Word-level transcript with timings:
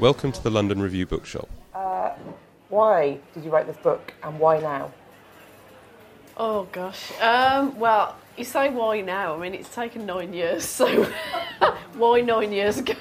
Welcome 0.00 0.32
to 0.32 0.42
the 0.42 0.50
London 0.50 0.82
Review 0.82 1.06
Bookshop. 1.06 1.48
Uh, 1.72 2.10
why 2.68 3.18
did 3.32 3.44
you 3.44 3.50
write 3.50 3.68
this 3.68 3.76
book 3.76 4.12
and 4.24 4.40
why 4.40 4.58
now? 4.58 4.92
Oh 6.36 6.64
gosh. 6.72 7.12
Um, 7.20 7.78
well, 7.78 8.16
you 8.36 8.44
say 8.44 8.70
why 8.70 9.02
now? 9.02 9.36
I 9.36 9.38
mean, 9.38 9.54
it's 9.54 9.72
taken 9.72 10.04
nine 10.04 10.34
years, 10.34 10.64
so 10.64 11.04
why 11.94 12.22
nine 12.22 12.50
years 12.50 12.78
ago? 12.78 12.94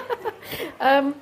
um, 0.80 1.14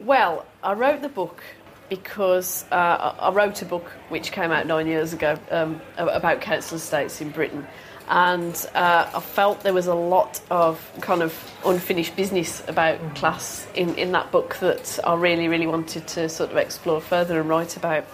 well, 0.00 0.46
I 0.62 0.72
wrote 0.72 1.02
the 1.02 1.10
book 1.10 1.42
because 1.90 2.64
uh, 2.72 3.14
I 3.20 3.30
wrote 3.30 3.60
a 3.60 3.66
book 3.66 3.90
which 4.08 4.32
came 4.32 4.50
out 4.50 4.66
nine 4.66 4.86
years 4.86 5.12
ago 5.12 5.38
um, 5.50 5.82
about 5.98 6.40
council 6.40 6.76
estates 6.78 7.20
in 7.20 7.28
Britain 7.28 7.66
and 8.08 8.66
uh, 8.74 9.10
I 9.14 9.20
felt 9.20 9.60
there 9.60 9.74
was 9.74 9.86
a 9.86 9.94
lot 9.94 10.40
of 10.50 10.90
kind 11.00 11.22
of 11.22 11.34
unfinished 11.64 12.16
business 12.16 12.62
about 12.66 12.98
mm. 13.00 13.14
class 13.16 13.66
in, 13.74 13.94
in 13.96 14.12
that 14.12 14.32
book 14.32 14.56
that 14.60 14.98
I 15.04 15.14
really, 15.14 15.48
really 15.48 15.66
wanted 15.66 16.06
to 16.08 16.28
sort 16.28 16.50
of 16.50 16.56
explore 16.56 17.00
further 17.02 17.38
and 17.38 17.48
write 17.48 17.76
about. 17.76 18.06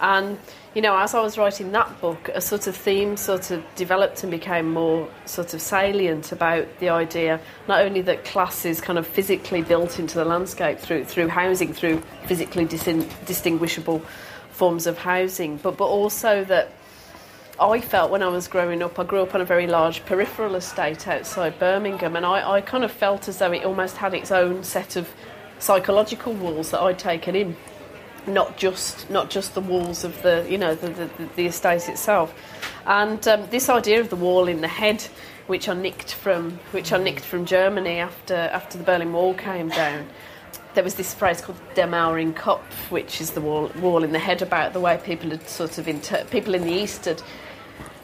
And 0.00 0.38
you 0.74 0.82
know, 0.82 0.96
as 0.96 1.14
I 1.14 1.20
was 1.20 1.36
writing 1.36 1.72
that 1.72 2.00
book, 2.00 2.28
a 2.32 2.40
sort 2.40 2.66
of 2.66 2.76
theme 2.76 3.16
sort 3.16 3.50
of 3.50 3.64
developed 3.74 4.22
and 4.22 4.30
became 4.30 4.72
more 4.72 5.08
sort 5.26 5.52
of 5.52 5.60
salient 5.60 6.30
about 6.30 6.66
the 6.78 6.90
idea 6.90 7.40
not 7.66 7.82
only 7.84 8.02
that 8.02 8.24
class 8.24 8.64
is 8.64 8.80
kind 8.80 8.98
of 8.98 9.06
physically 9.06 9.62
built 9.62 9.98
into 9.98 10.16
the 10.16 10.24
landscape 10.24 10.78
through 10.78 11.04
through 11.04 11.28
housing, 11.28 11.72
through 11.72 12.02
physically 12.24 12.64
dis- 12.64 13.06
distinguishable 13.26 14.00
forms 14.50 14.86
of 14.86 14.98
housing, 14.98 15.56
but 15.56 15.76
but 15.76 15.86
also 15.86 16.44
that 16.44 16.72
I 17.60 17.82
felt 17.82 18.10
when 18.10 18.22
I 18.22 18.28
was 18.28 18.48
growing 18.48 18.82
up, 18.82 18.98
I 18.98 19.04
grew 19.04 19.20
up 19.20 19.34
on 19.34 19.42
a 19.42 19.44
very 19.44 19.66
large 19.66 20.02
peripheral 20.06 20.54
estate 20.54 21.06
outside 21.06 21.58
Birmingham, 21.58 22.16
and 22.16 22.24
I, 22.24 22.52
I 22.52 22.60
kind 22.62 22.84
of 22.84 22.90
felt 22.90 23.28
as 23.28 23.38
though 23.38 23.52
it 23.52 23.64
almost 23.64 23.98
had 23.98 24.14
its 24.14 24.30
own 24.30 24.64
set 24.64 24.96
of 24.96 25.06
psychological 25.58 26.32
walls 26.32 26.70
that 26.70 26.80
I'd 26.80 26.98
taken 26.98 27.36
in, 27.36 27.54
not 28.26 28.56
just 28.56 29.10
not 29.10 29.28
just 29.28 29.52
the 29.52 29.60
walls 29.60 30.04
of 30.04 30.22
the 30.22 30.46
you 30.48 30.56
know 30.56 30.74
the 30.74 30.88
the, 30.88 31.10
the 31.36 31.46
estate 31.46 31.86
itself, 31.90 32.34
and 32.86 33.28
um, 33.28 33.46
this 33.50 33.68
idea 33.68 34.00
of 34.00 34.08
the 34.08 34.16
wall 34.16 34.48
in 34.48 34.62
the 34.62 34.68
head, 34.68 35.02
which 35.46 35.68
I 35.68 35.74
nicked 35.74 36.14
from 36.14 36.58
which 36.70 36.94
I 36.94 36.96
nicked 36.96 37.26
from 37.26 37.44
Germany 37.44 37.98
after 37.98 38.34
after 38.34 38.78
the 38.78 38.84
Berlin 38.84 39.12
Wall 39.12 39.34
came 39.34 39.68
down 39.68 40.08
there 40.74 40.84
was 40.84 40.94
this 40.94 41.12
phrase 41.12 41.40
called 41.40 41.58
Der 41.74 41.86
Mauer 41.86 42.32
Kopf, 42.32 42.90
which 42.90 43.20
is 43.20 43.30
the 43.30 43.40
wall, 43.40 43.70
wall 43.80 44.04
in 44.04 44.12
the 44.12 44.20
head 44.20 44.40
about 44.40 44.72
the 44.72 44.78
way 44.78 45.00
people 45.04 45.30
had 45.30 45.48
sort 45.48 45.78
of 45.78 45.88
inter- 45.88 46.24
people 46.26 46.54
in 46.54 46.62
the 46.62 46.72
East 46.72 47.06
had 47.06 47.20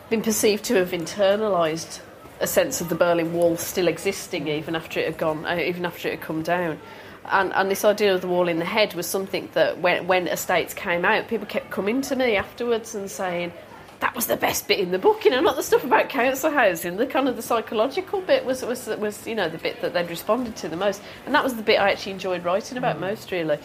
been 0.09 0.23
perceived 0.23 0.65
to 0.65 0.75
have 0.75 0.91
internalised 0.91 2.01
a 2.41 2.47
sense 2.47 2.81
of 2.81 2.89
the 2.89 2.95
Berlin 2.95 3.33
Wall 3.33 3.57
still 3.57 3.89
existing 3.89 4.49
even 4.49 4.77
after 4.77 5.01
it 5.01 5.07
had 5.07 5.19
gone, 5.19 5.47
uh, 5.47 5.57
even 5.57 5.87
after 5.87 6.09
it 6.09 6.13
had 6.13 6.21
come 6.21 6.43
down. 6.43 6.79
And, 7.25 7.53
and 7.55 7.71
this 7.71 7.85
idea 7.85 8.15
of 8.15 8.21
the 8.21 8.29
wall 8.29 8.47
in 8.47 8.59
the 8.59 8.65
head 8.65 8.95
was 8.95 9.07
something 9.07 9.49
that 9.55 9.81
when, 9.81 10.07
when 10.07 10.29
estates 10.29 10.75
came 10.75 11.05
out, 11.05 11.27
people 11.29 11.47
kept 11.47 11.71
coming 11.71 12.03
to 12.03 12.15
me 12.15 12.37
afterwards 12.37 12.95
and 12.95 13.11
saying, 13.11 13.53
that 14.01 14.15
was 14.15 14.27
the 14.27 14.37
best 14.37 14.69
bit 14.69 14.79
in 14.79 14.91
the 14.91 14.99
book, 14.99 15.25
you 15.25 15.31
know, 15.31 15.41
not 15.41 15.57
the 15.57 15.63
stuff 15.63 15.83
about 15.83 16.09
council 16.09 16.51
housing. 16.51 16.99
The 16.99 17.07
kind 17.07 17.29
of 17.29 17.37
the 17.37 17.43
psychological 17.43 18.21
bit 18.21 18.45
was, 18.45 18.63
was, 18.63 18.87
was 18.87 19.27
you 19.27 19.35
know, 19.35 19.49
the 19.49 19.59
bit 19.59 19.81
that 19.81 19.95
they'd 19.95 20.11
responded 20.11 20.55
to 20.57 20.69
the 20.69 20.77
most. 20.77 21.03
And 21.25 21.35
that 21.35 21.43
was 21.43 21.55
the 21.55 21.63
bit 21.63 21.81
I 21.81 21.91
actually 21.91 22.13
enjoyed 22.13 22.45
writing 22.45 22.77
about 22.79 22.97
mm. 22.97 23.01
most, 23.01 23.33
really. 23.33 23.59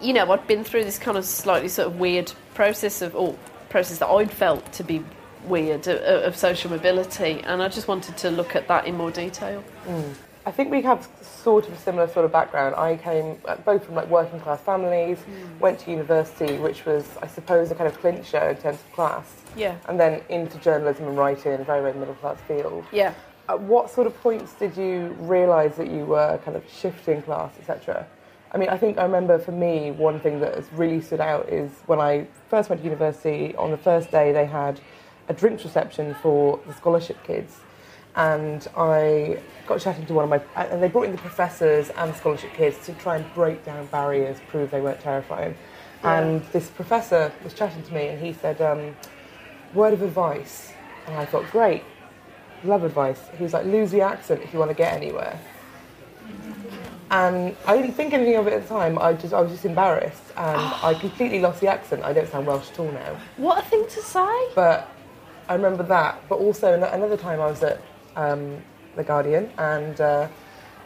You 0.00 0.12
know, 0.12 0.30
I'd 0.30 0.46
been 0.46 0.64
through 0.64 0.84
this 0.84 0.98
kind 0.98 1.16
of 1.16 1.24
slightly 1.24 1.68
sort 1.68 1.86
of 1.86 1.98
weird 1.98 2.32
process 2.54 3.02
of, 3.02 3.14
or 3.14 3.36
process 3.70 3.98
that 3.98 4.08
I'd 4.08 4.32
felt 4.32 4.72
to 4.74 4.84
be 4.84 5.04
weird 5.44 5.86
of, 5.86 6.00
of, 6.00 6.36
social 6.36 6.70
mobility, 6.70 7.40
and 7.44 7.62
I 7.62 7.68
just 7.68 7.88
wanted 7.88 8.16
to 8.18 8.30
look 8.30 8.56
at 8.56 8.68
that 8.68 8.86
in 8.86 8.96
more 8.96 9.10
detail. 9.10 9.62
Mm. 9.86 10.14
I 10.46 10.50
think 10.50 10.70
we 10.70 10.80
have 10.82 11.06
sort 11.20 11.66
of 11.66 11.74
a 11.74 11.76
similar 11.76 12.08
sort 12.08 12.24
of 12.24 12.32
background. 12.32 12.74
I 12.74 12.96
came 12.96 13.36
uh, 13.44 13.56
both 13.56 13.84
from 13.84 13.96
like 13.96 14.08
working 14.08 14.40
class 14.40 14.60
families, 14.60 15.18
mm. 15.18 15.60
went 15.60 15.78
to 15.80 15.90
university, 15.90 16.56
which 16.56 16.86
was, 16.86 17.06
I 17.22 17.26
suppose, 17.26 17.70
a 17.70 17.74
kind 17.74 17.86
of 17.86 18.00
clincher 18.00 18.40
in 18.50 18.56
terms 18.56 18.78
of 18.80 18.92
class. 18.92 19.42
Yeah. 19.56 19.76
And 19.88 20.00
then 20.00 20.22
into 20.30 20.58
journalism 20.58 21.06
and 21.06 21.18
writing, 21.18 21.52
a 21.52 21.64
very, 21.64 21.82
very 21.82 21.92
middle 21.92 22.14
class 22.14 22.38
field. 22.48 22.84
Yeah. 22.92 23.12
At 23.48 23.60
what 23.60 23.90
sort 23.90 24.06
of 24.06 24.18
points 24.22 24.54
did 24.54 24.76
you 24.76 25.16
realise 25.18 25.76
that 25.76 25.90
you 25.90 26.04
were 26.06 26.38
kind 26.44 26.56
of 26.56 26.64
shifting 26.70 27.22
class, 27.22 27.52
etc.? 27.58 28.06
I 28.52 28.56
mean, 28.56 28.70
I 28.70 28.78
think 28.78 28.98
I 28.98 29.02
remember 29.02 29.38
for 29.38 29.52
me, 29.52 29.90
one 29.90 30.20
thing 30.20 30.40
that 30.40 30.54
has 30.54 30.72
really 30.72 31.02
stood 31.02 31.20
out 31.20 31.48
is 31.48 31.70
when 31.86 32.00
I 32.00 32.26
first 32.48 32.70
went 32.70 32.80
to 32.80 32.84
university, 32.84 33.54
on 33.56 33.70
the 33.70 33.76
first 33.76 34.10
day 34.10 34.32
they 34.32 34.46
had 34.46 34.80
a 35.28 35.34
drinks 35.34 35.64
reception 35.64 36.14
for 36.14 36.60
the 36.66 36.74
scholarship 36.74 37.22
kids, 37.24 37.56
and 38.16 38.66
I 38.76 39.40
got 39.66 39.80
chatting 39.80 40.06
to 40.06 40.14
one 40.14 40.24
of 40.24 40.30
my, 40.30 40.64
and 40.64 40.82
they 40.82 40.88
brought 40.88 41.04
in 41.04 41.12
the 41.12 41.18
professors 41.18 41.90
and 41.90 42.14
scholarship 42.16 42.52
kids 42.54 42.84
to 42.86 42.92
try 42.94 43.16
and 43.16 43.34
break 43.34 43.64
down 43.64 43.86
barriers, 43.86 44.38
prove 44.48 44.70
they 44.70 44.80
weren't 44.80 45.00
terrifying. 45.00 45.54
Yeah. 46.02 46.20
And 46.20 46.42
this 46.52 46.68
professor 46.68 47.32
was 47.44 47.54
chatting 47.54 47.82
to 47.82 47.94
me, 47.94 48.08
and 48.08 48.20
he 48.20 48.32
said, 48.32 48.60
um, 48.60 48.96
"Word 49.74 49.92
of 49.92 50.02
advice," 50.02 50.72
and 51.06 51.16
I 51.16 51.24
thought, 51.24 51.44
"Great, 51.50 51.84
love 52.64 52.84
advice." 52.84 53.20
He 53.36 53.42
was 53.42 53.52
like, 53.52 53.66
"Lose 53.66 53.90
the 53.90 54.00
accent 54.00 54.42
if 54.42 54.52
you 54.52 54.58
want 54.58 54.70
to 54.70 54.76
get 54.76 54.92
anywhere." 54.92 55.38
And 57.10 57.56
I 57.66 57.76
didn't 57.76 57.94
think 57.94 58.12
anything 58.12 58.36
of 58.36 58.46
it 58.46 58.52
at 58.52 58.62
the 58.62 58.68
time. 58.68 58.98
I 58.98 59.14
just 59.14 59.32
I 59.32 59.40
was 59.40 59.52
just 59.52 59.64
embarrassed, 59.64 60.22
and 60.36 60.60
I 60.82 60.94
completely 61.00 61.40
lost 61.40 61.60
the 61.60 61.68
accent. 61.68 62.04
I 62.04 62.12
don't 62.12 62.28
sound 62.28 62.46
Welsh 62.46 62.70
at 62.70 62.78
all 62.78 62.90
now. 62.90 63.16
What 63.36 63.64
a 63.64 63.66
thing 63.68 63.86
to 63.88 64.02
say! 64.02 64.48
But 64.54 64.88
I 65.48 65.54
remember 65.54 65.82
that. 65.84 66.22
But 66.28 66.36
also 66.36 66.74
another 66.74 67.16
time 67.16 67.40
I 67.40 67.46
was 67.46 67.62
at 67.62 67.80
um, 68.16 68.62
the 68.96 69.04
Guardian 69.04 69.50
and 69.58 70.00
uh, 70.00 70.28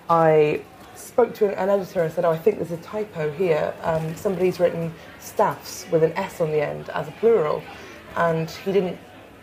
I 0.09 0.63
spoke 0.95 1.35
to 1.35 1.47
an 1.61 1.69
editor 1.69 2.03
and 2.03 2.13
said, 2.13 2.25
"Oh, 2.25 2.31
I 2.31 2.39
think 2.39 2.59
there's 2.59 2.71
a 2.73 2.77
typo 2.79 3.31
here. 3.33 3.75
Um, 3.83 4.15
somebody's 4.15 4.61
written 4.61 4.95
staffs 5.19 5.87
with 5.91 6.03
an 6.03 6.13
S 6.13 6.41
on 6.41 6.51
the 6.51 6.61
end 6.61 6.89
as 6.91 7.09
a 7.09 7.13
plural," 7.13 7.63
and 8.17 8.51
he 8.51 8.73
didn't. 8.73 8.99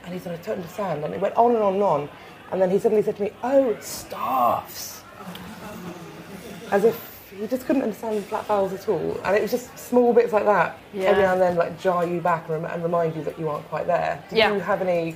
And 0.06 0.14
he 0.14 0.20
said, 0.20 0.40
"I 0.40 0.42
don't 0.44 0.58
understand." 0.58 1.04
And 1.04 1.14
it 1.14 1.20
went 1.20 1.36
on 1.36 1.54
and 1.54 1.64
on 1.64 1.74
and 1.76 1.84
on. 1.84 2.10
And 2.52 2.62
then 2.62 2.72
he 2.72 2.80
suddenly 2.80 3.04
said 3.04 3.18
to 3.18 3.24
me, 3.24 3.32
"Oh, 3.44 3.76
staffs," 3.80 5.04
as 6.72 6.84
if 6.84 7.09
he 7.40 7.48
just 7.48 7.66
couldn't 7.66 7.84
understand 7.84 8.24
flat 8.26 8.46
vowels 8.46 8.74
at 8.74 8.88
all. 8.90 9.20
And 9.24 9.36
it 9.36 9.42
was 9.42 9.52
just 9.52 9.78
small 9.78 10.14
bits 10.14 10.34
like 10.34 10.46
that 10.46 10.78
yeah. 10.94 11.06
every 11.06 11.24
now 11.24 11.34
and 11.34 11.42
then, 11.42 11.56
like 11.56 11.80
jar 11.80 12.06
you 12.06 12.20
back 12.20 12.50
and, 12.50 12.62
rem- 12.64 12.72
and 12.72 12.84
remind 12.84 13.16
you 13.16 13.24
that 13.24 13.40
you 13.40 13.48
aren't 13.48 13.68
quite 13.70 13.88
there. 13.88 14.22
Do 14.30 14.36
yeah. 14.36 14.54
you 14.54 14.60
have 14.60 14.82
any? 14.82 15.16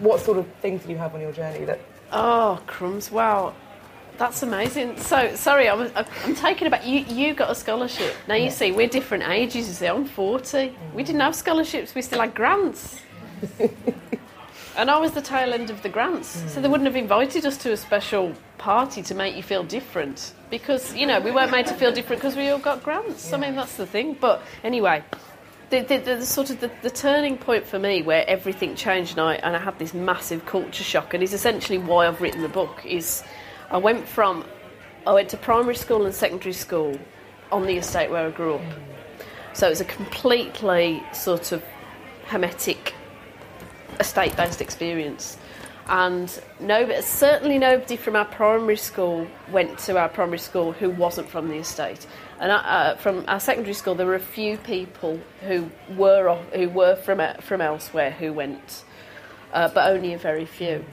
What 0.00 0.20
sort 0.20 0.38
of 0.38 0.46
things 0.60 0.84
do 0.84 0.90
you 0.90 0.98
have 0.98 1.14
on 1.14 1.20
your 1.20 1.32
journey 1.32 1.64
that? 1.64 1.80
Oh 2.12 2.60
crumbs! 2.66 3.10
Wow. 3.10 3.54
That's 4.18 4.42
amazing. 4.42 4.98
So 4.98 5.34
sorry, 5.34 5.68
I'm, 5.68 5.90
I'm 5.96 6.34
taken 6.36 6.66
aback. 6.66 6.86
You 6.86 7.00
you 7.00 7.34
got 7.34 7.50
a 7.50 7.54
scholarship. 7.54 8.14
Now 8.28 8.34
you 8.34 8.44
yeah. 8.44 8.50
see, 8.50 8.72
we're 8.72 8.86
different 8.86 9.24
ages. 9.28 9.66
You 9.68 9.74
see, 9.74 9.86
I'm 9.86 10.04
40. 10.04 10.44
Mm. 10.44 10.94
We 10.94 11.02
didn't 11.02 11.22
have 11.22 11.34
scholarships. 11.34 11.94
We 11.94 12.02
still 12.02 12.20
had 12.20 12.34
grants. 12.34 13.00
And 14.76 14.90
I 14.90 14.98
was 14.98 15.12
the 15.12 15.20
tail 15.20 15.52
end 15.52 15.70
of 15.70 15.82
the 15.82 15.88
grants, 15.88 16.40
mm. 16.40 16.48
so 16.48 16.60
they 16.60 16.68
wouldn't 16.68 16.86
have 16.86 16.96
invited 16.96 17.44
us 17.44 17.58
to 17.58 17.72
a 17.72 17.76
special 17.76 18.34
party 18.56 19.02
to 19.02 19.14
make 19.14 19.36
you 19.36 19.42
feel 19.42 19.64
different 19.64 20.32
because 20.48 20.94
you 20.94 21.06
know 21.06 21.18
we 21.20 21.30
weren't 21.32 21.50
made 21.50 21.66
to 21.66 21.74
feel 21.74 21.90
different 21.92 22.22
because 22.22 22.36
we 22.36 22.48
all 22.48 22.58
got 22.58 22.82
grants. 22.82 23.28
Yeah. 23.28 23.36
I 23.36 23.40
mean 23.40 23.56
that's 23.56 23.76
the 23.76 23.86
thing. 23.86 24.16
But 24.18 24.42
anyway, 24.64 25.04
the, 25.72 25.80
the, 25.80 25.98
the, 25.98 26.26
sort 26.26 26.50
of 26.50 26.60
the, 26.60 26.70
the 26.82 26.90
turning 26.90 27.38
point 27.38 27.66
for 27.66 27.78
me 27.78 28.02
where 28.02 28.28
everything 28.28 28.74
changed 28.74 29.12
and 29.12 29.20
I, 29.20 29.34
and 29.36 29.56
I 29.56 29.58
had 29.58 29.78
this 29.78 29.94
massive 29.94 30.44
culture 30.44 30.84
shock 30.84 31.14
and 31.14 31.22
is 31.22 31.32
essentially 31.32 31.78
why 31.78 32.06
I've 32.06 32.20
written 32.20 32.42
the 32.42 32.48
book 32.48 32.84
is 32.84 33.24
I 33.70 33.78
went 33.78 34.06
from 34.06 34.44
I 35.06 35.12
went 35.12 35.30
to 35.30 35.38
primary 35.38 35.74
school 35.74 36.04
and 36.04 36.14
secondary 36.14 36.52
school 36.52 36.98
on 37.50 37.66
the 37.66 37.78
estate 37.78 38.10
where 38.10 38.26
I 38.26 38.30
grew 38.30 38.56
up 38.56 38.62
so 39.54 39.66
it 39.66 39.70
was 39.70 39.80
a 39.80 39.86
completely 39.86 41.02
sort 41.12 41.52
of 41.52 41.64
hermetic 42.26 42.94
estate 44.02 44.36
based 44.36 44.60
experience 44.60 45.38
and 45.88 46.40
no, 46.60 47.00
certainly 47.00 47.58
nobody 47.58 47.96
from 47.96 48.14
our 48.14 48.24
primary 48.24 48.76
school 48.76 49.26
went 49.50 49.78
to 49.80 49.98
our 49.98 50.08
primary 50.08 50.38
school 50.38 50.72
who 50.72 50.90
wasn't 50.90 51.28
from 51.28 51.48
the 51.48 51.56
estate. 51.56 52.06
And 52.38 52.52
uh, 52.52 52.94
from 52.96 53.24
our 53.26 53.40
secondary 53.40 53.74
school, 53.74 53.94
there 53.94 54.06
were 54.06 54.14
a 54.14 54.20
few 54.20 54.56
people 54.58 55.20
who 55.40 55.70
were 55.96 56.34
who 56.54 56.68
were 56.68 56.96
from 56.96 57.20
uh, 57.20 57.34
from 57.34 57.60
elsewhere 57.60 58.12
who 58.12 58.32
went, 58.32 58.84
uh, 59.52 59.68
but 59.68 59.90
only 59.90 60.14
a 60.14 60.18
very 60.18 60.46
few. 60.46 60.84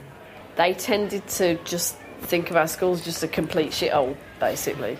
They 0.56 0.74
tended 0.74 1.26
to 1.28 1.54
just 1.64 1.96
think 2.22 2.50
of 2.50 2.56
our 2.56 2.68
schools 2.68 3.04
just 3.04 3.22
a 3.22 3.28
complete 3.28 3.70
shithole, 3.70 4.16
basically 4.40 4.98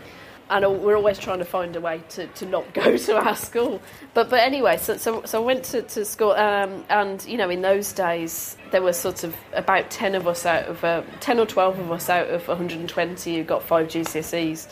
and 0.51 0.83
we're 0.83 0.97
always 0.97 1.19
trying 1.19 1.39
to 1.39 1.45
find 1.45 1.77
a 1.77 1.81
way 1.81 2.03
to, 2.11 2.27
to 2.27 2.47
not 2.47 2.75
go 2.75 2.97
to 3.07 3.17
our 3.17 3.37
school. 3.37 3.81
But 4.13 4.29
but 4.29 4.41
anyway, 4.41 4.77
so 4.77 4.97
so, 4.97 5.23
so 5.25 5.43
I 5.43 5.45
went 5.45 5.65
to, 5.67 5.83
to 5.83 6.05
school, 6.05 6.33
um, 6.33 6.85
and 6.89 7.25
you 7.25 7.37
know, 7.37 7.49
in 7.49 7.63
those 7.63 7.93
days 7.93 8.57
there 8.73 8.83
were 8.83 8.93
sort 8.93 9.25
of 9.25 9.35
about 9.53 9.91
ten 9.91 10.15
of 10.15 10.27
us 10.27 10.45
out 10.45 10.67
of 10.67 10.85
uh, 10.85 11.03
ten 11.21 11.39
or 11.39 11.47
twelve 11.47 11.79
of 11.79 11.91
us 11.91 12.11
out 12.11 12.29
of 12.29 12.47
120 12.47 13.37
who 13.37 13.45
got 13.45 13.63
five 13.63 13.89
GCSEs, 13.89 14.69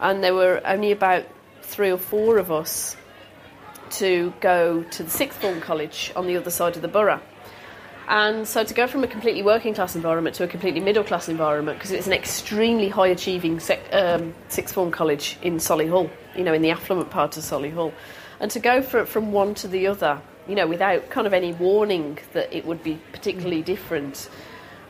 and 0.00 0.22
there 0.22 0.34
were 0.34 0.62
only 0.64 0.92
about 0.92 1.26
three 1.62 1.90
or 1.90 1.98
four 1.98 2.38
of 2.38 2.50
us 2.50 2.96
to 3.90 4.32
go 4.40 4.82
to 4.82 5.02
the 5.02 5.10
sixth 5.10 5.40
form 5.40 5.60
college 5.60 6.12
on 6.14 6.26
the 6.26 6.36
other 6.36 6.50
side 6.50 6.76
of 6.76 6.82
the 6.82 6.88
borough. 6.88 7.20
And 8.08 8.48
so 8.48 8.64
to 8.64 8.72
go 8.72 8.86
from 8.86 9.04
a 9.04 9.06
completely 9.06 9.42
working 9.42 9.74
class 9.74 9.94
environment 9.94 10.34
to 10.36 10.44
a 10.44 10.48
completely 10.48 10.80
middle 10.80 11.04
class 11.04 11.28
environment, 11.28 11.78
because 11.78 11.90
it's 11.90 12.06
an 12.06 12.14
extremely 12.14 12.88
high 12.88 13.08
achieving 13.08 13.60
sec, 13.60 13.80
um, 13.92 14.34
sixth 14.48 14.74
form 14.74 14.90
college 14.90 15.36
in 15.42 15.58
Solihull, 15.58 16.10
you 16.34 16.42
know, 16.42 16.54
in 16.54 16.62
the 16.62 16.70
affluent 16.70 17.10
part 17.10 17.36
of 17.36 17.42
Solihull, 17.42 17.92
and 18.40 18.50
to 18.50 18.60
go 18.60 18.80
for, 18.80 19.04
from 19.04 19.30
one 19.30 19.54
to 19.56 19.68
the 19.68 19.86
other, 19.88 20.22
you 20.48 20.54
know, 20.54 20.66
without 20.66 21.10
kind 21.10 21.26
of 21.26 21.34
any 21.34 21.52
warning 21.52 22.18
that 22.32 22.50
it 22.50 22.64
would 22.64 22.82
be 22.82 22.98
particularly 23.12 23.60
different. 23.60 24.30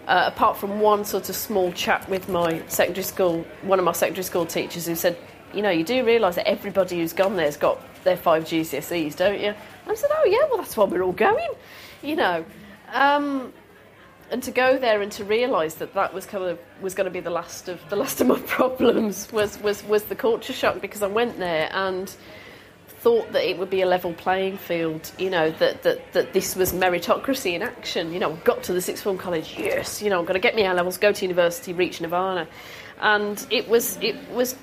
Uh, 0.07 0.31
apart 0.33 0.57
from 0.57 0.81
one 0.81 1.05
sort 1.05 1.29
of 1.29 1.35
small 1.35 1.73
chat 1.73 2.09
with 2.09 2.29
my 2.29 2.63
secondary 2.69 3.03
school, 3.03 3.45
one 3.63 3.81
of 3.81 3.85
my 3.85 3.93
secondary 3.93 4.23
school 4.23 4.47
teachers 4.47 4.87
who 4.87 4.95
said, 4.95 5.19
you 5.53 5.61
know, 5.61 5.71
you 5.71 5.83
do 5.83 6.05
realise 6.05 6.37
that 6.37 6.49
everybody 6.49 6.99
who's 6.99 7.13
gone 7.13 7.37
there's 7.37 7.57
got 7.57 7.81
their 8.05 8.17
five 8.17 8.45
GCSEs, 8.45 9.17
don't 9.17 9.41
you? 9.41 9.53
I 9.89 9.95
said, 9.95 10.11
oh 10.13 10.25
yeah, 10.25 10.47
well 10.49 10.59
that's 10.59 10.77
why 10.77 10.85
we're 10.85 11.03
all 11.03 11.13
going, 11.13 11.51
you 12.01 12.15
know. 12.15 12.45
Um, 12.93 13.53
and 14.31 14.43
to 14.43 14.51
go 14.51 14.79
there 14.79 15.01
and 15.01 15.11
to 15.13 15.25
realise 15.25 15.75
that 15.77 15.95
that 15.95 16.13
was 16.13 16.27
kind 16.27 16.45
of 16.45 16.59
was 16.83 16.95
going 16.95 17.07
to 17.07 17.11
be 17.11 17.21
the 17.21 17.31
last 17.31 17.69
of 17.69 17.81
the 17.89 17.97
last 17.97 18.21
of 18.21 18.27
my 18.27 18.39
problems 18.47 19.33
was, 19.33 19.59
was 19.61 19.83
was 19.85 20.05
the 20.05 20.15
culture 20.15 20.53
shock 20.53 20.81
because 20.81 21.03
I 21.03 21.07
went 21.07 21.39
there 21.39 21.71
and 21.73 22.15
thought 22.99 23.33
that 23.33 23.49
it 23.49 23.59
would 23.59 23.71
be 23.71 23.81
a 23.81 23.87
level 23.87 24.13
playing 24.13 24.59
field, 24.59 25.11
you 25.19 25.31
know, 25.31 25.51
that, 25.53 25.83
that, 25.85 26.13
that 26.13 26.33
this 26.33 26.57
was 26.57 26.73
meritocracy 26.73 27.53
in 27.53 27.63
action. 27.63 28.13
You 28.13 28.19
know, 28.19 28.35
got 28.45 28.65
to 28.65 28.73
the 28.73 28.83
sixth 28.83 29.05
form 29.05 29.19
college, 29.19 29.55
yes, 29.57 30.03
you 30.03 30.11
know, 30.11 30.19
I'm 30.19 30.25
going 30.25 30.35
to 30.35 30.41
get 30.41 30.57
me 30.57 30.65
A 30.67 30.75
levels, 30.75 30.99
go 30.99 31.13
to 31.13 31.25
university, 31.25 31.73
reach 31.73 32.01
Nirvana. 32.01 32.49
And 33.01 33.47
it 33.51 33.69
was 33.69 33.97
it 34.03 34.17
was 34.31 34.57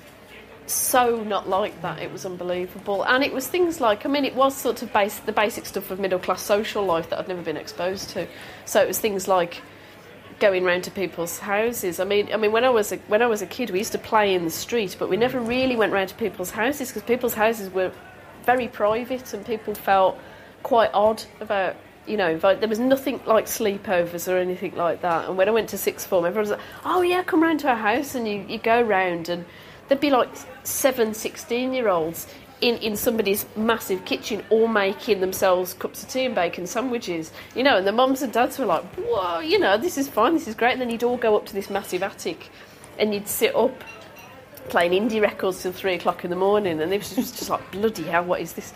so 0.66 1.22
not 1.22 1.48
like 1.48 1.80
that. 1.82 2.00
It 2.00 2.12
was 2.12 2.26
unbelievable, 2.26 3.04
and 3.04 3.22
it 3.22 3.32
was 3.32 3.46
things 3.46 3.80
like 3.80 4.04
I 4.04 4.08
mean, 4.08 4.24
it 4.24 4.34
was 4.34 4.56
sort 4.56 4.82
of 4.82 4.92
base, 4.92 5.18
the 5.20 5.32
basic 5.32 5.66
stuff 5.66 5.90
of 5.90 6.00
middle 6.00 6.18
class 6.18 6.42
social 6.42 6.84
life 6.84 7.10
that 7.10 7.18
I'd 7.18 7.28
never 7.28 7.42
been 7.42 7.56
exposed 7.56 8.10
to. 8.10 8.26
So 8.64 8.82
it 8.82 8.88
was 8.88 8.98
things 8.98 9.28
like 9.28 9.62
going 10.38 10.64
round 10.64 10.84
to 10.84 10.90
people's 10.90 11.38
houses. 11.38 12.00
I 12.00 12.04
mean, 12.04 12.28
I 12.32 12.36
mean, 12.36 12.52
when 12.52 12.64
I 12.64 12.70
was 12.70 12.92
a, 12.92 12.96
when 13.08 13.22
I 13.22 13.26
was 13.26 13.42
a 13.42 13.46
kid, 13.46 13.70
we 13.70 13.78
used 13.78 13.92
to 13.92 13.98
play 13.98 14.34
in 14.34 14.44
the 14.44 14.50
street, 14.50 14.96
but 14.98 15.08
we 15.08 15.16
never 15.16 15.40
really 15.40 15.76
went 15.76 15.92
round 15.92 16.08
to 16.10 16.14
people's 16.14 16.50
houses 16.50 16.88
because 16.88 17.02
people's 17.02 17.34
houses 17.34 17.72
were 17.72 17.92
very 18.44 18.68
private, 18.68 19.32
and 19.34 19.44
people 19.44 19.74
felt 19.74 20.18
quite 20.62 20.90
odd 20.92 21.22
about. 21.40 21.76
You 22.06 22.16
know, 22.16 22.38
there 22.38 22.68
was 22.68 22.78
nothing 22.78 23.20
like 23.26 23.46
sleepovers 23.46 24.32
or 24.32 24.38
anything 24.38 24.76
like 24.76 25.02
that. 25.02 25.28
And 25.28 25.36
when 25.36 25.48
I 25.48 25.50
went 25.50 25.70
to 25.70 25.78
sixth 25.78 26.06
form, 26.06 26.24
everyone 26.24 26.42
was 26.42 26.50
like, 26.50 26.66
"Oh 26.84 27.02
yeah, 27.02 27.24
come 27.24 27.42
round 27.42 27.58
to 27.60 27.68
our 27.68 27.76
house," 27.76 28.14
and 28.14 28.28
you, 28.28 28.44
you 28.48 28.58
go 28.58 28.80
round 28.80 29.28
and 29.28 29.44
there'd 29.88 30.00
be 30.00 30.10
like 30.10 30.28
seven 30.64 31.14
16 31.14 31.72
year 31.72 31.88
olds 31.88 32.26
in, 32.60 32.76
in 32.78 32.96
somebody's 32.96 33.44
massive 33.56 34.04
kitchen 34.04 34.42
all 34.48 34.66
making 34.66 35.20
themselves 35.20 35.74
cups 35.74 36.02
of 36.02 36.08
tea 36.08 36.24
and 36.24 36.34
bacon 36.34 36.66
sandwiches, 36.66 37.32
you 37.54 37.62
know, 37.62 37.76
and 37.76 37.86
the 37.86 37.92
mums 37.92 38.22
and 38.22 38.32
dads 38.32 38.58
were 38.58 38.64
like, 38.64 38.82
whoa, 38.96 39.40
you 39.40 39.58
know, 39.58 39.76
this 39.76 39.98
is 39.98 40.08
fine, 40.08 40.32
this 40.32 40.48
is 40.48 40.54
great. 40.54 40.72
And 40.72 40.80
then 40.80 40.88
you'd 40.88 41.02
all 41.02 41.18
go 41.18 41.36
up 41.36 41.44
to 41.46 41.52
this 41.52 41.68
massive 41.68 42.02
attic 42.02 42.48
and 42.98 43.12
you'd 43.12 43.28
sit 43.28 43.54
up 43.54 43.84
playing 44.70 44.92
indie 44.92 45.20
records 45.20 45.62
till 45.62 45.72
three 45.72 45.94
o'clock 45.94 46.24
in 46.24 46.30
the 46.30 46.36
morning, 46.36 46.80
and 46.80 46.92
it 46.92 46.98
was 46.98 47.14
just, 47.14 47.36
just 47.36 47.50
like, 47.50 47.70
bloody 47.70 48.02
hell, 48.04 48.24
what 48.24 48.40
is 48.40 48.54
this? 48.54 48.72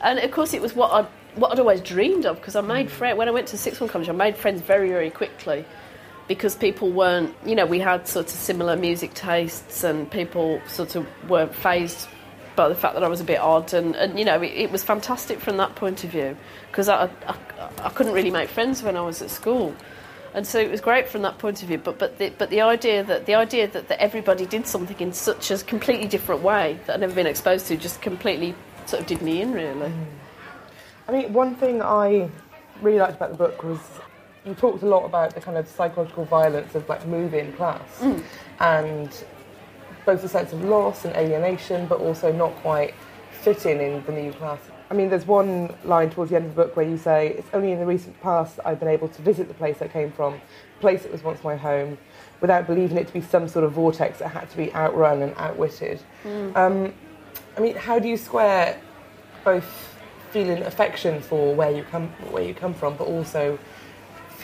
And 0.00 0.18
of 0.18 0.30
course, 0.30 0.52
it 0.52 0.62
was 0.62 0.74
what 0.74 0.92
I'd, 0.92 1.06
what 1.36 1.50
I'd 1.50 1.58
always 1.58 1.80
dreamed 1.80 2.26
of 2.26 2.36
because 2.36 2.56
I 2.56 2.60
made 2.60 2.90
friends, 2.90 3.18
when 3.18 3.26
I 3.26 3.30
went 3.30 3.48
to 3.48 3.58
sixth 3.58 3.78
form 3.78 3.90
college, 3.90 4.08
I 4.08 4.12
made 4.12 4.36
friends 4.36 4.60
very, 4.60 4.88
very 4.90 5.10
quickly 5.10 5.64
because 6.28 6.56
people 6.56 6.90
weren't, 6.90 7.34
you 7.44 7.54
know, 7.54 7.66
we 7.66 7.78
had 7.78 8.08
sort 8.08 8.26
of 8.26 8.32
similar 8.32 8.76
music 8.76 9.14
tastes 9.14 9.84
and 9.84 10.10
people 10.10 10.60
sort 10.66 10.96
of 10.96 11.06
weren't 11.28 11.54
fazed 11.54 12.08
by 12.56 12.68
the 12.68 12.74
fact 12.74 12.94
that 12.94 13.02
I 13.02 13.08
was 13.08 13.20
a 13.20 13.24
bit 13.24 13.40
odd. 13.40 13.74
And, 13.74 13.94
and 13.96 14.18
you 14.18 14.24
know, 14.24 14.40
it, 14.40 14.52
it 14.52 14.70
was 14.70 14.82
fantastic 14.82 15.40
from 15.40 15.56
that 15.58 15.74
point 15.74 16.04
of 16.04 16.10
view 16.10 16.36
because 16.70 16.88
I, 16.88 17.10
I, 17.26 17.36
I, 17.82 17.88
couldn't 17.90 18.12
really 18.12 18.30
make 18.30 18.48
friends 18.48 18.82
when 18.82 18.96
I 18.96 19.02
was 19.02 19.20
at 19.20 19.30
school. 19.30 19.74
And 20.32 20.46
so 20.46 20.58
it 20.58 20.70
was 20.70 20.80
great 20.80 21.08
from 21.08 21.22
that 21.22 21.38
point 21.38 21.62
of 21.62 21.68
view. 21.68 21.78
But, 21.78 21.98
but, 21.98 22.18
the, 22.18 22.30
but 22.30 22.50
the 22.50 22.62
idea, 22.62 23.04
that, 23.04 23.26
the 23.26 23.34
idea 23.34 23.68
that, 23.68 23.88
that 23.88 24.00
everybody 24.00 24.46
did 24.46 24.66
something 24.66 24.98
in 24.98 25.12
such 25.12 25.50
a 25.50 25.58
completely 25.58 26.08
different 26.08 26.42
way 26.42 26.78
that 26.86 26.94
I'd 26.94 27.00
never 27.00 27.14
been 27.14 27.26
exposed 27.26 27.66
to 27.68 27.76
just 27.76 28.00
completely 28.00 28.54
sort 28.86 29.02
of 29.02 29.06
did 29.06 29.22
me 29.22 29.42
in, 29.42 29.52
really. 29.52 29.90
Mm. 29.90 30.06
I 31.06 31.12
mean, 31.12 31.32
one 31.32 31.54
thing 31.54 31.82
I 31.82 32.30
really 32.80 32.98
liked 32.98 33.16
about 33.16 33.30
the 33.30 33.36
book 33.36 33.62
was 33.62 33.78
you 34.44 34.54
talked 34.54 34.82
a 34.82 34.86
lot 34.86 35.04
about 35.04 35.34
the 35.34 35.40
kind 35.40 35.56
of 35.56 35.66
psychological 35.68 36.24
violence 36.24 36.74
of 36.74 36.88
like 36.88 37.06
moving 37.06 37.52
class 37.54 38.00
mm. 38.00 38.22
and 38.60 39.24
both 40.04 40.20
the 40.20 40.28
sense 40.28 40.52
of 40.52 40.62
loss 40.62 41.04
and 41.04 41.14
alienation, 41.16 41.86
but 41.86 41.98
also 42.00 42.30
not 42.30 42.54
quite 42.56 42.94
fitting 43.30 43.80
in 43.80 44.04
the 44.04 44.12
new 44.12 44.32
class. 44.32 44.60
I 44.90 44.94
mean, 44.94 45.08
there's 45.08 45.26
one 45.26 45.74
line 45.84 46.10
towards 46.10 46.30
the 46.30 46.36
end 46.36 46.46
of 46.46 46.54
the 46.54 46.62
book 46.62 46.76
where 46.76 46.86
you 46.86 46.98
say, 46.98 47.28
It's 47.38 47.48
only 47.54 47.72
in 47.72 47.78
the 47.78 47.86
recent 47.86 48.20
past 48.20 48.60
I've 48.64 48.78
been 48.78 48.88
able 48.88 49.08
to 49.08 49.22
visit 49.22 49.48
the 49.48 49.54
place 49.54 49.80
I 49.80 49.88
came 49.88 50.12
from, 50.12 50.34
the 50.34 50.80
place 50.80 51.02
that 51.02 51.12
was 51.12 51.22
once 51.22 51.42
my 51.42 51.56
home, 51.56 51.96
without 52.40 52.66
believing 52.66 52.98
it 52.98 53.06
to 53.06 53.12
be 53.12 53.22
some 53.22 53.48
sort 53.48 53.64
of 53.64 53.72
vortex 53.72 54.18
that 54.18 54.28
had 54.28 54.50
to 54.50 54.56
be 54.56 54.72
outrun 54.74 55.22
and 55.22 55.34
outwitted. 55.38 56.00
Mm. 56.24 56.56
Um, 56.56 56.94
I 57.56 57.60
mean, 57.60 57.76
how 57.76 57.98
do 57.98 58.08
you 58.08 58.18
square 58.18 58.78
both 59.42 59.94
feeling 60.30 60.62
affection 60.64 61.20
for 61.22 61.54
where 61.54 61.70
you 61.70 61.84
come, 61.84 62.08
where 62.30 62.42
you 62.42 62.54
come 62.54 62.74
from, 62.74 62.96
but 62.96 63.06
also 63.06 63.58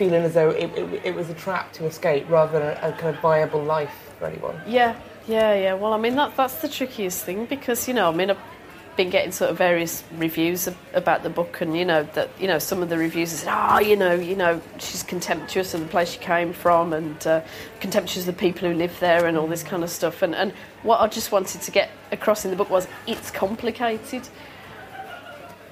feeling 0.01 0.23
as 0.23 0.33
though 0.33 0.49
it, 0.49 0.71
it, 0.79 1.03
it 1.05 1.15
was 1.15 1.29
a 1.29 1.35
trap 1.35 1.75
to 1.75 1.85
escape 1.85 2.27
rather 2.31 2.59
than 2.59 2.69
a, 2.69 2.89
a, 2.89 2.93
kind 2.93 3.15
of 3.15 3.21
viable 3.21 3.63
life 3.63 3.93
for 4.19 4.25
anyone. 4.25 4.59
Yeah, 4.67 4.99
yeah, 5.29 5.53
yeah. 5.53 5.75
Well, 5.75 5.93
I 5.93 5.99
mean, 5.99 6.17
that, 6.17 6.35
that's 6.39 6.55
the 6.63 6.71
trickiest 6.71 7.23
thing 7.23 7.45
because, 7.45 7.87
you 7.87 7.93
know, 7.93 8.09
I 8.11 8.15
mean, 8.17 8.31
I've 8.31 8.39
been 8.97 9.11
getting 9.11 9.31
sort 9.31 9.51
of 9.51 9.59
various 9.59 10.03
reviews 10.17 10.71
about 10.95 11.23
the 11.23 11.29
book 11.29 11.61
and, 11.61 11.77
you 11.77 11.85
know, 11.85 12.05
that, 12.15 12.31
you 12.41 12.49
know, 12.49 12.59
some 12.59 12.83
of 12.83 12.89
the 12.89 12.97
reviews 12.97 13.29
said, 13.29 13.51
ah, 13.51 13.77
oh, 13.77 13.81
you 13.81 13.95
know, 13.95 14.15
you 14.15 14.37
know, 14.37 14.63
she's 14.79 15.03
contemptuous 15.03 15.75
of 15.75 15.81
the 15.81 15.87
place 15.87 16.13
she 16.13 16.19
came 16.19 16.55
from 16.55 16.95
and 16.95 17.27
uh, 17.27 17.43
contemptuous 17.81 18.27
of 18.27 18.35
the 18.35 18.41
people 18.41 18.71
who 18.71 18.75
live 18.75 18.99
there 19.01 19.27
and 19.27 19.37
all 19.37 19.49
this 19.49 19.63
kind 19.63 19.85
of 19.85 19.91
stuff. 19.91 20.23
And, 20.23 20.35
and 20.35 20.55
what 20.83 21.03
I 21.03 21.09
just 21.09 21.31
wanted 21.31 21.61
to 21.61 21.71
get 21.71 21.91
across 22.11 22.47
in 22.47 22.51
the 22.51 22.57
book 22.57 22.71
was 22.71 22.89
it's 23.07 23.31
complicated 23.31 24.27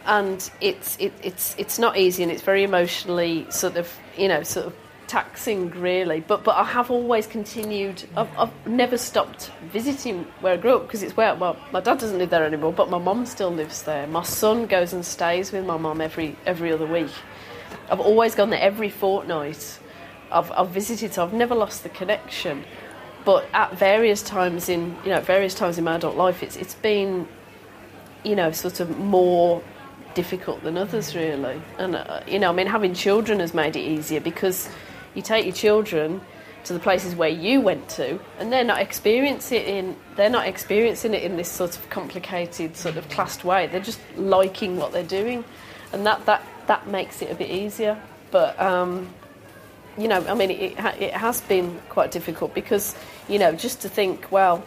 and 0.09 0.51
it's 0.63 0.97
it, 0.99 1.13
it's 1.23 1.55
it's 1.59 1.79
not 1.79 1.97
easy 1.97 2.23
and 2.23 2.33
it's 2.33 2.43
very 2.43 2.65
emotionally 2.65 3.47
sort 3.51 3.77
of 3.77 3.93
you 4.17 4.27
know 4.27 4.43
sort 4.43 4.67
of 4.67 4.75
taxing 5.07 5.71
really. 5.71 6.21
But 6.21 6.45
but 6.45 6.57
I 6.57 6.65
have 6.65 6.91
always 6.91 7.27
continued 7.27 8.05
I've, 8.17 8.31
I've 8.39 8.67
never 8.67 8.97
stopped 8.97 9.53
visiting 9.71 10.25
where 10.41 10.55
I 10.55 10.57
grew 10.57 10.77
up 10.77 10.83
because 10.87 11.03
it's 11.03 11.17
where 11.17 11.35
well 11.35 11.57
my 11.73 11.81
dad 11.81 11.99
doesn't 11.99 12.19
live 12.19 12.31
there 12.31 12.45
anymore 12.45 12.73
but 12.73 12.91
my 12.91 12.99
mum 12.99 13.27
still 13.27 13.51
lives 13.51 13.83
there. 13.83 14.07
My 14.07 14.23
son 14.23 14.67
goes 14.67 14.93
and 14.95 15.05
stays 15.05 15.53
with 15.53 15.67
my 15.67 15.77
mum 15.77 16.01
every 16.01 16.37
every 16.47 16.73
other 16.73 16.87
week. 16.87 17.13
I've 17.91 18.01
always 18.01 18.35
gone 18.35 18.51
there 18.51 18.61
every 18.61 18.89
fortnight. 18.89 19.79
I've, 20.33 20.51
I've 20.53 20.71
visited 20.71 21.13
so 21.13 21.23
I've 21.23 21.35
never 21.35 21.55
lost 21.55 21.83
the 21.83 21.91
connection. 21.91 22.65
But 23.27 23.45
at 23.53 23.77
various 23.77 24.23
times 24.23 24.71
in 24.71 24.97
you 25.05 25.11
know 25.11 25.21
various 25.21 25.55
times 25.55 25.77
in 25.77 25.85
my 25.85 25.97
adult 25.97 26.17
life 26.17 26.43
it's 26.43 26.57
it's 26.57 26.77
been 26.77 27.29
you 28.25 28.35
know 28.35 28.53
sort 28.53 28.81
of 28.81 28.99
more 28.99 29.63
difficult 30.19 30.61
than 30.65 30.77
others, 30.77 31.15
really. 31.15 31.63
And, 31.79 31.95
uh, 31.95 32.23
you 32.27 32.41
know, 32.41 32.49
I 32.51 32.53
mean, 32.53 32.67
having 32.67 32.93
children 32.93 33.39
has 33.39 33.55
made 33.55 33.77
it 33.77 33.83
easier 33.83 34.19
because 34.19 34.69
you 35.15 35.23
take 35.23 35.45
your 35.45 35.55
children 35.55 36.21
to 36.65 36.73
the 36.73 36.81
places 36.81 37.15
where 37.15 37.29
you 37.29 37.61
went 37.61 37.89
to, 37.91 38.19
and 38.41 38.53
they're 38.53 38.65
not 38.65 38.81
experiencing 38.81 39.61
it 39.61 39.69
in 39.69 39.97
they're 40.17 40.29
not 40.29 40.49
experiencing 40.49 41.15
it 41.15 41.23
in 41.23 41.37
this 41.37 41.49
sort 41.49 41.77
of 41.77 41.89
complicated 41.89 42.77
sort 42.77 42.97
of 42.97 43.09
classed 43.11 43.45
way. 43.45 43.69
They're 43.69 43.89
just 43.93 44.01
liking 44.17 44.77
what 44.77 44.91
they're 44.91 45.13
doing, 45.21 45.45
and 45.93 46.05
that 46.05 46.27
that 46.27 46.43
that 46.67 46.89
makes 46.89 47.23
it 47.23 47.31
a 47.31 47.37
bit 47.37 47.49
easier. 47.49 47.97
But 48.33 48.61
um, 48.61 49.09
you 49.97 50.09
know, 50.09 50.27
I 50.27 50.35
mean, 50.35 50.51
it, 50.51 50.73
it 51.01 51.15
has 51.15 51.41
been 51.43 51.81
quite 51.91 52.11
difficult 52.11 52.57
because 52.57 52.97
you 53.29 53.39
know 53.39 53.53
just 53.53 53.83
to 53.83 53.89
think, 53.89 54.33
well, 54.33 54.65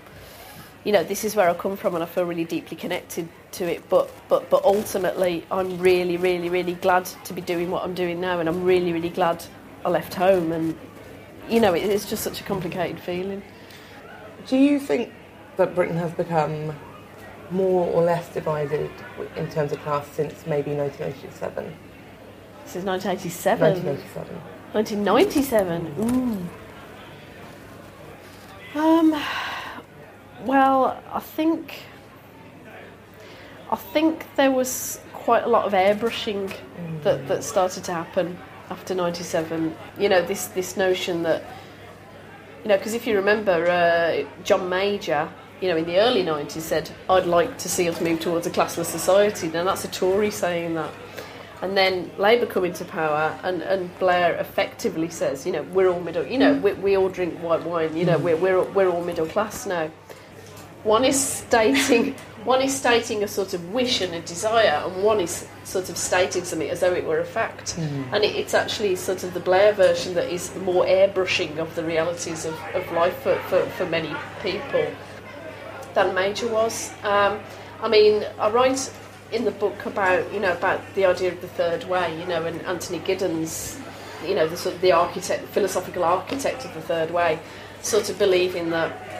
you 0.86 0.94
know, 0.94 1.04
this 1.04 1.26
is 1.26 1.36
where 1.36 1.50
I 1.50 1.54
come 1.54 1.76
from, 1.76 1.94
and 1.96 2.04
I 2.06 2.08
feel 2.08 2.24
really 2.24 2.46
deeply 2.46 2.78
connected 2.78 3.28
to 3.54 3.66
it. 3.66 3.88
But 3.90 4.10
but 4.28 4.50
but 4.50 4.64
ultimately, 4.64 5.46
I'm 5.52 5.78
really 5.78 6.18
really 6.18 6.50
really 6.50 6.74
glad 6.76 7.06
to 7.06 7.34
be 7.34 7.42
doing 7.42 7.72
what 7.72 7.84
I'm 7.84 7.94
doing 7.94 8.20
now, 8.20 8.40
and 8.40 8.48
I'm 8.48 8.64
really 8.64 8.94
really 8.94 9.10
glad 9.10 9.44
I 9.84 9.90
left 9.90 10.14
home 10.14 10.52
and 10.52 10.78
you 11.50 11.60
know, 11.60 11.74
it, 11.74 11.84
it's 11.84 12.10
just 12.10 12.24
such 12.24 12.40
a 12.42 12.44
complicated 12.44 13.00
feeling. 13.00 13.44
Do 14.48 14.58
you 14.58 14.80
think 14.80 15.14
that 15.58 15.76
Britain 15.76 15.98
has 15.98 16.12
become 16.14 16.74
more 17.52 17.86
or 17.88 18.04
less 18.04 18.34
divided 18.34 18.90
in 19.36 19.50
terms 19.50 19.72
of 19.74 19.80
class 19.82 20.08
since 20.08 20.48
maybe 20.48 20.74
1987? 20.74 21.76
Since 22.66 22.86
1987? 22.86 23.84
1997. 23.84 24.36
1997? 24.72 26.48
Ooh. 28.74 28.80
Um, 28.80 29.22
well, 30.46 31.04
I 31.12 31.20
think 31.20 31.84
I 33.72 33.78
think 33.78 34.26
there 34.36 34.52
was 34.52 35.00
quite 35.14 35.44
a 35.44 35.48
lot 35.48 35.66
of 35.66 35.74
airbrushing 35.74 36.50
mm. 36.50 37.04
that, 37.04 37.28
that 37.28 37.44
started 37.44 37.84
to 37.86 37.94
happen 37.94 38.38
after 38.70 38.96
97 38.96 39.76
you 40.00 40.08
know 40.08 40.22
this 40.22 40.48
this 40.48 40.78
notion 40.78 41.24
that 41.24 41.44
you 42.64 42.70
know 42.70 42.78
because 42.78 42.94
if 42.94 43.06
you 43.06 43.16
remember 43.16 43.68
uh, 43.70 44.26
John 44.44 44.70
Major 44.70 45.30
you 45.62 45.68
know 45.68 45.78
in 45.78 45.86
the 45.86 46.00
early 46.00 46.24
90s 46.24 46.62
said 46.62 46.90
I'd 47.10 47.26
like 47.26 47.58
to 47.60 47.70
see 47.70 47.88
us 47.88 48.02
move 48.02 48.20
towards 48.20 48.48
a 48.48 48.50
classless 48.50 48.86
society. 48.86 49.50
Now 49.50 49.64
that's 49.64 49.86
a 49.86 49.90
Tory 49.90 50.32
saying 50.32 50.74
that. 50.76 50.92
And 51.62 51.78
then 51.78 52.10
Labour 52.18 52.48
come 52.48 52.66
into 52.66 52.84
power 52.86 53.38
and, 53.44 53.62
and 53.62 53.96
Blair 54.00 54.36
effectively 54.36 55.10
says 55.10 55.46
you 55.46 55.52
know 55.52 55.64
we're 55.64 55.90
all 55.90 56.00
middle 56.00 56.26
you 56.26 56.40
know 56.40 56.54
we, 56.56 56.74
we 56.74 56.98
all 56.98 57.10
drink 57.10 57.38
white 57.40 57.64
wine 57.64 57.96
you 57.96 58.06
know 58.06 58.18
we're, 58.18 58.38
we're, 58.38 58.64
we're 58.64 58.90
all 58.90 59.04
middle 59.04 59.28
class 59.28 59.66
now. 59.66 59.90
One 60.84 61.06
is 61.06 61.24
stating 61.24 62.16
one 62.44 62.62
is 62.62 62.76
stating 62.76 63.24
a 63.24 63.28
sort 63.28 63.54
of 63.54 63.72
wish 63.72 64.02
and 64.02 64.14
a 64.14 64.22
desire, 64.22 64.84
and 64.86 65.04
one 65.04 65.20
is 65.20 65.48
sort 65.64 65.90
of 65.90 65.98
stating 65.98 66.44
something 66.44 66.70
as 66.70 66.80
though 66.80 66.94
it 66.94 67.06
were 67.06 67.20
a 67.20 67.26
fact. 67.26 67.76
Mm. 67.78 68.14
And 68.14 68.24
it, 68.24 68.36
it's 68.36 68.54
actually 68.54 68.96
sort 68.96 69.24
of 69.24 69.34
the 69.34 69.40
Blair 69.40 69.74
version 69.74 70.14
that 70.16 70.32
is 70.32 70.54
more 70.58 70.86
airbrushing 70.86 71.58
of 71.58 71.76
the 71.76 71.84
realities 71.84 72.46
of, 72.46 72.54
of 72.74 72.92
life 72.92 73.16
for, 73.22 73.36
for, 73.50 73.66
for 73.72 73.86
many 73.86 74.14
people 74.42 74.86
than 75.94 76.16
Major 76.16 76.48
was. 76.48 76.92
Um, 77.04 77.40
I 77.82 77.88
mean, 77.88 78.26
I 78.40 78.50
write 78.50 78.92
in 79.32 79.46
the 79.46 79.52
book 79.52 79.86
about 79.86 80.32
you 80.34 80.40
know 80.40 80.52
about 80.52 80.82
the 80.96 81.06
idea 81.06 81.32
of 81.32 81.42
the 81.42 81.48
third 81.48 81.84
way, 81.86 82.20
you 82.20 82.26
know, 82.26 82.46
and 82.46 82.62
Anthony 82.64 83.00
Giddens, 83.00 83.80
you 84.28 84.36
know, 84.36 84.48
the 84.48 84.58
sort 84.58 84.76
of 84.76 84.82
the 84.82 84.92
architect, 84.92 85.46
philosophical 85.50 86.04
architect 86.04 86.66
of 86.66 86.74
the 86.74 86.82
third 86.82 87.12
way, 87.12 87.40
sort 87.82 88.10
of 88.10 88.18
believing 88.20 88.70
that 88.72 89.11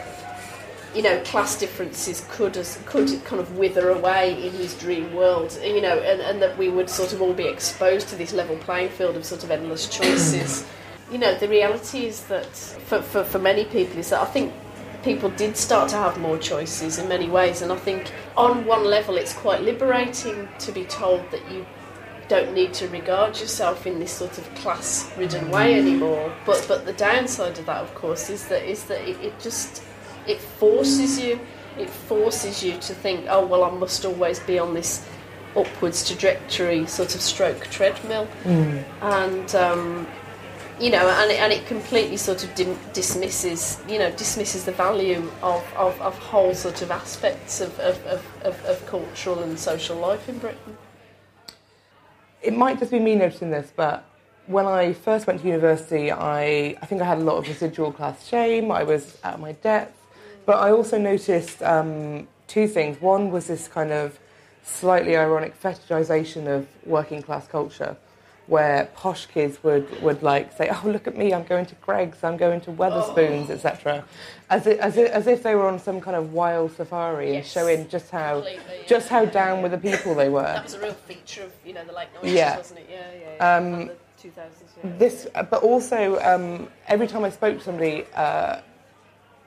you 0.94 1.02
know, 1.02 1.22
class 1.24 1.58
differences 1.58 2.26
could 2.30 2.54
could 2.86 3.24
kind 3.24 3.40
of 3.40 3.58
wither 3.58 3.90
away 3.90 4.34
in 4.46 4.52
his 4.54 4.78
dream 4.78 5.14
world, 5.14 5.58
you 5.64 5.82
know, 5.82 5.98
and, 6.00 6.22
and 6.22 6.42
that 6.42 6.58
we 6.58 6.70
would 6.70 6.90
sort 6.90 7.14
of 7.14 7.22
all 7.22 7.34
be 7.34 7.48
exposed 7.48 8.10
to 8.10 8.16
this 8.16 8.34
level 8.34 8.58
playing 8.58 8.90
field 8.90 9.16
of 9.16 9.26
sort 9.26 9.44
of 9.44 9.52
endless 9.52 9.88
choices. 9.88 10.66
you 11.12 11.18
know, 11.18 11.34
the 11.36 11.48
reality 11.48 12.06
is 12.06 12.26
that 12.26 12.56
for, 12.56 13.02
for, 13.02 13.24
for 13.24 13.40
many 13.40 13.66
people 13.66 14.00
is 14.00 14.10
that 14.10 14.22
I 14.22 14.26
think 14.26 14.54
people 15.04 15.30
did 15.32 15.58
start 15.58 15.90
to 15.90 15.96
have 15.96 16.20
more 16.20 16.38
choices 16.38 17.00
in 17.00 17.08
many 17.08 17.30
ways, 17.30 17.62
and 17.62 17.72
I 17.72 17.78
think 17.78 18.12
on 18.36 18.66
one 18.66 18.84
level 18.86 19.16
it's 19.16 19.34
quite 19.34 19.62
liberating 19.62 20.48
to 20.60 20.72
be 20.72 20.84
told 20.86 21.30
that 21.32 21.50
you 21.52 21.66
don't 22.28 22.54
need 22.54 22.74
to 22.74 22.88
regard 22.90 23.38
yourself 23.40 23.86
in 23.86 24.00
this 24.00 24.12
sort 24.12 24.38
of 24.38 24.56
class-ridden 24.56 25.50
way 25.50 25.78
anymore. 25.78 26.34
But 26.46 26.66
but 26.68 26.86
the 26.86 26.94
downside 26.94 27.60
of 27.60 27.66
that, 27.66 27.82
of 27.82 27.94
course, 27.96 28.30
is 28.30 28.48
that 28.48 28.64
is 28.64 28.86
that 28.86 29.02
it, 29.08 29.20
it 29.22 29.40
just 29.40 29.84
it 30.32 30.40
forces 30.40 31.20
you 31.20 31.40
it 31.78 31.90
forces 31.90 32.64
you 32.64 32.74
to 32.74 32.94
think 32.94 33.26
oh 33.30 33.46
well 33.46 33.64
I 33.64 33.72
must 33.72 34.06
always 34.06 34.40
be 34.40 34.60
on 34.60 34.74
this 34.74 35.08
upwards 35.56 36.08
trajectory 36.08 36.86
sort 36.88 37.16
of 37.16 37.22
stroke 37.22 37.68
treadmill 37.68 38.28
mm. 38.44 38.84
and 39.02 39.56
um, 39.56 40.08
you 40.80 40.90
know 40.90 41.08
and 41.10 41.32
it, 41.32 41.40
and 41.40 41.52
it 41.52 41.66
completely 41.66 42.18
sort 42.18 42.44
of 42.44 42.56
dim- 42.56 42.80
dismisses 42.94 43.82
you 43.88 44.00
know 44.00 44.12
dismisses 44.12 44.64
the 44.64 44.72
value 44.72 45.30
of, 45.44 45.64
of, 45.76 46.00
of 46.02 46.18
whole 46.18 46.54
sort 46.54 46.82
of 46.82 46.92
aspects 46.92 47.60
of, 47.62 47.78
of, 47.80 47.98
of, 48.44 48.66
of 48.66 48.86
cultural 48.86 49.40
and 49.40 49.60
social 49.60 49.98
life 49.98 50.30
in 50.30 50.38
Britain 50.38 50.78
it 52.42 52.56
might 52.56 52.80
just 52.80 52.92
be 52.92 53.00
me 53.00 53.16
noticing 53.16 53.52
this 53.52 53.72
but 53.76 54.06
when 54.48 54.66
I 54.66 54.94
first 54.94 55.28
went 55.28 55.42
to 55.42 55.48
university, 55.48 56.12
I, 56.12 56.76
I 56.82 56.86
think 56.86 57.02
I 57.02 57.06
had 57.06 57.20
a 57.20 57.22
lot 57.22 57.38
of 57.38 57.48
residual 57.48 57.92
class 57.92 58.28
shame. 58.28 58.72
I 58.72 58.84
was 58.84 59.18
out 59.24 59.36
of 59.36 59.40
my 59.40 59.54
depth. 59.54 60.01
But 60.46 60.60
I 60.60 60.72
also 60.72 60.98
noticed 60.98 61.62
um, 61.62 62.28
two 62.48 62.68
things. 62.68 63.02
One 63.02 63.32
was 63.32 63.48
this 63.48 63.68
kind 63.68 63.92
of 63.92 64.20
slightly 64.64 65.16
ironic 65.16 65.60
fetishization 65.62 66.48
of 66.48 66.68
working 66.86 67.22
class 67.22 67.48
culture, 67.48 67.96
where 68.48 68.86
posh 68.96 69.26
kids 69.28 69.64
would, 69.64 70.02
would 70.02 70.24
like 70.24 70.52
say, 70.58 70.70
"Oh, 70.70 70.82
look 70.88 71.08
at 71.08 71.18
me! 71.18 71.34
I'm 71.34 71.44
going 71.44 71.66
to 71.68 71.76
Greggs. 71.76 72.24
I'm 72.24 72.38
going 72.38 72.62
to 72.62 72.72
Wetherspoons, 72.72 73.50
oh. 73.50 73.54
etc." 73.54 74.06
As, 74.50 74.68
as, 74.68 74.98
as 74.98 75.28
if 75.28 75.44
they 75.44 75.56
were 75.56 75.68
on 75.68 75.80
some 75.80 76.02
kind 76.02 76.18
of 76.18 76.34
wild 76.34 76.76
safari 76.76 77.34
yes. 77.34 77.38
and 77.38 77.46
showing 77.46 77.90
just 77.90 78.12
how 78.12 78.42
Completely, 78.42 78.64
yeah. 78.82 78.88
just 78.88 79.08
how 79.08 79.26
down 79.26 79.62
with 79.62 79.72
the 79.72 79.78
people 79.78 80.14
they 80.14 80.30
were. 80.30 80.42
That 80.42 80.64
was 80.64 80.74
a 80.74 80.82
real 80.82 80.94
feature 80.94 81.44
of 81.44 81.54
you 81.66 81.74
know 81.74 81.86
the 81.86 81.94
late 81.94 82.10
90s, 82.22 82.34
yeah. 82.36 82.58
wasn't 82.58 82.80
it? 82.80 82.88
Yeah, 82.90 83.12
yeah. 83.20 83.36
yeah. 83.36 83.58
Um, 83.58 83.92
2000s, 84.22 84.36
yeah. 84.84 84.92
This, 84.98 85.28
but 85.34 85.64
also 85.64 86.20
um, 86.22 86.68
every 86.88 87.08
time 87.08 87.24
I 87.24 87.30
spoke 87.30 87.60
to 87.60 87.64
somebody. 87.64 88.06
Uh, 88.14 88.62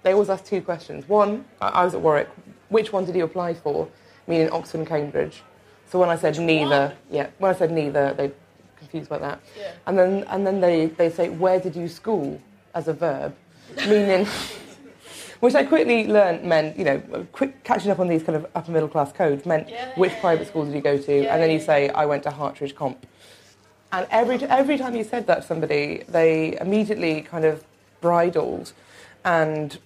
they 0.05 0.13
always 0.13 0.29
ask 0.29 0.45
two 0.45 0.61
questions. 0.61 1.09
One, 1.09 1.45
I 1.61 1.85
was 1.85 1.95
at 1.95 2.01
Warwick. 2.01 2.29
Which 2.69 2.93
one 2.93 3.05
did 3.07 3.17
you 3.17 3.25
apply 3.25 3.55
for? 3.55 3.89
Meaning 4.29 4.51
Oxford 4.51 4.79
and 4.79 4.87
Cambridge. 4.87 5.43
So 5.91 5.99
when 5.99 6.11
I 6.11 6.17
said 6.17 6.37
which 6.37 6.47
neither, 6.47 6.89
one? 6.89 6.97
yeah, 7.11 7.31
when 7.39 7.55
I 7.55 7.59
said 7.59 7.73
neither, 7.73 8.15
they 8.15 8.31
confused 8.77 9.07
about 9.07 9.23
that. 9.23 9.41
Yeah. 9.59 9.73
And 9.87 9.99
then 9.99 10.25
and 10.29 10.47
then 10.47 10.61
they, 10.61 10.87
they 10.87 11.11
say 11.11 11.31
where 11.31 11.59
did 11.59 11.75
you 11.75 11.89
school 11.89 12.41
as 12.75 12.87
a 12.87 12.93
verb, 12.93 13.35
meaning. 13.89 14.27
which 15.41 15.55
I 15.55 15.63
quickly 15.65 16.07
learned 16.07 16.43
meant, 16.45 16.79
you 16.79 16.85
know, 16.85 17.27
quick 17.33 17.65
catching 17.65 17.91
up 17.91 17.99
on 17.99 18.09
these 18.09 18.23
kind 18.23 18.37
of 18.37 18.47
upper 18.55 18.71
middle 18.71 18.89
class 18.89 19.13
codes 19.13 19.45
meant 19.45 19.69
yeah, 19.69 19.93
which 19.97 20.13
yeah, 20.13 20.21
private 20.21 20.49
school 20.49 20.65
did 20.65 20.75
you 20.75 20.81
go 20.81 20.97
to, 20.97 21.27
and 21.27 21.43
then 21.43 21.51
you 21.51 21.61
say 21.61 21.91
I 21.91 22.07
went 22.07 22.23
to 22.23 22.31
Hartridge 22.31 22.75
Comp. 22.75 23.07
And 23.93 24.07
every 24.11 24.43
every 24.45 24.79
time 24.79 24.97
you 24.97 25.05
said 25.05 25.27
that 25.27 25.43
to 25.43 25.47
somebody, 25.47 26.03
they 26.09 26.59
immediately 26.61 27.23
kind 27.23 27.45
of 27.45 27.65
bridled 28.01 28.73
and 29.25 29.79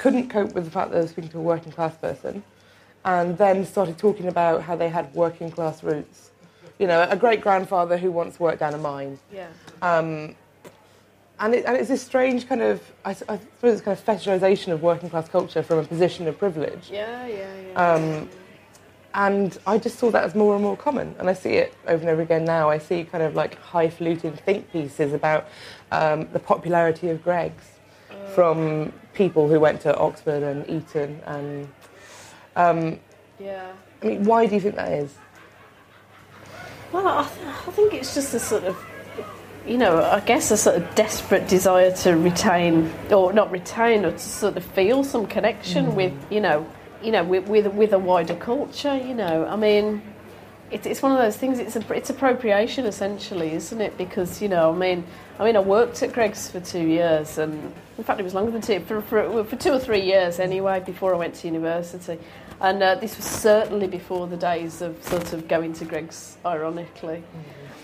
couldn't 0.00 0.30
cope 0.30 0.54
with 0.54 0.64
the 0.64 0.70
fact 0.70 0.90
that 0.90 0.96
I 0.96 1.02
was 1.02 1.10
speaking 1.10 1.30
to 1.32 1.38
a 1.38 1.42
working 1.42 1.72
class 1.72 1.94
person, 1.96 2.42
and 3.04 3.36
then 3.36 3.66
started 3.66 3.98
talking 3.98 4.28
about 4.28 4.62
how 4.62 4.74
they 4.74 4.88
had 4.88 5.14
working 5.14 5.50
class 5.50 5.82
roots. 5.82 6.30
You 6.78 6.86
know, 6.86 7.06
a 7.10 7.16
great 7.16 7.42
grandfather 7.42 7.98
who 7.98 8.10
once 8.10 8.40
worked 8.40 8.60
down 8.60 8.72
a 8.72 8.78
mine. 8.78 9.18
Yeah. 9.30 9.48
Um, 9.82 10.34
and, 11.38 11.54
it, 11.54 11.66
and 11.66 11.76
it's 11.76 11.88
this 11.88 12.02
strange 12.02 12.48
kind 12.48 12.62
of, 12.62 12.80
I, 13.04 13.10
I 13.10 13.14
suppose 13.14 13.74
it's 13.74 13.82
kind 13.82 13.96
of 13.98 14.04
fetishization 14.04 14.72
of 14.72 14.82
working 14.82 15.10
class 15.10 15.28
culture 15.28 15.62
from 15.62 15.78
a 15.78 15.84
position 15.84 16.26
of 16.26 16.38
privilege. 16.38 16.88
Yeah, 16.90 17.26
yeah, 17.26 17.48
yeah. 17.72 17.92
Um, 17.92 18.28
and 19.12 19.58
I 19.66 19.76
just 19.76 19.98
saw 19.98 20.10
that 20.10 20.24
as 20.24 20.34
more 20.34 20.54
and 20.54 20.62
more 20.62 20.76
common. 20.76 21.14
And 21.18 21.28
I 21.28 21.34
see 21.34 21.54
it 21.54 21.74
over 21.86 22.00
and 22.00 22.08
over 22.08 22.22
again 22.22 22.46
now. 22.46 22.70
I 22.70 22.78
see 22.78 23.04
kind 23.04 23.22
of 23.22 23.34
like 23.34 23.58
highfalutin 23.58 24.32
think 24.32 24.72
pieces 24.72 25.12
about 25.12 25.48
um, 25.92 26.28
the 26.32 26.38
popularity 26.38 27.10
of 27.10 27.22
Greggs 27.22 27.64
from 28.34 28.92
people 29.14 29.48
who 29.48 29.60
went 29.60 29.80
to 29.82 29.96
Oxford 29.96 30.42
and 30.42 30.68
Eton 30.68 31.20
and 31.26 31.68
um, 32.56 32.98
yeah. 33.38 33.72
I 34.02 34.06
mean, 34.06 34.24
why 34.24 34.46
do 34.46 34.54
you 34.54 34.60
think 34.60 34.76
that 34.76 34.92
is? 34.92 35.14
Well, 36.92 37.06
I, 37.06 37.28
th- 37.28 37.46
I 37.46 37.70
think 37.70 37.94
it's 37.94 38.14
just 38.14 38.34
a 38.34 38.40
sort 38.40 38.64
of 38.64 38.76
you 39.66 39.76
know, 39.76 40.02
I 40.02 40.20
guess 40.20 40.50
a 40.50 40.56
sort 40.56 40.76
of 40.76 40.94
desperate 40.94 41.46
desire 41.48 41.92
to 41.98 42.16
retain, 42.16 42.90
or 43.10 43.32
not 43.32 43.50
retain, 43.50 44.04
or 44.04 44.12
to 44.12 44.18
sort 44.18 44.56
of 44.56 44.64
feel 44.64 45.04
some 45.04 45.26
connection 45.26 45.86
mm. 45.86 45.94
with, 45.94 46.12
you 46.30 46.40
know, 46.40 46.66
you 47.02 47.12
know, 47.12 47.24
with, 47.24 47.46
with, 47.46 47.66
with 47.74 47.92
a 47.92 47.98
wider 47.98 48.34
culture. 48.34 48.96
You 48.96 49.14
know, 49.14 49.46
I 49.46 49.56
mean, 49.56 50.02
it's, 50.70 50.86
it's 50.86 51.02
one 51.02 51.12
of 51.12 51.18
those 51.18 51.36
things. 51.36 51.58
It's 51.58 51.76
a, 51.76 51.92
it's 51.92 52.10
appropriation 52.10 52.86
essentially, 52.86 53.52
isn't 53.52 53.80
it? 53.80 53.96
Because 53.98 54.40
you 54.40 54.48
know, 54.48 54.72
I 54.72 54.76
mean, 54.76 55.04
I 55.38 55.44
mean, 55.44 55.56
I 55.56 55.60
worked 55.60 56.02
at 56.02 56.12
Greggs 56.12 56.50
for 56.50 56.60
two 56.60 56.86
years, 56.86 57.38
and 57.38 57.72
in 57.98 58.04
fact, 58.04 58.20
it 58.20 58.22
was 58.22 58.34
longer 58.34 58.50
than 58.50 58.60
two, 58.60 58.80
for, 58.80 59.00
for, 59.02 59.44
for 59.44 59.56
two 59.56 59.72
or 59.72 59.78
three 59.78 60.02
years 60.02 60.38
anyway, 60.38 60.80
before 60.80 61.14
I 61.14 61.18
went 61.18 61.34
to 61.36 61.48
university. 61.48 62.18
And 62.60 62.82
uh, 62.82 62.96
this 62.96 63.16
was 63.16 63.24
certainly 63.24 63.86
before 63.86 64.26
the 64.26 64.36
days 64.36 64.82
of 64.82 65.02
sort 65.02 65.32
of 65.32 65.48
going 65.48 65.72
to 65.74 65.84
Greggs, 65.86 66.36
ironically. 66.44 67.24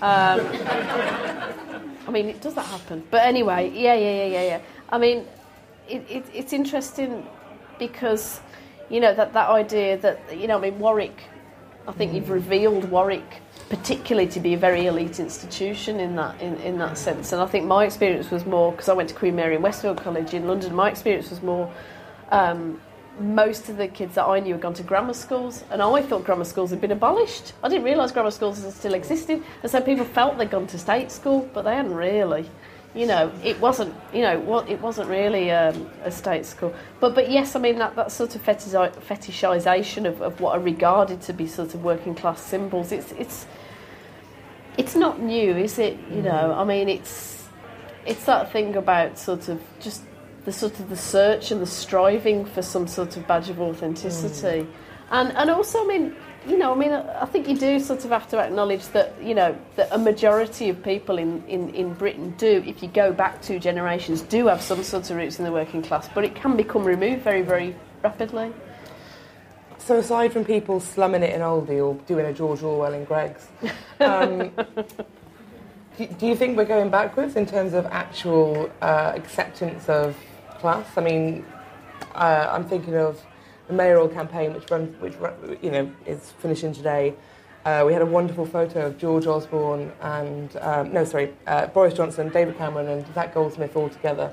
Um, 0.02 0.40
I 2.06 2.10
mean, 2.10 2.38
does 2.38 2.54
that 2.54 2.66
happen? 2.66 3.02
But 3.10 3.24
anyway, 3.24 3.70
yeah, 3.74 3.94
yeah, 3.94 4.12
yeah, 4.12 4.26
yeah, 4.26 4.42
yeah. 4.42 4.60
I 4.90 4.98
mean, 4.98 5.24
it, 5.88 6.04
it, 6.10 6.24
it's 6.34 6.52
interesting 6.52 7.26
because 7.78 8.40
you 8.90 9.00
know 9.00 9.14
that 9.14 9.32
that 9.32 9.48
idea 9.48 9.96
that 9.98 10.38
you 10.38 10.46
know, 10.46 10.58
I 10.58 10.60
mean, 10.60 10.78
Warwick. 10.78 11.22
I 11.88 11.92
think 11.92 12.12
you've 12.12 12.30
revealed 12.30 12.90
Warwick 12.90 13.42
particularly 13.68 14.28
to 14.28 14.40
be 14.40 14.54
a 14.54 14.56
very 14.56 14.86
elite 14.86 15.18
institution 15.18 15.98
in 15.98 16.14
that 16.16 16.40
in, 16.40 16.56
in 16.58 16.78
that 16.78 16.96
sense. 16.96 17.32
And 17.32 17.42
I 17.42 17.46
think 17.46 17.66
my 17.66 17.84
experience 17.84 18.30
was 18.30 18.46
more 18.46 18.72
because 18.72 18.88
I 18.88 18.92
went 18.92 19.08
to 19.08 19.14
Queen 19.14 19.34
Mary 19.34 19.54
and 19.54 19.62
Westfield 19.62 19.98
College 19.98 20.34
in 20.34 20.46
London. 20.46 20.74
My 20.74 20.90
experience 20.90 21.30
was 21.30 21.42
more. 21.42 21.72
Um, 22.30 22.80
most 23.18 23.70
of 23.70 23.78
the 23.78 23.88
kids 23.88 24.14
that 24.16 24.26
I 24.26 24.40
knew 24.40 24.52
had 24.52 24.60
gone 24.60 24.74
to 24.74 24.82
grammar 24.82 25.14
schools, 25.14 25.64
and 25.70 25.80
I 25.80 26.02
thought 26.02 26.24
grammar 26.24 26.44
schools 26.44 26.68
had 26.68 26.82
been 26.82 26.92
abolished. 26.92 27.54
I 27.62 27.68
didn't 27.70 27.84
realise 27.84 28.12
grammar 28.12 28.30
schools 28.30 28.62
still 28.74 28.92
existed, 28.92 29.42
and 29.62 29.72
so 29.72 29.80
people 29.80 30.04
felt 30.04 30.36
they'd 30.36 30.50
gone 30.50 30.66
to 30.66 30.78
state 30.78 31.10
school, 31.10 31.48
but 31.54 31.62
they 31.62 31.76
hadn't 31.76 31.94
really. 31.94 32.50
You 32.96 33.06
know, 33.06 33.30
it 33.44 33.60
wasn't. 33.60 33.94
You 34.12 34.22
know, 34.22 34.64
it 34.66 34.80
wasn't 34.80 35.08
really 35.10 35.50
um, 35.50 35.90
a 36.02 36.10
state 36.10 36.46
school. 36.46 36.74
But 36.98 37.14
but 37.14 37.30
yes, 37.30 37.54
I 37.54 37.60
mean 37.60 37.78
that, 37.78 37.94
that 37.94 38.10
sort 38.10 38.34
of 38.34 38.42
fetishisation 38.42 40.06
of, 40.06 40.22
of 40.22 40.40
what 40.40 40.56
are 40.56 40.60
regarded 40.60 41.20
to 41.22 41.34
be 41.34 41.46
sort 41.46 41.74
of 41.74 41.84
working 41.84 42.14
class 42.14 42.40
symbols. 42.40 42.92
It's 42.92 43.12
it's 43.12 43.46
it's 44.78 44.94
not 44.94 45.20
new, 45.20 45.56
is 45.56 45.78
it? 45.78 45.98
You 46.10 46.22
know, 46.22 46.54
I 46.54 46.64
mean, 46.64 46.88
it's 46.88 47.46
it's 48.06 48.24
that 48.24 48.50
thing 48.50 48.76
about 48.76 49.18
sort 49.18 49.48
of 49.48 49.60
just 49.78 50.02
the 50.46 50.52
sort 50.52 50.78
of 50.80 50.88
the 50.88 50.96
search 50.96 51.50
and 51.50 51.60
the 51.60 51.66
striving 51.66 52.44
for 52.44 52.62
some 52.62 52.86
sort 52.86 53.16
of 53.16 53.26
badge 53.26 53.50
of 53.50 53.60
authenticity, 53.60 54.62
mm. 54.62 54.68
and 55.10 55.36
and 55.36 55.50
also, 55.50 55.82
I 55.82 55.86
mean, 55.86 56.16
you 56.46 56.56
know, 56.58 56.72
I 56.72 56.76
mean, 56.76 56.92
I 56.92 57.26
think 57.26 57.48
you 57.48 57.56
do 57.56 57.80
sort 57.80 58.04
of 58.04 58.10
have 58.10 58.28
to 58.28 58.38
acknowledge 58.38 58.86
that 58.88 59.14
you 59.20 59.34
know 59.34 59.56
that 59.76 59.88
a 59.90 59.98
majority 59.98 60.68
of 60.68 60.82
people 60.82 61.18
in, 61.18 61.44
in, 61.46 61.70
in 61.74 61.94
Britain 61.94 62.34
do, 62.38 62.62
if 62.66 62.82
you 62.82 62.88
go 62.88 63.12
back 63.12 63.42
two 63.42 63.58
generations, 63.58 64.22
do 64.22 64.46
have 64.46 64.62
some 64.62 64.82
sort 64.82 65.10
of 65.10 65.16
roots 65.16 65.38
in 65.38 65.44
the 65.44 65.52
working 65.52 65.82
class, 65.82 66.08
but 66.14 66.24
it 66.24 66.34
can 66.34 66.56
become 66.56 66.84
removed 66.84 67.22
very 67.22 67.42
very 67.42 67.74
rapidly. 68.02 68.52
So 69.78 69.98
aside 69.98 70.32
from 70.32 70.44
people 70.44 70.80
slumming 70.80 71.22
it 71.22 71.32
in 71.32 71.40
Aldi 71.40 71.84
or 71.84 71.94
doing 72.06 72.26
a 72.26 72.32
George 72.32 72.62
Orwell 72.62 72.92
in 72.92 73.04
Greggs, 73.04 73.46
um, 74.00 74.50
do, 75.96 76.06
do, 76.06 76.26
you 76.26 76.34
think 76.34 76.56
we're 76.56 76.64
going 76.64 76.90
backwards 76.90 77.36
in 77.36 77.46
terms 77.46 77.72
of 77.72 77.86
actual 77.86 78.70
uh, 78.82 79.12
acceptance 79.14 79.88
of 79.88 80.16
class? 80.58 80.86
I 80.96 81.02
mean, 81.02 81.44
uh, 82.14 82.48
I'm 82.50 82.64
thinking 82.64 82.96
of 82.96 83.22
the 83.66 83.72
mayoral 83.72 84.08
campaign, 84.08 84.54
which 84.54 84.70
runs, 84.70 85.00
which 85.00 85.14
you 85.62 85.70
know 85.70 85.90
is 86.06 86.32
finishing 86.38 86.72
today. 86.72 87.14
Uh, 87.64 87.82
we 87.84 87.92
had 87.92 88.02
a 88.02 88.06
wonderful 88.06 88.46
photo 88.46 88.86
of 88.86 88.96
George 88.96 89.26
Osborne 89.26 89.90
and 90.00 90.56
um, 90.58 90.92
no, 90.92 91.04
sorry, 91.04 91.34
uh, 91.48 91.66
Boris 91.66 91.94
Johnson, 91.94 92.28
David 92.28 92.56
Cameron, 92.56 92.86
and 92.86 93.14
Zac 93.14 93.34
Goldsmith 93.34 93.74
all 93.74 93.88
together, 93.88 94.32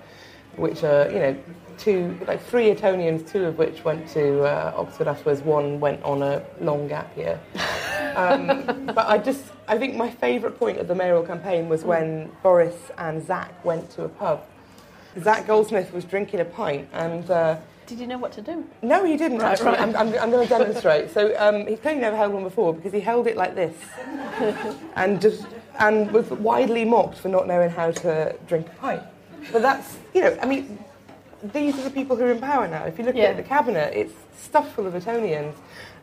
which 0.55 0.83
are 0.83 1.09
you 1.11 1.17
know 1.17 1.35
two, 1.79 2.17
like 2.27 2.43
three 2.43 2.69
Etonians, 2.69 3.29
two 3.29 3.45
of 3.45 3.57
which 3.57 3.83
went 3.83 4.07
to 4.09 4.43
uh, 4.43 4.73
Oxford 4.75 5.07
afterwards. 5.07 5.41
One 5.41 5.79
went 5.79 6.03
on 6.03 6.21
a 6.21 6.45
long 6.61 6.87
gap 6.87 7.15
year. 7.17 7.39
Um, 8.15 8.85
but 8.93 9.07
I 9.07 9.17
just, 9.17 9.43
I 9.67 9.75
think 9.79 9.95
my 9.95 10.07
favourite 10.07 10.59
point 10.59 10.77
of 10.77 10.87
the 10.87 10.93
mayoral 10.93 11.23
campaign 11.23 11.67
was 11.67 11.83
when 11.83 12.29
Boris 12.43 12.75
and 12.99 13.25
Zac 13.25 13.65
went 13.65 13.89
to 13.93 14.03
a 14.03 14.07
pub. 14.07 14.45
Zac 15.19 15.47
Goldsmith 15.47 15.91
was 15.91 16.05
drinking 16.05 16.39
a 16.39 16.45
pint 16.45 16.87
and. 16.93 17.27
Did 17.93 17.99
you 17.99 18.07
know 18.07 18.17
what 18.17 18.31
to 18.31 18.41
do? 18.41 18.67
No, 18.81 19.05
he 19.05 19.15
didn't. 19.15 19.37
Right, 19.37 19.51
actually, 19.51 19.67
right. 19.67 19.79
I'm, 19.79 19.95
I'm, 19.95 20.07
I'm 20.17 20.31
going 20.31 20.47
to 20.47 20.49
demonstrate. 20.49 21.11
So 21.11 21.35
um, 21.37 21.67
he's 21.67 21.77
clearly 21.77 22.01
never 22.01 22.17
held 22.17 22.33
one 22.33 22.41
before 22.41 22.73
because 22.73 22.91
he 22.91 22.99
held 22.99 23.27
it 23.27 23.37
like 23.37 23.53
this, 23.53 23.75
and 24.95 25.21
just 25.21 25.45
and 25.77 26.09
was 26.11 26.27
widely 26.31 26.85
mocked 26.85 27.19
for 27.19 27.27
not 27.27 27.45
knowing 27.47 27.69
how 27.69 27.91
to 27.91 28.35
drink 28.47 28.65
a 28.65 28.71
pint. 28.71 29.03
But 29.51 29.61
that's 29.61 29.97
you 30.15 30.21
know, 30.21 30.35
I 30.41 30.47
mean, 30.47 30.83
these 31.43 31.77
are 31.77 31.83
the 31.83 31.91
people 31.91 32.15
who 32.15 32.23
are 32.23 32.31
in 32.31 32.39
power 32.39 32.67
now. 32.67 32.83
If 32.85 32.97
you 32.97 33.05
look 33.05 33.15
yeah. 33.15 33.25
at 33.25 33.37
the 33.37 33.43
cabinet, 33.43 33.93
it's 33.95 34.15
stuffed 34.41 34.73
full 34.73 34.87
of 34.87 34.95
Etonians, 34.95 35.55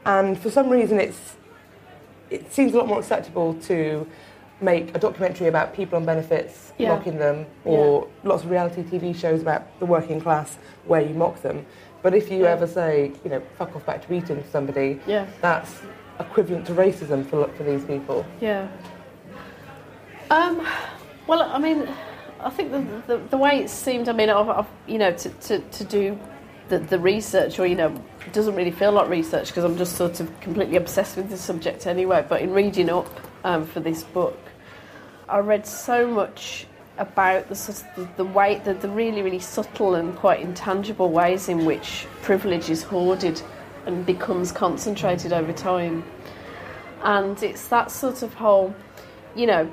and 0.06 0.38
for 0.38 0.48
some 0.48 0.70
reason, 0.70 1.00
it's 1.00 1.34
it 2.30 2.52
seems 2.52 2.72
a 2.72 2.78
lot 2.78 2.86
more 2.86 3.00
acceptable 3.00 3.54
to 3.62 4.06
make 4.60 4.94
a 4.94 4.98
documentary 4.98 5.46
about 5.46 5.74
people 5.74 5.96
on 5.96 6.04
benefits, 6.04 6.72
yeah. 6.78 6.88
mocking 6.90 7.18
them, 7.18 7.46
or 7.64 8.02
yeah. 8.02 8.28
lots 8.28 8.44
of 8.44 8.50
reality 8.50 8.82
TV 8.82 9.14
shows 9.16 9.40
about 9.40 9.78
the 9.80 9.86
working 9.86 10.20
class 10.20 10.58
where 10.86 11.00
you 11.00 11.14
mock 11.14 11.40
them. 11.42 11.64
But 12.02 12.14
if 12.14 12.30
you 12.30 12.42
yeah. 12.42 12.50
ever 12.50 12.66
say, 12.66 13.12
you 13.24 13.30
know, 13.30 13.42
fuck 13.58 13.74
off 13.76 13.84
back 13.86 14.06
to 14.06 14.14
Eton 14.14 14.42
to 14.42 14.50
somebody, 14.50 15.00
yeah. 15.06 15.26
that's 15.40 15.80
equivalent 16.18 16.66
to 16.66 16.72
racism 16.72 17.26
for, 17.26 17.48
for 17.48 17.62
these 17.62 17.84
people. 17.84 18.24
Yeah. 18.40 18.68
Um, 20.30 20.66
well, 21.26 21.42
I 21.42 21.58
mean, 21.58 21.88
I 22.38 22.50
think 22.50 22.72
the, 22.72 22.80
the, 23.06 23.16
the 23.30 23.36
way 23.36 23.58
it 23.58 23.70
seemed, 23.70 24.08
I 24.08 24.12
mean, 24.12 24.30
I've, 24.30 24.48
I've, 24.48 24.68
you 24.86 24.98
know, 24.98 25.12
to, 25.12 25.28
to, 25.28 25.58
to 25.58 25.84
do 25.84 26.18
the, 26.68 26.78
the 26.78 26.98
research, 26.98 27.58
or, 27.58 27.66
you 27.66 27.74
know, 27.74 27.92
it 28.26 28.32
doesn't 28.32 28.54
really 28.54 28.70
feel 28.70 28.92
like 28.92 29.08
research 29.08 29.48
because 29.48 29.64
I'm 29.64 29.76
just 29.76 29.96
sort 29.96 30.20
of 30.20 30.40
completely 30.40 30.76
obsessed 30.76 31.16
with 31.16 31.28
the 31.28 31.36
subject 31.36 31.86
anyway, 31.86 32.24
but 32.28 32.40
in 32.40 32.52
reading 32.52 32.88
up 32.88 33.08
um, 33.44 33.66
for 33.66 33.80
this 33.80 34.04
book, 34.04 34.38
I 35.30 35.38
read 35.38 35.66
so 35.66 36.06
much 36.06 36.66
about 36.98 37.48
the 37.48 37.54
the, 37.96 38.08
the 38.16 38.24
way, 38.24 38.60
the, 38.64 38.74
the 38.74 38.88
really, 38.88 39.22
really 39.22 39.38
subtle 39.38 39.94
and 39.94 40.14
quite 40.16 40.40
intangible 40.40 41.10
ways 41.10 41.48
in 41.48 41.64
which 41.64 42.06
privilege 42.22 42.68
is 42.68 42.82
hoarded 42.82 43.40
and 43.86 44.04
becomes 44.04 44.52
concentrated 44.52 45.32
over 45.32 45.52
time. 45.52 46.04
And 47.02 47.42
it's 47.42 47.68
that 47.68 47.90
sort 47.90 48.22
of 48.22 48.34
whole, 48.34 48.74
you 49.34 49.46
know, 49.46 49.72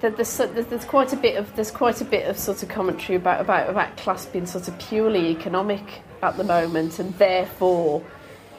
there's, 0.00 0.36
there's 0.38 0.84
quite 0.84 1.12
a 1.12 1.16
bit 1.16 1.36
of 1.36 1.54
there's 1.56 1.72
quite 1.72 2.00
a 2.00 2.04
bit 2.04 2.28
of 2.28 2.38
sort 2.38 2.62
of 2.62 2.68
commentary 2.68 3.16
about 3.16 3.40
about 3.40 3.68
about 3.68 3.96
class 3.96 4.26
being 4.26 4.46
sort 4.46 4.68
of 4.68 4.78
purely 4.78 5.30
economic 5.30 5.82
at 6.22 6.36
the 6.36 6.44
moment, 6.44 6.98
and 6.98 7.12
therefore, 7.18 8.02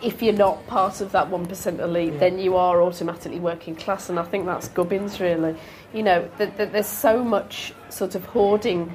if 0.01 0.21
you're 0.21 0.33
not 0.33 0.65
part 0.67 1.01
of 1.01 1.11
that 1.11 1.29
one 1.29 1.45
percent 1.45 1.79
elite, 1.79 2.13
yeah. 2.13 2.19
then 2.19 2.39
you 2.39 2.55
are 2.55 2.81
automatically 2.81 3.39
working 3.39 3.75
class, 3.75 4.09
and 4.09 4.19
I 4.19 4.23
think 4.23 4.45
that's 4.45 4.67
gubbins 4.69 5.19
really. 5.19 5.55
You 5.93 6.03
know, 6.03 6.29
the, 6.37 6.47
there's 6.55 6.87
so 6.87 7.23
much 7.23 7.73
sort 7.89 8.15
of 8.15 8.25
hoarding 8.25 8.93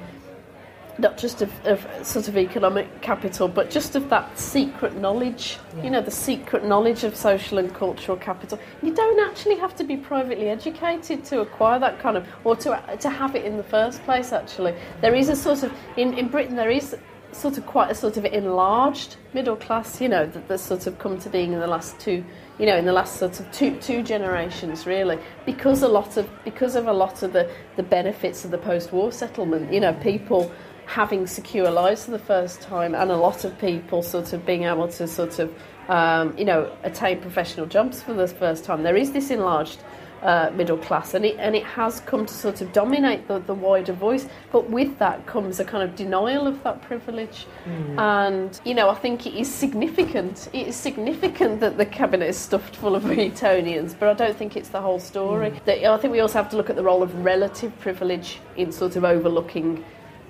not 0.97 1.17
just 1.17 1.41
of, 1.41 1.51
of, 1.65 1.85
sort 2.05 2.27
of 2.27 2.37
economic 2.37 3.01
capital, 3.01 3.47
but 3.47 3.69
just 3.69 3.95
of 3.95 4.09
that 4.09 4.37
secret 4.39 4.95
knowledge, 4.95 5.57
yeah. 5.75 5.83
you 5.83 5.89
know, 5.89 6.01
the 6.01 6.11
secret 6.11 6.63
knowledge 6.63 7.03
of 7.03 7.15
social 7.15 7.57
and 7.57 7.73
cultural 7.73 8.17
capital. 8.17 8.57
You 8.81 8.93
don't 8.93 9.19
actually 9.29 9.57
have 9.57 9.75
to 9.75 9.83
be 9.83 9.97
privately 9.97 10.49
educated 10.49 11.25
to 11.25 11.41
acquire 11.41 11.79
that 11.79 11.99
kind 11.99 12.15
of, 12.15 12.25
or 12.43 12.55
to, 12.57 12.97
to 12.99 13.09
have 13.09 13.35
it 13.35 13.43
in 13.43 13.57
the 13.57 13.63
first 13.63 14.01
place, 14.03 14.31
actually. 14.31 14.73
There 15.01 15.15
is 15.15 15.29
a 15.29 15.35
sort 15.35 15.63
of, 15.63 15.73
in, 15.97 16.17
in 16.17 16.29
Britain, 16.29 16.55
there 16.55 16.71
is 16.71 16.95
sort 17.35 17.57
of 17.57 17.65
quite 17.65 17.91
a 17.91 17.95
sort 17.95 18.17
of 18.17 18.25
enlarged 18.25 19.17
middle 19.33 19.55
class, 19.55 19.99
you 19.99 20.09
know, 20.09 20.25
that 20.25 20.47
that's 20.47 20.63
sort 20.63 20.87
of 20.87 20.97
come 20.99 21.17
to 21.19 21.29
being 21.29 21.53
in 21.53 21.59
the 21.59 21.67
last 21.67 21.99
two, 21.99 22.23
you 22.57 22.65
know, 22.65 22.77
in 22.77 22.85
the 22.85 22.93
last 22.93 23.17
sort 23.17 23.39
of 23.39 23.51
two 23.51 23.77
two 23.81 24.01
generations 24.01 24.85
really, 24.85 25.19
because 25.45 25.83
a 25.83 25.87
lot 25.87 26.17
of 26.17 26.29
because 26.43 26.75
of 26.75 26.87
a 26.87 26.93
lot 26.93 27.23
of 27.23 27.33
the, 27.33 27.49
the 27.75 27.83
benefits 27.83 28.45
of 28.45 28.51
the 28.51 28.57
post-war 28.57 29.11
settlement, 29.11 29.71
you 29.71 29.79
know, 29.79 29.93
people 29.95 30.51
having 30.85 31.25
secure 31.27 31.69
lives 31.71 32.05
for 32.05 32.11
the 32.11 32.19
first 32.19 32.61
time, 32.61 32.95
and 32.95 33.11
a 33.11 33.17
lot 33.17 33.43
of 33.43 33.57
people 33.59 34.01
sort 34.01 34.33
of 34.33 34.45
being 34.45 34.63
able 34.63 34.87
to 34.87 35.07
sort 35.07 35.39
of, 35.39 35.53
um, 35.89 36.37
you 36.37 36.45
know, 36.45 36.71
attain 36.83 37.19
professional 37.19 37.65
jobs 37.65 38.01
for 38.01 38.13
the 38.13 38.27
first 38.27 38.63
time. 38.63 38.83
There 38.83 38.95
is 38.95 39.11
this 39.11 39.31
enlarged 39.31 39.79
uh, 40.25 40.49
middle 40.55 40.77
class, 40.77 41.13
and 41.13 41.23
it 41.23 41.35
and 41.37 41.55
it 41.55 41.63
has 41.63 41.99
come 42.01 42.25
to 42.25 42.33
sort 42.33 42.59
of 42.59 42.73
dominate 42.73 43.27
the, 43.27 43.37
the 43.39 43.53
wider 43.53 43.93
voice. 43.93 44.27
But 44.51 44.69
with 44.71 44.97
that 44.97 45.27
comes 45.27 45.59
a 45.59 45.65
kind 45.65 45.87
of 45.87 45.95
denial 45.95 46.47
of 46.47 46.63
that 46.63 46.81
privilege, 46.81 47.45
mm. 47.65 47.99
and 47.99 48.59
you 48.65 48.73
know, 48.73 48.89
I 48.89 48.95
think 48.95 49.27
it 49.27 49.35
is 49.35 49.53
significant. 49.53 50.49
It 50.51 50.67
is 50.67 50.75
significant 50.75 51.59
that 51.59 51.77
the 51.77 51.85
cabinet 51.85 52.27
is 52.27 52.37
stuffed 52.37 52.75
full 52.75 52.95
of 52.95 53.05
Etonians, 53.19 53.93
but 53.93 54.09
I 54.09 54.13
don't 54.13 54.35
think 54.35 54.57
it's 54.57 54.69
the 54.69 54.81
whole 54.81 54.99
story. 54.99 55.51
Mm. 55.51 55.63
That, 55.65 55.85
I 55.85 55.97
think 55.97 56.11
we 56.11 56.21
also 56.21 56.39
have 56.39 56.49
to 56.49 56.57
look 56.57 56.71
at 56.71 56.75
the 56.75 56.83
role 56.83 57.03
of 57.03 57.13
relative 57.23 57.77
privilege 57.79 58.39
in 58.57 58.71
sort 58.71 58.95
of 58.95 59.05
overlooking 59.05 59.85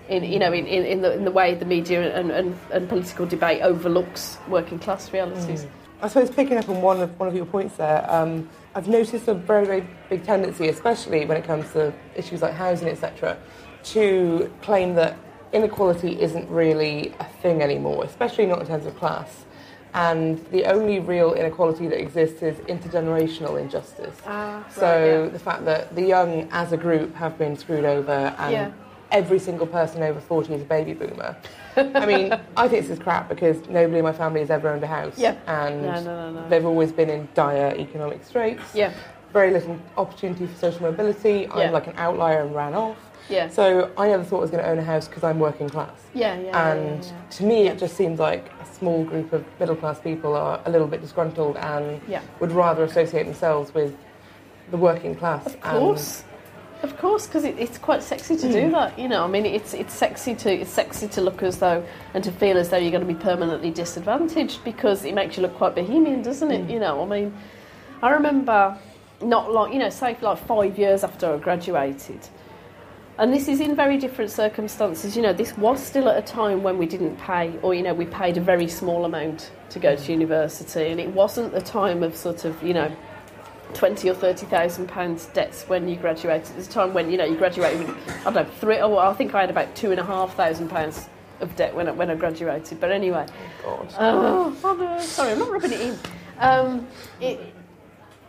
in 0.10 0.24
you 0.24 0.40
know 0.40 0.52
in, 0.52 0.68
in, 0.68 0.86
in, 0.86 1.02
the, 1.02 1.14
in 1.14 1.24
the 1.24 1.32
way 1.32 1.56
the 1.56 1.66
media 1.66 2.14
and, 2.16 2.32
and, 2.32 2.60
and 2.72 2.90
political 2.90 3.26
debate 3.26 3.62
overlooks 3.62 4.38
working 4.50 4.78
class 4.78 5.14
realities. 5.14 5.64
Mm. 5.64 5.70
I 6.02 6.08
suppose 6.10 6.30
picking 6.30 6.58
up 6.58 6.68
on 6.68 6.82
one 6.82 7.02
of 7.02 7.18
one 7.18 7.30
of 7.30 7.36
your 7.36 7.46
points 7.46 7.78
there, 7.78 8.06
um, 8.12 8.50
I've 8.76 8.88
noticed 8.88 9.28
a 9.28 9.34
very 9.34 9.66
very 9.66 9.88
big 10.10 10.24
tendency, 10.24 10.68
especially 10.68 11.26
when 11.26 11.38
it 11.38 11.46
comes 11.46 11.72
to 11.74 11.94
issues 12.16 12.42
like 12.42 12.54
housing, 12.54 12.90
etc., 12.90 13.38
to 13.96 14.52
claim 14.62 14.96
that 14.96 15.18
inequality 15.54 16.22
isn't 16.22 16.50
really 16.50 17.14
a 17.20 17.26
thing 17.42 17.62
anymore, 17.62 18.04
especially 18.04 18.46
not 18.46 18.60
in 18.60 18.68
terms 18.68 18.86
of 18.86 18.96
class. 18.98 19.46
And 19.94 20.46
the 20.52 20.66
only 20.66 21.00
real 21.00 21.34
inequality 21.34 21.88
that 21.88 22.02
exists 22.02 22.42
is 22.42 22.58
intergenerational 22.68 23.62
injustice. 23.62 24.18
Ah, 24.26 24.66
so 24.70 24.82
right, 24.82 25.24
yeah. 25.24 25.30
the 25.30 25.40
fact 25.40 25.64
that 25.64 25.96
the 25.96 26.02
young, 26.02 26.50
as 26.52 26.74
a 26.74 26.78
group, 26.78 27.16
have 27.16 27.38
been 27.38 27.56
screwed 27.56 27.86
over 27.86 28.36
and 28.38 28.52
yeah 28.52 28.72
every 29.12 29.40
single 29.40 29.68
person 29.68 30.04
over 30.04 30.20
40 30.20 30.54
is 30.54 30.62
a 30.62 30.66
baby 30.66 30.94
boomer. 30.94 31.38
I 31.78 32.06
mean, 32.06 32.34
I 32.58 32.68
think 32.68 32.84
this 32.88 32.90
is 32.90 33.00
crap 33.00 33.30
because 33.30 33.58
nobody 33.68 34.00
in 34.00 34.04
my 34.04 34.14
family 34.14 34.40
has 34.42 34.50
ever 34.50 34.70
owned 34.70 34.84
a 34.84 34.88
house. 34.88 35.18
Yeah. 35.18 35.36
And 35.48 35.82
no, 35.82 36.04
no, 36.04 36.32
no, 36.32 36.50
they've 36.50 36.66
always 36.66 36.92
been 36.92 37.10
in 37.10 37.28
dire 37.34 37.76
economic 37.78 38.24
straits. 38.24 38.64
Yeah. 38.74 38.94
very 39.34 39.52
little 39.52 39.78
opportunity 39.98 40.46
for 40.48 40.56
social 40.58 40.82
mobility. 40.84 41.50
I'm 41.52 41.72
like 41.74 41.88
an 41.88 41.94
outlier 41.98 42.42
and 42.44 42.56
ran 42.56 42.74
off. 42.74 42.98
Yeah. 43.30 43.50
So 43.50 43.92
I 43.98 44.08
never 44.08 44.24
thought 44.24 44.38
I 44.38 44.42
was 44.42 44.52
going 44.52 44.64
to 44.64 44.70
own 44.70 44.78
a 44.80 44.84
house 44.84 45.08
because 45.08 45.24
I'm 45.24 45.40
working 45.40 45.68
class. 45.68 46.00
Yeah, 46.14 46.36
yeah, 46.36 46.42
yeah, 46.46 46.72
And 46.72 47.04
yeah, 47.04 47.12
yeah. 47.12 47.30
to 47.32 47.44
me, 47.44 47.68
it 47.68 47.78
just 47.80 47.98
seems 47.98 48.20
like 48.20 48.50
a 48.62 48.66
small 48.74 49.04
group 49.04 49.34
of 49.34 49.44
middle 49.60 49.76
class 49.76 50.00
people 50.00 50.36
are 50.36 50.62
a 50.66 50.70
little 50.70 50.88
bit 50.88 51.02
disgruntled 51.02 51.58
and 51.58 52.00
Yeah. 52.08 52.22
would 52.40 52.52
rather 52.52 52.84
associate 52.84 53.24
themselves 53.24 53.74
with 53.74 53.94
the 54.72 54.78
working 54.78 55.16
class. 55.16 55.46
Of 55.48 55.60
course. 55.62 56.24
Of 56.86 57.00
course, 57.00 57.26
because 57.26 57.46
it, 57.46 57.58
it's 57.58 57.80
quite 57.80 58.04
sexy 58.04 58.36
to 58.36 58.52
do 58.52 58.62
mm. 58.66 58.72
that. 58.74 59.00
You 59.00 59.08
know, 59.08 59.24
I 59.24 59.28
mean, 59.28 59.44
it's 59.44 59.74
it's 59.74 59.92
sexy 59.92 60.36
to 60.36 60.54
it's 60.54 60.70
sexy 60.70 61.08
to 61.08 61.22
look 61.22 61.42
as 61.42 61.58
though 61.58 61.84
and 62.14 62.24
to 62.24 62.32
feel 62.32 62.60
as 62.60 62.70
though 62.70 62.78
you're 62.78 62.92
going 62.92 63.08
to 63.08 63.12
be 63.12 63.20
permanently 63.20 63.72
disadvantaged 63.72 64.64
because 64.64 65.04
it 65.04 65.16
makes 65.16 65.36
you 65.36 65.42
look 65.42 65.56
quite 65.56 65.74
bohemian, 65.74 66.22
doesn't 66.22 66.52
it? 66.52 66.68
Mm. 66.68 66.74
You 66.74 66.80
know, 66.80 67.02
I 67.02 67.06
mean, 67.08 67.34
I 68.04 68.12
remember 68.12 68.78
not 69.20 69.52
long, 69.52 69.74
you 69.74 69.80
know, 69.80 69.90
say 69.90 70.14
for 70.14 70.26
like 70.26 70.38
five 70.46 70.78
years 70.78 71.04
after 71.04 71.34
I 71.34 71.38
graduated, 71.40 72.20
and 73.18 73.34
this 73.34 73.48
is 73.48 73.62
in 73.62 73.76
very 73.76 73.98
different 73.98 74.30
circumstances. 74.30 75.16
You 75.16 75.24
know, 75.24 75.34
this 75.34 75.58
was 75.58 75.82
still 75.84 76.08
at 76.08 76.18
a 76.18 76.22
time 76.22 76.62
when 76.62 76.78
we 76.78 76.86
didn't 76.86 77.16
pay, 77.16 77.58
or 77.64 77.74
you 77.74 77.82
know, 77.82 77.96
we 77.96 78.06
paid 78.06 78.38
a 78.38 78.42
very 78.42 78.68
small 78.68 79.06
amount 79.06 79.50
to 79.72 79.80
go 79.80 79.96
to 79.96 80.04
mm. 80.04 80.10
university, 80.10 80.92
and 80.92 81.00
it 81.00 81.10
wasn't 81.10 81.52
the 81.52 81.62
time 81.62 82.04
of 82.04 82.16
sort 82.16 82.46
of 82.46 82.62
you 82.62 82.76
know 82.76 82.96
twenty 83.74 84.10
or 84.10 84.14
thirty 84.14 84.46
thousand 84.46 84.88
pounds 84.88 85.26
debts 85.28 85.64
when 85.64 85.88
you 85.88 85.96
graduated. 85.96 86.52
It 86.52 86.58
was 86.58 86.68
a 86.68 86.72
time 86.72 86.94
when 86.94 87.12
you 87.12 87.18
know 87.18 87.26
you 87.26 87.36
graduated 87.38 87.88
with 87.88 87.98
I 88.26 88.32
don't 88.32 88.48
know 88.48 88.54
three. 88.56 88.78
Oh, 88.80 88.98
I 88.98 89.14
think 89.14 89.34
I 89.36 89.42
had 89.42 89.50
about 89.50 89.76
two 89.76 89.92
and 89.92 90.00
a 90.00 90.04
half 90.04 90.36
thousand 90.36 90.70
pounds 90.70 91.10
of 91.42 91.56
debt 91.56 91.76
when 91.76 91.88
I, 91.88 91.92
when 91.92 92.10
I 92.10 92.16
graduated. 92.16 92.80
But 92.80 92.92
anyway, 92.92 93.28
God. 93.64 93.94
oh, 94.00 94.58
oh, 94.64 94.74
no, 94.74 95.00
sorry, 95.00 95.34
I'm 95.34 95.40
not 95.40 95.52
rubbing 95.52 95.74
it 95.74 95.82
in. 95.82 95.98
Um, 96.40 96.88
it, 97.20 97.54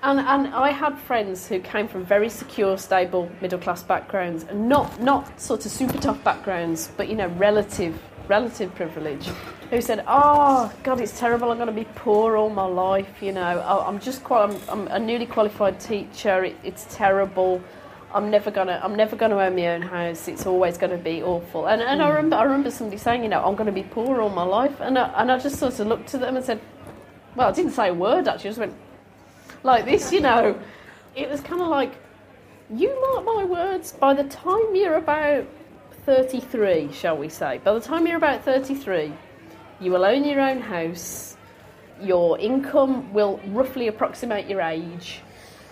and, 0.03 0.21
and 0.21 0.55
I 0.55 0.71
had 0.71 0.97
friends 0.99 1.49
who 1.49 1.59
came 1.59 1.89
from 1.89 2.05
very 2.05 2.29
secure, 2.29 2.79
stable, 2.79 3.31
middle 3.41 3.59
class 3.59 3.83
backgrounds, 3.83 4.45
and 4.45 4.69
not 4.69 5.01
not 5.01 5.41
sort 5.41 5.65
of 5.67 5.73
super 5.73 5.99
tough 5.99 6.23
backgrounds, 6.23 6.91
but 6.97 7.09
you 7.09 7.17
know, 7.17 7.29
relative 7.29 7.99
relative 8.29 8.75
privilege, 8.75 9.29
who 9.71 9.81
said, 9.81 10.05
"Oh 10.07 10.73
God, 10.83 11.01
it's 11.01 11.19
terrible. 11.19 11.51
I'm 11.51 11.59
going 11.59 11.69
to 11.69 11.73
be 11.73 11.89
poor 11.95 12.37
all 12.37 12.51
my 12.51 12.67
life. 12.67 13.23
You 13.23 13.33
know, 13.33 13.43
I- 13.61 13.87
I'm 13.87 13.99
just 13.99 14.25
quite. 14.25 14.51
I'm, 14.51 14.61
I'm 14.69 14.89
a 14.89 14.99
newly 14.99 15.27
qualified 15.27 15.81
teacher. 15.81 16.45
It, 16.45 16.57
it's 16.65 16.87
terrible. 16.95 17.63
I'm 18.15 18.31
never 18.31 18.51
gonna 18.51 18.81
I'm 18.83 18.95
never 18.95 19.17
gonna 19.17 19.37
own 19.37 19.57
my 19.57 19.67
own 19.69 19.83
house. 19.83 20.29
It's 20.29 20.47
always 20.47 20.79
going 20.79 20.93
to 20.93 21.03
be 21.03 21.23
awful." 21.23 21.67
And 21.67 21.83
and 21.83 22.03
I 22.03 22.07
hmm. 22.07 22.17
remember 22.17 22.37
I 22.37 22.45
remember 22.45 22.71
somebody 22.71 22.99
saying, 22.99 23.23
"You 23.23 23.29
know, 23.29 23.45
I'm 23.45 23.55
going 23.55 23.67
to 23.67 23.73
be 23.73 23.83
poor 23.83 24.21
all 24.21 24.31
my 24.31 24.45
life," 24.45 24.81
and 24.81 24.99
I, 24.99 25.09
and 25.21 25.31
I 25.31 25.39
just 25.39 25.59
sort 25.59 25.79
of 25.79 25.87
looked 25.87 26.15
at 26.15 26.21
them 26.21 26.37
and 26.37 26.45
said, 26.45 26.61
"Well, 27.35 27.49
I 27.49 27.53
didn't 27.53 27.73
say 27.73 27.89
a 27.89 27.95
word 27.95 28.29
actually. 28.29 28.51
I 28.51 28.53
just 28.53 28.59
went." 28.59 28.75
like 29.67 29.85
this, 29.85 30.13
you 30.13 30.21
know. 30.21 30.59
It 31.15 31.29
was 31.29 31.41
kind 31.41 31.61
of 31.61 31.69
like, 31.69 31.93
you 32.75 32.99
mark 33.13 33.25
my 33.25 33.45
words, 33.45 33.93
by 33.93 34.15
the 34.15 34.25
time 34.25 34.75
you're 34.75 34.97
about 34.97 35.47
33, 36.05 36.93
shall 36.93 37.17
we 37.17 37.29
say, 37.29 37.59
by 37.59 37.75
the 37.75 37.81
time 37.81 38.07
you're 38.07 38.17
about 38.17 38.45
33, 38.45 39.13
you 39.81 39.91
will 39.91 40.05
own 40.05 40.25
your 40.25 40.41
own 40.41 40.61
house, 40.61 41.37
your 42.01 42.39
income 42.39 43.13
will 43.13 43.41
roughly 43.49 43.89
approximate 43.89 44.47
your 44.47 44.61
age, 44.61 45.21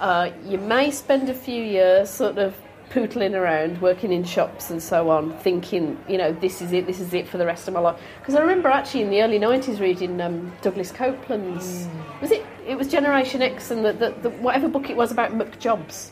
uh, 0.00 0.30
you 0.44 0.58
may 0.58 0.90
spend 0.90 1.28
a 1.28 1.34
few 1.34 1.62
years 1.62 2.10
sort 2.10 2.38
of 2.38 2.54
pootling 2.90 3.34
around, 3.34 3.80
working 3.80 4.12
in 4.12 4.22
shops 4.22 4.70
and 4.70 4.82
so 4.82 5.10
on, 5.10 5.36
thinking, 5.38 5.98
you 6.08 6.18
know, 6.18 6.32
this 6.32 6.60
is 6.62 6.72
it, 6.72 6.86
this 6.86 7.00
is 7.00 7.12
it 7.14 7.26
for 7.26 7.38
the 7.38 7.46
rest 7.46 7.66
of 7.66 7.74
my 7.74 7.80
life. 7.80 8.00
Because 8.20 8.34
I 8.34 8.40
remember 8.40 8.68
actually 8.68 9.02
in 9.02 9.10
the 9.10 9.22
early 9.22 9.38
90s 9.38 9.80
reading 9.80 10.20
um, 10.20 10.52
Douglas 10.62 10.92
Coupland's, 10.92 11.88
was 12.20 12.30
it, 12.30 12.44
it 12.66 12.76
was 12.76 12.88
Generation 12.88 13.42
X 13.42 13.70
and 13.70 13.84
the, 13.84 13.92
the, 13.92 14.14
the, 14.22 14.30
whatever 14.30 14.68
book 14.68 14.90
it 14.90 14.96
was 14.96 15.10
about 15.10 15.32
McJobs. 15.32 16.10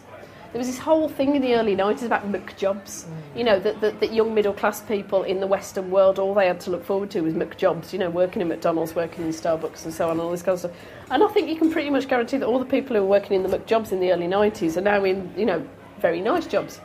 There 0.52 0.58
was 0.58 0.66
this 0.66 0.78
whole 0.78 1.08
thing 1.08 1.34
in 1.34 1.40
the 1.40 1.54
early 1.54 1.74
90s 1.74 2.02
about 2.02 2.30
McJobs. 2.30 3.06
You 3.34 3.42
know, 3.42 3.58
that, 3.58 3.80
that, 3.80 4.00
that 4.00 4.12
young 4.12 4.34
middle 4.34 4.52
class 4.52 4.82
people 4.82 5.22
in 5.22 5.40
the 5.40 5.46
Western 5.46 5.90
world, 5.90 6.18
all 6.18 6.34
they 6.34 6.46
had 6.46 6.60
to 6.60 6.70
look 6.70 6.84
forward 6.84 7.10
to 7.12 7.22
was 7.22 7.32
McJobs, 7.32 7.90
you 7.90 7.98
know, 7.98 8.10
working 8.10 8.42
in 8.42 8.48
McDonald's, 8.48 8.94
working 8.94 9.24
in 9.24 9.30
Starbucks 9.30 9.84
and 9.86 9.94
so 9.94 10.10
on, 10.10 10.20
all 10.20 10.30
this 10.30 10.42
kind 10.42 10.52
of 10.54 10.58
stuff. 10.58 10.72
And 11.10 11.24
I 11.24 11.28
think 11.28 11.48
you 11.48 11.56
can 11.56 11.72
pretty 11.72 11.88
much 11.88 12.06
guarantee 12.06 12.36
that 12.36 12.46
all 12.46 12.58
the 12.58 12.66
people 12.66 12.94
who 12.94 13.02
were 13.02 13.08
working 13.08 13.42
in 13.42 13.50
the 13.50 13.58
McJobs 13.58 13.92
in 13.92 14.00
the 14.00 14.12
early 14.12 14.26
90s 14.26 14.76
are 14.76 14.82
now 14.82 15.02
in, 15.04 15.32
you 15.38 15.46
know, 15.46 15.66
very 16.00 16.20
nice 16.20 16.46
jobs. 16.46 16.80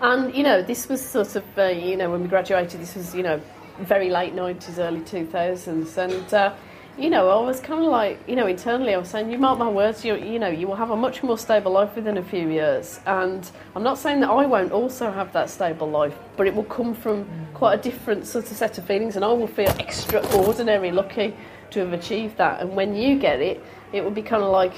And, 0.00 0.32
you 0.32 0.44
know, 0.44 0.62
this 0.62 0.88
was 0.88 1.04
sort 1.04 1.34
of, 1.34 1.44
uh, 1.58 1.64
you 1.64 1.96
know, 1.96 2.12
when 2.12 2.22
we 2.22 2.28
graduated, 2.28 2.80
this 2.80 2.94
was, 2.94 3.12
you 3.12 3.24
know, 3.24 3.40
very 3.80 4.08
late 4.08 4.36
90s, 4.36 4.78
early 4.78 5.00
2000s. 5.00 5.96
And, 5.96 6.34
uh, 6.34 6.54
you 6.98 7.10
know, 7.10 7.28
I 7.28 7.44
was 7.44 7.60
kind 7.60 7.84
of 7.84 7.90
like, 7.90 8.18
you 8.26 8.36
know, 8.36 8.46
internally, 8.46 8.94
I 8.94 8.98
was 8.98 9.08
saying, 9.08 9.30
you 9.30 9.36
mark 9.36 9.58
my 9.58 9.68
words, 9.68 10.04
you, 10.04 10.16
you 10.16 10.38
know, 10.38 10.48
you 10.48 10.66
will 10.66 10.76
have 10.76 10.90
a 10.90 10.96
much 10.96 11.22
more 11.22 11.36
stable 11.36 11.72
life 11.72 11.94
within 11.94 12.16
a 12.16 12.22
few 12.22 12.48
years. 12.48 13.00
And 13.04 13.48
I'm 13.74 13.82
not 13.82 13.98
saying 13.98 14.20
that 14.20 14.30
I 14.30 14.46
won't 14.46 14.72
also 14.72 15.10
have 15.10 15.32
that 15.34 15.50
stable 15.50 15.90
life, 15.90 16.14
but 16.36 16.46
it 16.46 16.54
will 16.54 16.64
come 16.64 16.94
from 16.94 17.28
quite 17.52 17.78
a 17.78 17.82
different 17.82 18.26
sort 18.26 18.50
of 18.50 18.56
set 18.56 18.78
of 18.78 18.86
feelings, 18.86 19.16
and 19.16 19.24
I 19.24 19.28
will 19.28 19.46
feel 19.46 19.68
extraordinary 19.78 20.90
lucky 20.90 21.36
to 21.70 21.80
have 21.80 21.92
achieved 21.92 22.38
that. 22.38 22.60
And 22.60 22.74
when 22.74 22.94
you 22.94 23.18
get 23.18 23.40
it, 23.40 23.62
it 23.92 24.02
will 24.02 24.10
be 24.10 24.22
kind 24.22 24.42
of 24.42 24.50
like, 24.50 24.72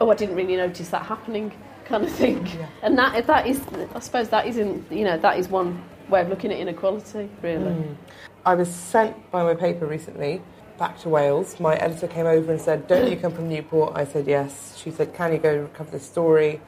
oh, 0.00 0.10
I 0.10 0.14
didn't 0.14 0.36
really 0.36 0.56
notice 0.56 0.90
that 0.90 1.06
happening, 1.06 1.50
kind 1.86 2.04
of 2.04 2.12
thing. 2.12 2.46
And 2.82 2.98
that 2.98 3.26
that 3.26 3.46
is, 3.46 3.62
I 3.94 4.00
suppose, 4.00 4.28
that 4.28 4.46
isn't, 4.46 4.92
you 4.92 5.04
know, 5.04 5.16
that 5.16 5.38
is 5.38 5.48
one 5.48 5.82
way 6.10 6.20
of 6.20 6.28
looking 6.28 6.52
at 6.52 6.58
inequality, 6.58 7.30
really. 7.40 7.64
Mm. 7.64 7.96
I 8.44 8.54
was 8.54 8.68
sent 8.68 9.30
by 9.30 9.44
my 9.44 9.54
paper 9.54 9.86
recently 9.86 10.42
back 10.78 10.98
to 11.00 11.08
Wales. 11.08 11.58
My 11.60 11.76
editor 11.76 12.06
came 12.06 12.26
over 12.26 12.52
and 12.52 12.60
said, 12.60 12.86
Don't 12.86 13.10
you 13.10 13.16
come 13.16 13.32
from 13.32 13.48
Newport? 13.48 13.92
I 13.94 14.04
said, 14.04 14.26
Yes. 14.26 14.76
She 14.76 14.90
said, 14.90 15.14
Can 15.14 15.32
you 15.32 15.38
go 15.38 15.68
cover 15.74 15.90
this 15.90 16.04
story? 16.04 16.60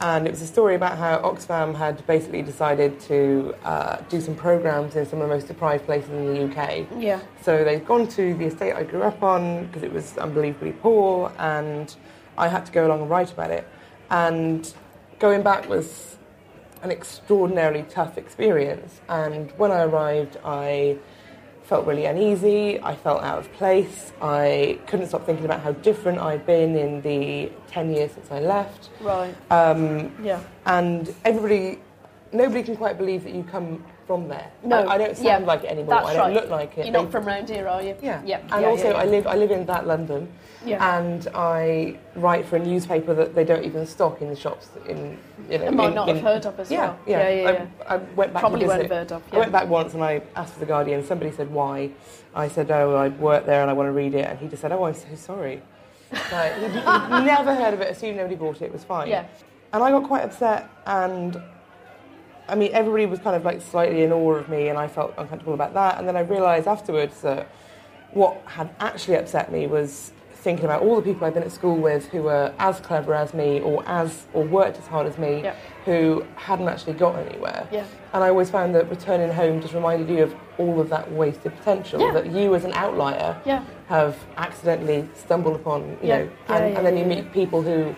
And 0.00 0.26
it 0.26 0.30
was 0.30 0.42
a 0.42 0.46
story 0.46 0.74
about 0.74 0.98
how 0.98 1.18
Oxfam 1.18 1.74
had 1.74 2.04
basically 2.06 2.42
decided 2.42 2.98
to 3.00 3.54
uh, 3.64 3.98
do 4.08 4.20
some 4.20 4.34
programs 4.34 4.96
in 4.96 5.06
some 5.06 5.20
of 5.20 5.28
the 5.28 5.34
most 5.34 5.46
deprived 5.46 5.86
places 5.86 6.10
in 6.10 6.34
the 6.34 6.44
UK. 6.44 6.86
Yeah. 6.98 7.20
So 7.42 7.64
they'd 7.64 7.86
gone 7.86 8.08
to 8.08 8.34
the 8.34 8.46
estate 8.46 8.74
I 8.74 8.82
grew 8.82 9.02
up 9.02 9.22
on 9.22 9.66
because 9.66 9.82
it 9.82 9.92
was 9.92 10.18
unbelievably 10.18 10.72
poor, 10.72 11.32
and 11.38 11.94
I 12.36 12.48
had 12.48 12.66
to 12.66 12.72
go 12.72 12.86
along 12.86 13.02
and 13.02 13.10
write 13.10 13.32
about 13.32 13.50
it. 13.50 13.66
And 14.10 14.72
going 15.20 15.42
back 15.42 15.68
was 15.68 16.18
an 16.82 16.90
extraordinarily 16.90 17.84
tough 17.88 18.18
experience. 18.18 19.00
And 19.08 19.52
when 19.52 19.70
I 19.70 19.82
arrived, 19.82 20.36
I 20.44 20.98
felt 21.64 21.86
really 21.86 22.04
uneasy. 22.04 22.80
I 22.82 22.94
felt 22.94 23.22
out 23.22 23.38
of 23.38 23.52
place. 23.54 24.12
I 24.20 24.78
couldn't 24.86 25.08
stop 25.08 25.24
thinking 25.24 25.44
about 25.46 25.60
how 25.60 25.72
different 25.72 26.18
I'd 26.18 26.44
been 26.46 26.76
in 26.76 27.00
the 27.00 27.50
10 27.68 27.90
years 27.94 28.12
since 28.12 28.30
I 28.30 28.40
left. 28.40 28.90
Right. 29.00 29.34
Um, 29.50 30.12
Yeah. 30.22 30.40
and 30.66 31.12
everybody, 31.24 31.80
nobody 32.32 32.62
can 32.62 32.76
quite 32.76 32.98
believe 32.98 33.24
that 33.24 33.34
you 33.34 33.42
come 33.44 33.82
from 34.06 34.28
there. 34.28 34.50
No, 34.62 34.80
I, 34.80 34.94
I 34.94 34.98
don't 34.98 35.16
sound 35.16 35.26
yeah, 35.26 35.38
like 35.38 35.64
it 35.64 35.70
anymore. 35.70 35.94
That's 35.94 36.08
I 36.08 36.12
don't 36.12 36.22
right. 36.26 36.34
look 36.34 36.50
like 36.50 36.72
it. 36.76 36.84
You're 36.84 36.92
They- 36.92 37.02
not 37.02 37.10
from 37.10 37.24
round 37.24 37.48
here, 37.48 37.66
are 37.66 37.82
you? 37.82 37.96
yeah. 38.02 38.20
Yeah. 38.24 38.40
And 38.52 38.62
yeah, 38.62 38.68
also, 38.68 38.92
I 38.92 39.04
live 39.04 39.26
I 39.26 39.34
live 39.34 39.50
in 39.50 39.64
that 39.64 39.86
London, 39.86 40.28
Yeah. 40.64 40.98
and 40.98 41.28
I 41.34 41.98
write 42.16 42.46
for 42.46 42.56
a 42.56 42.58
newspaper 42.58 43.14
that 43.14 43.34
they 43.34 43.44
don't 43.44 43.64
even 43.64 43.86
stock 43.86 44.22
in 44.22 44.28
the 44.28 44.36
shops. 44.36 44.68
In 44.88 45.18
you 45.50 45.58
know, 45.58 45.66
I 45.66 45.70
might 45.70 45.88
in- 45.88 45.94
not 45.94 46.08
in- 46.08 46.16
have 46.16 46.24
heard 46.24 46.46
of 46.46 46.58
as 46.60 46.70
yeah, 46.70 46.78
well. 46.78 46.98
Yeah, 47.06 47.18
Yeah, 47.18 47.28
yeah, 47.28 47.52
yeah. 47.52 47.66
I, 47.88 47.94
I 47.94 47.96
went 47.98 48.32
back 48.32 48.40
Probably 48.40 48.66
won't 48.66 48.82
have 48.82 48.90
heard 48.90 49.12
of, 49.12 49.22
I 49.32 49.38
went 49.38 49.52
back 49.52 49.68
once 49.68 49.94
and 49.94 50.02
I 50.02 50.22
asked 50.36 50.54
for 50.54 50.60
the 50.60 50.66
Guardian. 50.66 51.04
Somebody 51.04 51.32
said 51.32 51.50
why. 51.50 51.90
I 52.34 52.48
said, 52.48 52.70
oh, 52.70 52.96
I 52.96 53.08
work 53.08 53.46
there 53.46 53.62
and 53.62 53.70
I 53.70 53.74
want 53.74 53.88
to 53.88 53.92
read 53.92 54.14
it, 54.14 54.26
and 54.26 54.38
he 54.38 54.48
just 54.48 54.62
said, 54.62 54.72
oh, 54.72 54.84
I'm 54.84 54.94
so 54.94 55.14
sorry. 55.14 55.62
Like, 56.32 56.54
he'd, 56.58 56.70
he'd 56.70 57.24
never 57.24 57.54
heard 57.54 57.74
of 57.74 57.80
it. 57.80 57.90
Assumed 57.90 58.16
nobody 58.16 58.34
bought 58.36 58.62
it. 58.62 58.66
It 58.66 58.72
was 58.72 58.84
fine. 58.84 59.08
Yeah. 59.08 59.26
And 59.72 59.82
I 59.82 59.90
got 59.90 60.04
quite 60.04 60.22
upset 60.22 60.68
and 60.86 61.40
I 62.48 62.54
mean, 62.54 62.70
everybody 62.72 63.06
was 63.06 63.20
kind 63.20 63.36
of 63.36 63.44
like 63.44 63.62
slightly 63.62 64.02
in 64.02 64.12
awe 64.12 64.34
of 64.34 64.48
me, 64.48 64.68
and 64.68 64.78
I 64.78 64.86
felt 64.86 65.14
uncomfortable 65.16 65.54
about 65.54 65.74
that. 65.74 65.98
And 65.98 66.06
then 66.06 66.16
I 66.16 66.20
realised 66.20 66.66
afterwards 66.66 67.20
that 67.22 67.48
what 68.12 68.42
had 68.46 68.74
actually 68.80 69.16
upset 69.16 69.50
me 69.50 69.66
was 69.66 70.12
thinking 70.44 70.66
about 70.66 70.82
all 70.82 70.94
the 70.96 71.02
people 71.02 71.26
I've 71.26 71.32
been 71.34 71.42
at 71.42 71.50
school 71.50 71.74
with 71.76 72.06
who 72.08 72.22
were 72.22 72.52
as 72.58 72.78
clever 72.80 73.14
as 73.14 73.32
me, 73.32 73.60
or 73.60 73.82
as 73.88 74.26
or 74.34 74.44
worked 74.44 74.78
as 74.78 74.86
hard 74.86 75.06
as 75.06 75.16
me, 75.18 75.42
Yeah. 75.42 75.54
who 75.86 76.22
hadn't 76.36 76.68
actually 76.68 76.92
got 76.92 77.16
anywhere. 77.18 77.66
Yeah. 77.72 77.84
And 78.12 78.22
I 78.22 78.28
always 78.28 78.50
found 78.50 78.74
that 78.74 78.88
returning 78.90 79.32
home 79.32 79.60
just 79.62 79.74
reminded 79.74 80.08
you 80.14 80.22
of 80.22 80.34
all 80.58 80.80
of 80.80 80.90
that 80.90 81.10
wasted 81.10 81.56
potential 81.56 81.98
Yeah. 82.00 82.12
that 82.12 82.26
you, 82.30 82.54
as 82.54 82.64
an 82.64 82.72
outlier, 82.74 83.36
have 83.88 84.16
accidentally 84.36 85.08
stumbled 85.14 85.56
upon. 85.56 85.80
You 86.02 86.08
Yeah. 86.08 86.18
know, 86.18 86.28
and, 86.48 86.76
and 86.76 86.86
then 86.86 86.96
you 86.98 87.04
meet 87.06 87.32
people 87.32 87.62
who 87.62 87.94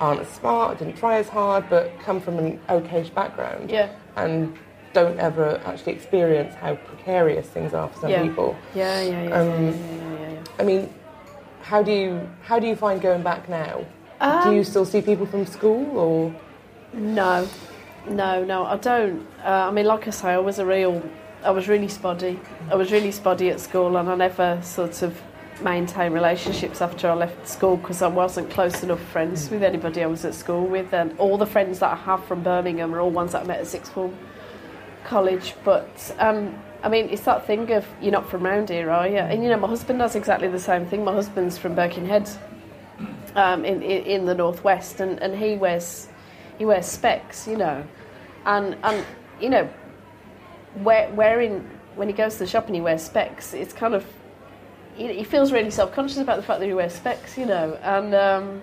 aren't 0.00 0.20
as 0.20 0.28
smart, 0.28 0.78
didn't 0.78 0.96
try 0.96 1.16
as 1.18 1.28
hard, 1.28 1.64
but 1.70 1.92
come 2.00 2.20
from 2.20 2.38
an 2.38 2.58
okayish 2.68 3.14
background 3.14 3.70
Yeah. 3.70 3.88
and 4.16 4.52
don't 4.92 5.18
ever 5.18 5.60
actually 5.64 5.92
experience 5.92 6.54
how 6.56 6.74
precarious 6.74 7.46
things 7.46 7.72
are 7.72 7.88
for 7.88 8.00
some 8.00 8.12
people. 8.22 8.56
Yeah, 8.74 9.00
yeah, 9.00 9.22
yeah, 9.28 9.40
Um, 9.40 9.48
yeah, 9.48 9.70
yeah, 9.70 9.70
yeah, 9.70 10.30
yeah. 10.32 10.38
I 10.58 10.62
mean, 10.64 10.88
how 11.64 11.82
do 11.82 11.92
you 11.92 12.28
how 12.42 12.58
do 12.58 12.66
you 12.66 12.76
find 12.76 13.00
going 13.00 13.22
back 13.22 13.48
now? 13.48 13.78
do 14.20 14.48
Um, 14.48 14.54
you 14.54 14.64
still 14.64 14.84
see 14.84 15.00
people 15.02 15.26
from 15.26 15.44
school 15.46 15.98
or? 15.98 16.34
No, 16.92 17.48
no, 18.08 18.44
no, 18.44 18.64
I 18.66 18.76
don't. 18.76 19.26
Uh, 19.44 19.68
I 19.68 19.70
mean, 19.70 19.86
like 19.86 20.06
I 20.06 20.10
say, 20.10 20.30
I 20.30 20.38
was 20.38 20.58
a 20.58 20.66
real, 20.66 21.02
I 21.42 21.50
was 21.50 21.66
really 21.68 21.88
spotty. 21.88 22.38
I 22.70 22.74
was 22.76 22.92
really 22.92 23.10
spotty 23.10 23.50
at 23.50 23.60
school, 23.60 23.96
and 23.96 24.08
I 24.08 24.14
never 24.14 24.60
sort 24.62 25.02
of 25.02 25.20
maintained 25.62 26.14
relationships 26.14 26.80
after 26.82 27.08
I 27.10 27.14
left 27.14 27.48
school 27.48 27.76
because 27.76 28.02
I 28.02 28.08
wasn't 28.08 28.50
close 28.50 28.82
enough 28.82 29.00
friends 29.00 29.50
with 29.50 29.62
anybody 29.62 30.02
I 30.02 30.06
was 30.06 30.24
at 30.24 30.34
school 30.34 30.66
with, 30.66 30.92
and 30.94 31.18
all 31.18 31.36
the 31.38 31.46
friends 31.46 31.78
that 31.80 31.92
I 31.92 31.96
have 31.96 32.24
from 32.24 32.42
Birmingham 32.42 32.94
are 32.94 33.00
all 33.00 33.10
ones 33.10 33.32
that 33.32 33.42
I 33.42 33.46
met 33.46 33.60
at 33.60 33.66
sixth 33.66 33.92
form 33.92 34.14
college. 35.04 35.54
But 35.64 36.14
um, 36.18 36.54
I 36.84 36.90
mean, 36.90 37.08
it's 37.08 37.22
that 37.22 37.46
thing 37.46 37.72
of 37.72 37.86
you're 38.02 38.12
not 38.12 38.28
from 38.28 38.42
round 38.42 38.68
here, 38.68 38.90
are 38.90 39.08
you? 39.08 39.16
And 39.16 39.42
you 39.42 39.48
know, 39.48 39.56
my 39.56 39.68
husband 39.68 39.98
does 39.98 40.14
exactly 40.14 40.48
the 40.48 40.60
same 40.60 40.84
thing. 40.84 41.02
My 41.02 41.14
husband's 41.14 41.56
from 41.56 41.74
Birkenhead, 41.74 42.28
um, 43.34 43.64
in, 43.64 43.82
in 43.82 44.04
in 44.04 44.24
the 44.26 44.34
northwest, 44.34 45.00
and, 45.00 45.18
and 45.22 45.34
he 45.34 45.56
wears 45.56 46.08
he 46.58 46.66
wears 46.66 46.84
specs, 46.84 47.48
you 47.48 47.56
know, 47.56 47.82
and 48.44 48.76
and 48.84 49.02
you 49.40 49.48
know, 49.48 49.66
wear, 50.76 51.10
wearing 51.14 51.66
when 51.94 52.06
he 52.06 52.14
goes 52.14 52.34
to 52.34 52.40
the 52.40 52.46
shop 52.46 52.66
and 52.66 52.74
he 52.74 52.82
wears 52.82 53.02
specs, 53.02 53.54
it's 53.54 53.72
kind 53.72 53.94
of 53.94 54.04
he, 54.94 55.10
he 55.10 55.24
feels 55.24 55.52
really 55.52 55.70
self 55.70 55.90
conscious 55.94 56.18
about 56.18 56.36
the 56.36 56.42
fact 56.42 56.60
that 56.60 56.66
he 56.66 56.74
wears 56.74 56.94
specs, 56.94 57.38
you 57.38 57.46
know, 57.46 57.78
and. 57.82 58.14
Um, 58.14 58.62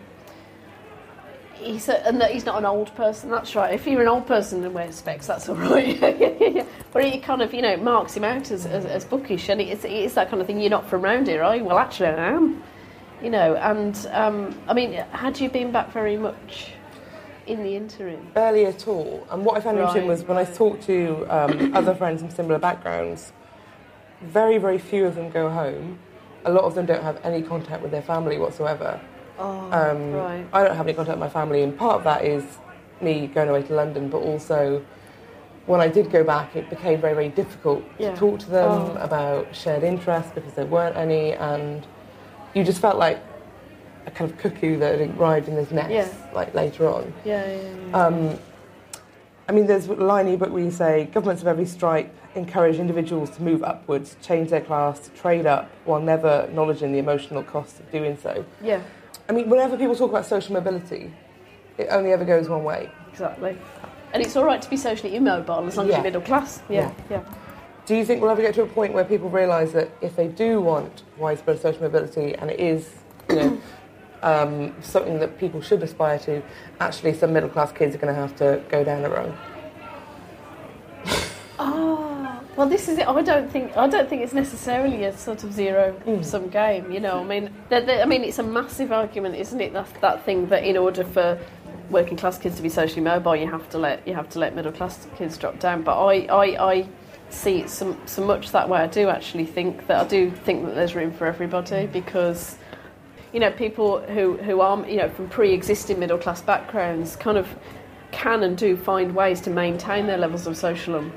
he's 1.62 1.89
a, 1.89 2.06
and 2.08 2.19
that 2.21 2.32
he's 2.32 2.45
not 2.45 2.58
an 2.58 2.65
old 2.65 2.93
person. 2.95 3.30
That's 3.30 3.56
right. 3.56 3.74
If 3.74 3.86
you're 3.88 4.02
an 4.02 4.08
old 4.08 4.28
person 4.28 4.63
and 4.63 4.74
wears 4.74 4.95
specs, 4.95 5.28
that's 5.28 5.47
all 5.50 5.56
right. 5.56 6.00
but 6.93 7.06
it 7.06 7.24
kind 7.24 7.41
of 7.41 7.54
you 7.54 7.62
know 7.62 7.78
marks 7.78 8.15
him 8.15 8.24
out 8.24 8.52
as, 8.52 8.65
as, 8.65 8.86
as 8.86 9.06
bookish, 9.06 9.50
and 9.50 9.62
it's, 9.62 9.84
it's 9.86 10.15
that 10.15 10.30
kind 10.30 10.41
of 10.41 10.47
thing. 10.47 10.60
You're 10.60 10.69
not 10.69 10.89
from 10.89 11.02
round 11.02 11.28
here, 11.28 11.43
are 11.43 11.56
you? 11.56 11.63
Well, 11.63 11.78
actually, 11.78 12.10
I 12.10 12.30
am. 12.30 12.63
You 13.21 13.30
know, 13.30 13.56
and 13.56 14.10
um, 14.12 14.60
I 14.67 14.74
mean, 14.74 14.93
had 14.93 15.39
you 15.39 15.50
been 15.50 15.71
back 15.71 15.91
very 15.91 16.17
much 16.17 16.71
in 17.45 17.63
the 17.63 17.76
interim? 17.76 18.32
Barely 18.34 18.65
at 18.65 18.88
all. 18.88 19.28
And 19.30 19.45
what 19.45 19.58
I 19.58 19.62
found 19.62 19.78
interesting 19.78 20.04
Right, 20.04 20.10
was 20.10 20.24
when 20.24 20.38
I 20.38 20.45
talked 20.45 20.84
to 20.84 21.26
um, 21.30 21.74
other 21.76 21.93
friends 21.93 22.21
from 22.21 22.32
similar 22.32 22.58
backgrounds, 22.58 23.32
very, 24.21 24.58
very 24.58 24.80
few 24.80 25.06
of 25.06 25.15
them 25.15 25.30
go 25.30 25.50
home. 25.50 26.00
A 26.45 26.52
lot 26.52 26.63
of 26.63 26.74
them 26.74 26.86
don't 26.88 27.04
have 27.04 27.19
any 27.24 27.43
contact 27.43 27.84
with 27.84 27.91
their 27.91 28.02
family 28.02 28.38
whatsoever. 28.38 29.00
Oh, 29.41 29.69
Um, 29.71 30.13
right. 30.13 30.45
I 30.54 30.63
don't 30.63 30.75
have 30.75 30.86
any 30.88 30.93
contact 30.93 31.17
with 31.17 31.25
my 31.27 31.30
family, 31.30 31.63
and 31.63 31.75
part 31.77 31.95
of 31.95 32.04
that 32.04 32.23
is 32.25 32.43
me 33.01 33.27
going 33.27 33.49
away 33.49 33.63
to 33.63 33.73
London, 33.73 34.10
but 34.10 34.19
also 34.19 34.82
when 35.65 35.80
I 35.82 35.88
did 35.88 36.12
go 36.12 36.23
back, 36.23 36.56
it 36.56 36.69
became 36.69 36.99
very, 36.99 37.13
very 37.13 37.30
difficult 37.30 37.84
Yeah. 37.97 38.12
to 38.12 38.17
talk 38.17 38.39
to 38.39 38.49
them 38.49 38.71
Oh. 38.71 38.97
about 38.99 39.47
shared 39.56 39.84
interests 39.84 40.32
because 40.34 40.54
there 40.54 40.65
weren't 40.65 40.97
any, 40.97 41.34
and 41.34 41.86
you 42.54 42.63
just 42.63 42.80
felt 42.82 42.97
like 42.97 43.19
a 44.06 44.12
kind 44.12 44.30
of 44.30 44.38
cuckoo 44.38 44.77
that 44.77 44.99
had 44.99 45.17
arrived 45.19 45.47
in 45.47 45.56
this 45.56 45.71
nest, 45.71 45.91
Yeah. 45.91 46.08
like 46.34 46.54
later 46.54 46.88
on. 46.88 47.13
Yeah, 47.23 47.45
yeah, 47.45 47.58
yeah. 47.91 48.06
Um, 48.06 48.39
I 49.47 49.54
mean, 49.54 49.67
there's 49.67 49.88
a 49.88 49.93
line 49.93 50.25
in 50.25 50.32
your 50.34 50.39
book 50.39 50.51
where 50.54 50.63
you 50.63 50.71
say 50.71 51.06
governments 51.13 51.41
of 51.41 51.47
every 51.47 51.65
stripe 51.65 52.10
encourage 52.36 52.80
individuals 52.80 53.30
to 53.32 53.43
move 53.43 53.63
upwards, 53.63 54.15
change 54.21 54.49
their 54.49 54.62
class, 54.62 54.99
to 55.01 55.10
trade 55.12 55.45
up, 55.45 55.69
while 55.86 55.99
never 55.99 56.45
acknowledging 56.47 56.91
the 56.93 56.99
emotional 56.99 57.43
costs 57.43 57.80
of 57.80 57.91
doing 57.91 58.17
so. 58.17 58.45
yeah, 58.62 58.80
I 59.32 59.34
mean, 59.34 59.50
whenever 59.50 59.78
people 59.78 59.96
talk 59.96 60.10
about 60.10 60.26
social 60.26 60.52
mobility, 60.52 61.10
it 61.78 61.88
only 61.89 62.12
ever 62.12 62.26
goes 62.26 62.50
one 62.50 62.65
way. 62.65 62.91
exactly. 63.10 63.58
And 64.12 64.22
it's 64.22 64.36
all 64.36 64.44
right 64.44 64.62
to 64.62 64.70
be 64.70 64.76
socially 64.76 65.15
immobile 65.15 65.65
as 65.65 65.78
long 65.78 65.88
as 65.88 65.94
you're 65.94 66.04
middle 66.04 66.22
class. 66.22 66.62
Yeah, 66.67 66.91
yeah. 67.10 67.24
Do 67.86 67.96
you 67.96 68.04
think 68.04 68.22
we'll 68.22 68.30
ever 68.30 68.41
get 68.41 68.54
to 68.56 68.63
a 68.63 68.67
point 68.67 68.91
where 68.91 69.06
people 69.06 69.30
realise 69.30 69.72
that 69.72 69.89
if 70.02 70.17
they 70.17 70.28
do 70.28 70.60
want 70.60 71.04
widespread 71.17 71.62
social 71.62 71.82
mobility 71.82 72.36
and 72.36 72.52
it 72.52 72.60
is, 72.60 72.89
you 73.30 73.36
know, 73.36 73.62
um, 74.22 74.76
something 74.82 75.17
that 75.20 75.39
people 75.39 75.62
should 75.62 75.82
aspire 75.82 76.20
to, 76.20 76.44
actually 76.82 77.13
some 77.13 77.32
middle 77.32 77.48
class 77.48 77.72
kids 77.72 77.96
are 77.96 78.00
going 78.00 78.13
to 78.13 78.20
have 78.20 78.36
to 78.36 78.62
go 78.67 78.84
down 78.84 79.02
their 79.02 79.12
road? 79.12 79.34
Oh, 81.58 82.11
well, 82.55 82.67
this 82.67 82.87
is 82.87 82.97
it. 82.97 83.07
I 83.07 83.21
don't 83.21 83.49
think 83.49 83.75
I 83.77 83.87
don't 83.87 84.09
think 84.09 84.21
it's 84.21 84.33
necessarily 84.33 85.05
a 85.05 85.17
sort 85.17 85.43
of 85.43 85.53
zero 85.53 85.95
mm. 86.05 86.23
sum 86.23 86.49
game. 86.49 86.91
You 86.91 86.99
know, 86.99 87.19
I 87.19 87.23
mean, 87.23 87.49
the, 87.69 87.81
the, 87.81 88.01
I 88.01 88.05
mean, 88.05 88.23
it's 88.23 88.39
a 88.39 88.43
massive 88.43 88.91
argument, 88.91 89.35
isn't 89.35 89.61
it? 89.61 89.73
That 89.73 89.87
that 90.01 90.25
thing 90.25 90.47
that 90.47 90.63
in 90.63 90.77
order 90.77 91.03
for 91.03 91.39
working 91.89 92.17
class 92.17 92.37
kids 92.37 92.55
to 92.57 92.61
be 92.61 92.69
socially 92.69 93.01
mobile, 93.01 93.35
you 93.35 93.49
have 93.49 93.69
to 93.69 93.77
let 93.77 94.05
you 94.07 94.13
have 94.13 94.29
to 94.29 94.39
let 94.39 94.55
middle 94.55 94.71
class 94.71 95.07
kids 95.15 95.37
drop 95.37 95.59
down. 95.59 95.83
But 95.83 96.01
I, 96.03 96.25
I, 96.25 96.71
I 96.71 96.87
see 97.29 97.59
it 97.61 97.69
so, 97.69 97.97
so 98.05 98.25
much 98.25 98.51
that 98.51 98.67
way. 98.67 98.79
I 98.79 98.87
do 98.87 99.09
actually 99.09 99.45
think 99.45 99.87
that 99.87 100.05
I 100.05 100.07
do 100.07 100.31
think 100.31 100.65
that 100.65 100.75
there's 100.75 100.95
room 100.95 101.11
for 101.11 101.27
everybody 101.27 101.87
mm. 101.87 101.91
because 101.91 102.57
you 103.33 103.39
know, 103.39 103.51
people 103.51 104.01
who, 104.01 104.35
who 104.37 104.59
are, 104.61 104.85
you 104.87 104.97
know, 104.97 105.09
from 105.09 105.29
pre-existing 105.29 105.99
middle 105.99 106.17
class 106.17 106.41
backgrounds 106.41 107.15
kind 107.15 107.37
of 107.37 107.47
can 108.11 108.43
and 108.43 108.57
do 108.57 108.75
find 108.75 109.15
ways 109.15 109.39
to 109.41 109.49
maintain 109.49 110.05
their 110.05 110.17
levels 110.17 110.47
of 110.47 110.57
social 110.57 110.95
and 110.95 111.11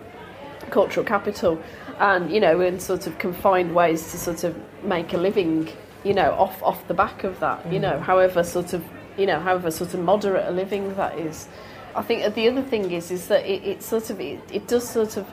cultural 0.70 1.04
capital 1.04 1.60
and, 1.98 2.30
you 2.30 2.40
know, 2.40 2.60
in 2.60 2.80
sort 2.80 3.06
of 3.06 3.18
can 3.18 3.32
find 3.32 3.74
ways 3.74 4.10
to 4.10 4.18
sort 4.18 4.44
of 4.44 4.56
make 4.82 5.12
a 5.12 5.16
living, 5.16 5.68
you 6.02 6.14
know, 6.14 6.32
off, 6.32 6.62
off 6.62 6.86
the 6.88 6.94
back 6.94 7.24
of 7.24 7.38
that, 7.40 7.70
you 7.72 7.78
know, 7.78 7.92
mm. 7.92 8.00
however 8.00 8.42
sort 8.42 8.72
of, 8.72 8.84
you 9.16 9.26
know, 9.26 9.38
however 9.40 9.70
sort 9.70 9.94
of 9.94 10.00
moderate 10.00 10.46
a 10.46 10.50
living 10.50 10.94
that 10.96 11.18
is. 11.18 11.48
I 11.94 12.02
think 12.02 12.34
the 12.34 12.48
other 12.48 12.62
thing 12.62 12.90
is, 12.90 13.10
is 13.10 13.28
that 13.28 13.46
it, 13.46 13.62
it 13.64 13.82
sort 13.82 14.10
of, 14.10 14.20
it, 14.20 14.40
it 14.52 14.66
does 14.66 14.88
sort 14.88 15.16
of 15.16 15.26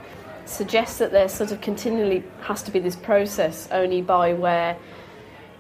suggest 0.46 1.00
that 1.00 1.12
there 1.12 1.30
sort 1.30 1.52
of 1.52 1.62
continually 1.62 2.24
has 2.42 2.62
to 2.64 2.72
be 2.72 2.80
this 2.80 2.96
process 2.96 3.68
only 3.72 4.02
by 4.02 4.34
where 4.34 4.78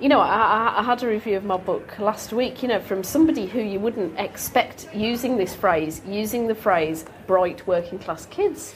you 0.01 0.09
know, 0.09 0.19
I, 0.19 0.35
I- 0.35 0.79
I 0.79 0.83
had 0.83 1.03
a 1.03 1.07
review 1.07 1.37
of 1.37 1.45
my 1.45 1.57
book 1.57 1.99
last 1.99 2.33
week, 2.33 2.63
you 2.63 2.67
know, 2.67 2.79
from 2.79 3.03
somebody 3.03 3.45
who 3.45 3.61
you 3.61 3.79
wouldn't 3.79 4.19
expect 4.19 4.89
using 4.95 5.37
this 5.37 5.55
phrase, 5.55 6.01
using 6.07 6.47
the 6.47 6.55
phrase 6.55 7.05
bright 7.27 7.65
working 7.67 7.99
class 7.99 8.25
kids. 8.25 8.73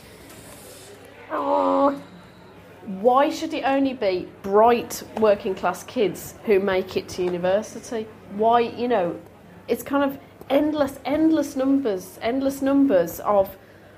Why 3.06 3.30
should 3.32 3.54
it 3.54 3.64
only 3.64 3.94
be 3.94 4.28
bright 4.44 5.02
working 5.20 5.56
class 5.56 5.84
kids 5.84 6.36
who 6.46 6.60
make 6.60 6.98
it 6.98 7.10
to 7.10 7.24
university? 7.24 8.08
Why, 8.36 8.60
you 8.60 8.88
know, 8.88 9.20
it's 9.68 9.82
kind 9.82 10.04
of 10.04 10.20
endless, 10.50 11.00
endless 11.06 11.56
numbers, 11.56 12.20
endless 12.22 12.62
numbers 12.62 13.20
of 13.22 13.58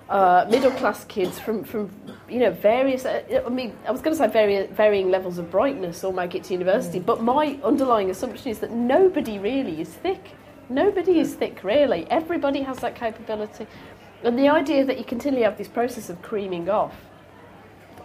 uh, 0.10 0.46
middle 0.50 0.72
class 0.72 1.04
kids 1.06 1.38
from, 1.38 1.66
from 1.66 1.90
you 2.30 2.40
know 2.40 2.52
various. 2.52 3.04
Uh, 3.04 3.44
I 3.46 3.50
mean, 3.50 3.78
I 3.86 3.92
was 3.92 4.00
going 4.00 4.16
to 4.16 4.18
say 4.18 4.28
vari- 4.28 4.68
varying 4.68 5.10
levels 5.10 5.38
of 5.38 5.52
brightness 5.52 6.04
all 6.06 6.14
make 6.14 6.34
it 6.34 6.46
to 6.46 6.54
university, 6.54 7.00
but 7.00 7.22
my 7.22 7.60
underlying 7.64 8.10
assumption 8.10 8.50
is 8.50 8.60
that 8.60 8.72
nobody 8.72 9.38
really 9.38 9.82
is 9.82 9.90
thick. 9.90 10.32
Nobody 10.70 11.20
is 11.20 11.36
thick, 11.36 11.64
really. 11.64 12.06
Everybody 12.10 12.62
has 12.62 12.78
that 12.80 12.96
capability, 12.96 13.68
and 14.24 14.40
the 14.40 14.48
idea 14.48 14.86
that 14.86 14.98
you 14.98 15.04
continually 15.04 15.44
have 15.44 15.58
this 15.58 15.68
process 15.68 16.10
of 16.10 16.22
creaming 16.22 16.70
off 16.70 16.94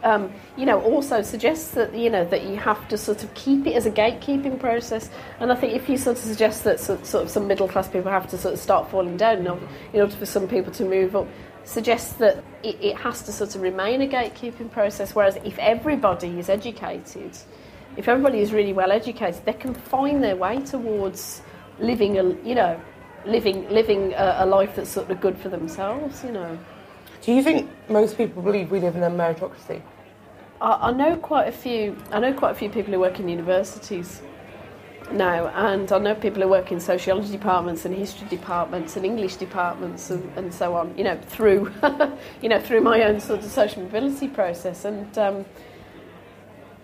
um, 0.02 0.32
you 0.56 0.66
know, 0.66 0.80
also 0.80 1.22
suggests 1.22 1.72
that 1.72 1.94
you 1.94 2.10
know 2.10 2.24
that 2.24 2.44
you 2.44 2.56
have 2.56 2.88
to 2.88 2.98
sort 2.98 3.22
of 3.22 3.32
keep 3.34 3.66
it 3.66 3.74
as 3.74 3.86
a 3.86 3.90
gatekeeping 3.90 4.58
process. 4.58 5.08
And 5.40 5.52
I 5.52 5.54
think 5.54 5.74
if 5.74 5.88
you 5.88 5.96
sort 5.96 6.16
of 6.16 6.22
suggest 6.22 6.64
that 6.64 6.80
sort, 6.80 7.14
of 7.14 7.30
some 7.30 7.46
middle 7.46 7.68
class 7.68 7.88
people 7.88 8.10
have 8.10 8.28
to 8.30 8.38
sort 8.38 8.54
of 8.54 8.60
start 8.60 8.90
falling 8.90 9.16
down 9.16 9.38
in 9.38 9.48
order, 9.48 9.68
in 9.92 10.00
order 10.00 10.16
for 10.16 10.26
some 10.26 10.48
people 10.48 10.72
to 10.72 10.84
move 10.84 11.14
up, 11.14 11.28
suggests 11.64 12.14
that 12.14 12.42
it, 12.62 12.76
it 12.80 12.96
has 12.96 13.22
to 13.22 13.32
sort 13.32 13.54
of 13.54 13.62
remain 13.62 14.02
a 14.02 14.08
gatekeeping 14.08 14.70
process. 14.70 15.14
Whereas 15.14 15.36
if 15.44 15.58
everybody 15.58 16.38
is 16.38 16.48
educated, 16.48 17.38
if 17.96 18.08
everybody 18.08 18.40
is 18.40 18.52
really 18.52 18.72
well 18.72 18.90
educated, 18.90 19.44
they 19.44 19.52
can 19.52 19.74
find 19.74 20.22
their 20.22 20.36
way 20.36 20.60
towards 20.60 21.42
living 21.78 22.18
a 22.18 22.24
you 22.42 22.54
know 22.54 22.80
living 23.24 23.68
living 23.70 24.12
a, 24.14 24.38
a 24.40 24.46
life 24.46 24.74
that's 24.76 24.90
sort 24.90 25.08
of 25.10 25.20
good 25.20 25.38
for 25.38 25.48
themselves. 25.48 26.24
You 26.24 26.32
know. 26.32 26.58
Do 27.22 27.32
you 27.32 27.42
think 27.42 27.70
most 27.88 28.16
people 28.18 28.42
believe 28.42 28.72
we 28.72 28.80
live 28.80 28.96
in 28.96 29.02
a 29.04 29.10
meritocracy? 29.10 29.80
I, 30.60 30.88
I 30.88 30.92
know 30.92 31.16
quite 31.16 31.46
a 31.46 31.52
few. 31.52 31.96
I 32.10 32.18
know 32.18 32.32
quite 32.34 32.50
a 32.50 32.54
few 32.54 32.68
people 32.68 32.92
who 32.92 32.98
work 32.98 33.20
in 33.20 33.28
universities 33.28 34.20
now, 35.12 35.46
and 35.48 35.90
I 35.92 35.98
know 35.98 36.16
people 36.16 36.42
who 36.42 36.48
work 36.48 36.72
in 36.72 36.80
sociology 36.80 37.30
departments 37.30 37.84
and 37.84 37.94
history 37.94 38.26
departments 38.28 38.96
and 38.96 39.06
English 39.06 39.36
departments 39.36 40.10
and, 40.10 40.36
and 40.36 40.52
so 40.52 40.74
on. 40.74 40.98
You 40.98 41.04
know, 41.04 41.16
through 41.16 41.72
you 42.42 42.48
know 42.48 42.60
through 42.60 42.80
my 42.80 43.02
own 43.02 43.20
sort 43.20 43.44
of 43.44 43.50
social 43.50 43.82
mobility 43.82 44.26
process, 44.26 44.84
and 44.84 45.16
um, 45.16 45.44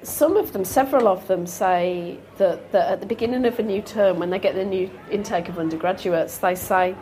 some 0.02 0.36
of 0.36 0.52
them, 0.52 0.64
several 0.64 1.08
of 1.08 1.26
them, 1.26 1.48
say 1.48 2.18
that, 2.36 2.70
that 2.70 2.92
at 2.92 3.00
the 3.00 3.06
beginning 3.06 3.44
of 3.44 3.58
a 3.58 3.62
new 3.64 3.82
term, 3.82 4.20
when 4.20 4.30
they 4.30 4.38
get 4.38 4.54
the 4.54 4.64
new 4.64 4.88
intake 5.10 5.48
of 5.48 5.58
undergraduates, 5.58 6.38
they 6.38 6.54
say, 6.54 6.94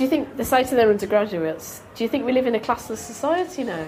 "Do 0.00 0.04
you 0.04 0.10
think?" 0.10 0.38
They 0.38 0.44
say 0.44 0.64
to 0.64 0.74
their 0.74 0.88
undergraduates, 0.88 1.82
"Do 1.94 2.04
you 2.04 2.08
think 2.08 2.24
we 2.24 2.32
live 2.32 2.46
in 2.46 2.54
a 2.54 2.58
classless 2.58 2.96
society 2.96 3.64
now?" 3.64 3.84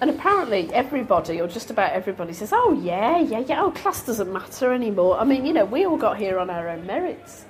And 0.00 0.08
apparently, 0.08 0.70
everybody, 0.72 1.38
or 1.38 1.46
just 1.46 1.70
about 1.70 1.92
everybody, 1.92 2.32
says, 2.32 2.50
"Oh 2.50 2.72
yeah, 2.72 3.18
yeah, 3.18 3.40
yeah. 3.40 3.62
Oh, 3.62 3.72
class 3.72 4.02
doesn't 4.06 4.32
matter 4.32 4.72
anymore. 4.72 5.18
I 5.20 5.24
mean, 5.24 5.44
you 5.44 5.52
know, 5.52 5.66
we 5.66 5.84
all 5.84 5.98
got 5.98 6.16
here 6.16 6.38
on 6.38 6.48
our 6.48 6.66
own 6.66 6.86
merits." 6.86 7.44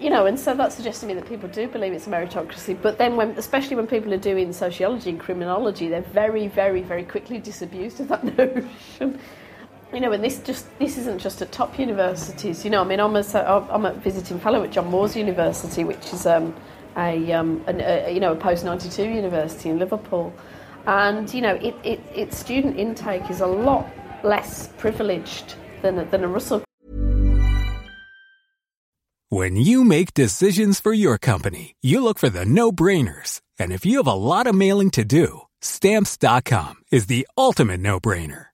You 0.00 0.08
know, 0.08 0.24
and 0.24 0.40
so 0.40 0.54
that 0.54 0.72
suggests 0.72 1.02
to 1.02 1.06
me 1.06 1.12
that 1.12 1.28
people 1.28 1.50
do 1.50 1.68
believe 1.68 1.92
it's 1.92 2.06
a 2.06 2.10
meritocracy. 2.10 2.78
But 2.80 2.96
then, 2.96 3.16
when, 3.16 3.32
especially 3.32 3.76
when 3.76 3.86
people 3.86 4.14
are 4.14 4.24
doing 4.32 4.50
sociology 4.54 5.10
and 5.10 5.20
criminology, 5.20 5.88
they're 5.88 6.00
very, 6.00 6.48
very, 6.48 6.80
very 6.80 7.04
quickly 7.04 7.40
disabused 7.40 8.00
of 8.00 8.08
that 8.08 8.24
notion. 8.38 9.20
You 9.94 10.00
know, 10.00 10.10
and 10.10 10.24
this 10.24 10.40
just 10.40 10.66
this 10.80 10.98
isn't 10.98 11.20
just 11.20 11.40
at 11.40 11.52
top 11.52 11.78
universities. 11.78 12.64
You 12.64 12.70
know, 12.72 12.80
I 12.80 12.84
mean, 12.84 12.98
I'm 12.98 13.14
a 13.14 13.68
I'm 13.70 13.86
a 13.86 13.92
visiting 13.94 14.40
fellow 14.40 14.64
at 14.64 14.72
John 14.72 14.88
Moores 14.88 15.14
University, 15.14 15.84
which 15.84 16.12
is 16.12 16.26
um, 16.26 16.52
a, 16.96 17.32
um, 17.32 17.64
a 17.68 18.12
you 18.12 18.18
know 18.18 18.32
a 18.32 18.36
post 18.36 18.64
ninety 18.64 18.88
two 18.88 19.08
university 19.08 19.70
in 19.70 19.78
Liverpool, 19.78 20.34
and 20.86 21.32
you 21.32 21.40
know, 21.40 21.54
it, 21.54 21.76
it 21.84 22.00
its 22.12 22.36
student 22.36 22.76
intake 22.76 23.30
is 23.30 23.40
a 23.40 23.46
lot 23.46 23.86
less 24.24 24.68
privileged 24.78 25.54
than 25.82 26.10
than 26.10 26.24
a 26.24 26.28
Russell. 26.28 26.64
When 29.28 29.54
you 29.54 29.84
make 29.84 30.12
decisions 30.12 30.80
for 30.80 30.92
your 30.92 31.18
company, 31.18 31.76
you 31.80 32.02
look 32.02 32.18
for 32.18 32.30
the 32.30 32.44
no-brainers. 32.44 33.40
And 33.58 33.72
if 33.72 33.84
you 33.84 33.98
have 33.98 34.06
a 34.06 34.12
lot 34.12 34.46
of 34.46 34.54
mailing 34.54 34.90
to 34.90 35.04
do, 35.04 35.42
stamps.com 35.60 36.74
is 36.92 37.06
the 37.06 37.26
ultimate 37.36 37.80
no-brainer. 37.80 38.53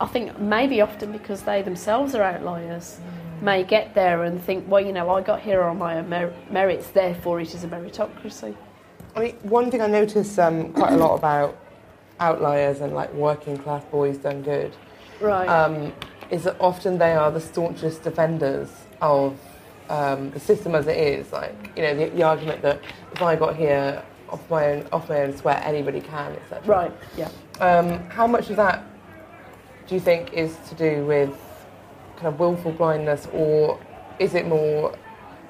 I 0.00 0.06
think 0.06 0.38
maybe 0.38 0.80
often 0.80 1.12
because 1.12 1.42
they 1.42 1.60
themselves 1.60 2.14
are 2.14 2.22
outliers, 2.22 2.98
may 3.42 3.62
get 3.62 3.94
there 3.94 4.24
and 4.24 4.42
think, 4.42 4.64
well, 4.66 4.80
you 4.84 4.92
know, 4.92 5.10
I 5.10 5.20
got 5.20 5.40
here 5.40 5.62
on 5.62 5.78
my 5.78 5.98
own 5.98 6.08
mer- 6.08 6.34
merits, 6.50 6.88
therefore 6.88 7.40
it 7.40 7.54
is 7.54 7.64
a 7.64 7.68
meritocracy. 7.68 8.56
I 9.14 9.20
mean, 9.20 9.34
one 9.42 9.70
thing 9.70 9.82
I 9.82 9.86
notice 9.86 10.38
um, 10.38 10.72
quite 10.72 10.92
a 10.92 10.96
lot 10.96 11.16
about 11.16 11.58
outliers 12.18 12.80
and 12.80 12.94
like 12.94 13.12
working 13.12 13.58
class 13.58 13.84
boys 13.86 14.18
done 14.18 14.42
good 14.42 14.74
Right. 15.20 15.48
um, 15.48 15.92
is 16.30 16.44
that 16.44 16.56
often 16.60 16.96
they 16.98 17.12
are 17.12 17.30
the 17.30 17.40
staunchest 17.40 18.02
defenders 18.02 18.70
of 19.02 19.38
um, 19.90 20.30
the 20.30 20.40
system 20.40 20.74
as 20.74 20.86
it 20.86 20.96
is. 20.96 21.30
Like, 21.32 21.54
you 21.76 21.82
know, 21.82 21.94
the, 21.94 22.10
the 22.10 22.22
argument 22.22 22.62
that 22.62 22.80
if 23.12 23.20
I 23.20 23.36
got 23.36 23.56
here 23.56 24.02
off 24.30 24.48
my 24.48 24.64
own, 24.72 24.86
off 24.92 25.08
my 25.10 25.22
own 25.22 25.36
sweat, 25.36 25.62
anybody 25.66 26.00
can, 26.00 26.32
etc. 26.32 26.62
right. 26.66 26.92
Yeah. 27.18 27.28
Um, 27.60 27.98
how 28.08 28.26
much 28.26 28.48
of 28.48 28.56
that 28.56 28.84
do 29.90 29.96
you 29.96 30.00
think 30.00 30.32
is 30.32 30.56
to 30.68 30.76
do 30.76 31.04
with 31.04 31.36
kind 32.14 32.28
of 32.28 32.38
willful 32.38 32.70
blindness, 32.70 33.26
or 33.32 33.76
is 34.20 34.36
it 34.36 34.46
more, 34.46 34.96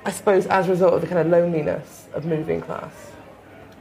I 0.06 0.10
suppose, 0.10 0.46
as 0.46 0.66
a 0.66 0.70
result 0.70 0.94
of 0.94 1.02
the 1.02 1.06
kind 1.06 1.18
of 1.18 1.26
loneliness 1.26 2.08
of 2.14 2.24
moving 2.24 2.62
class? 2.62 3.12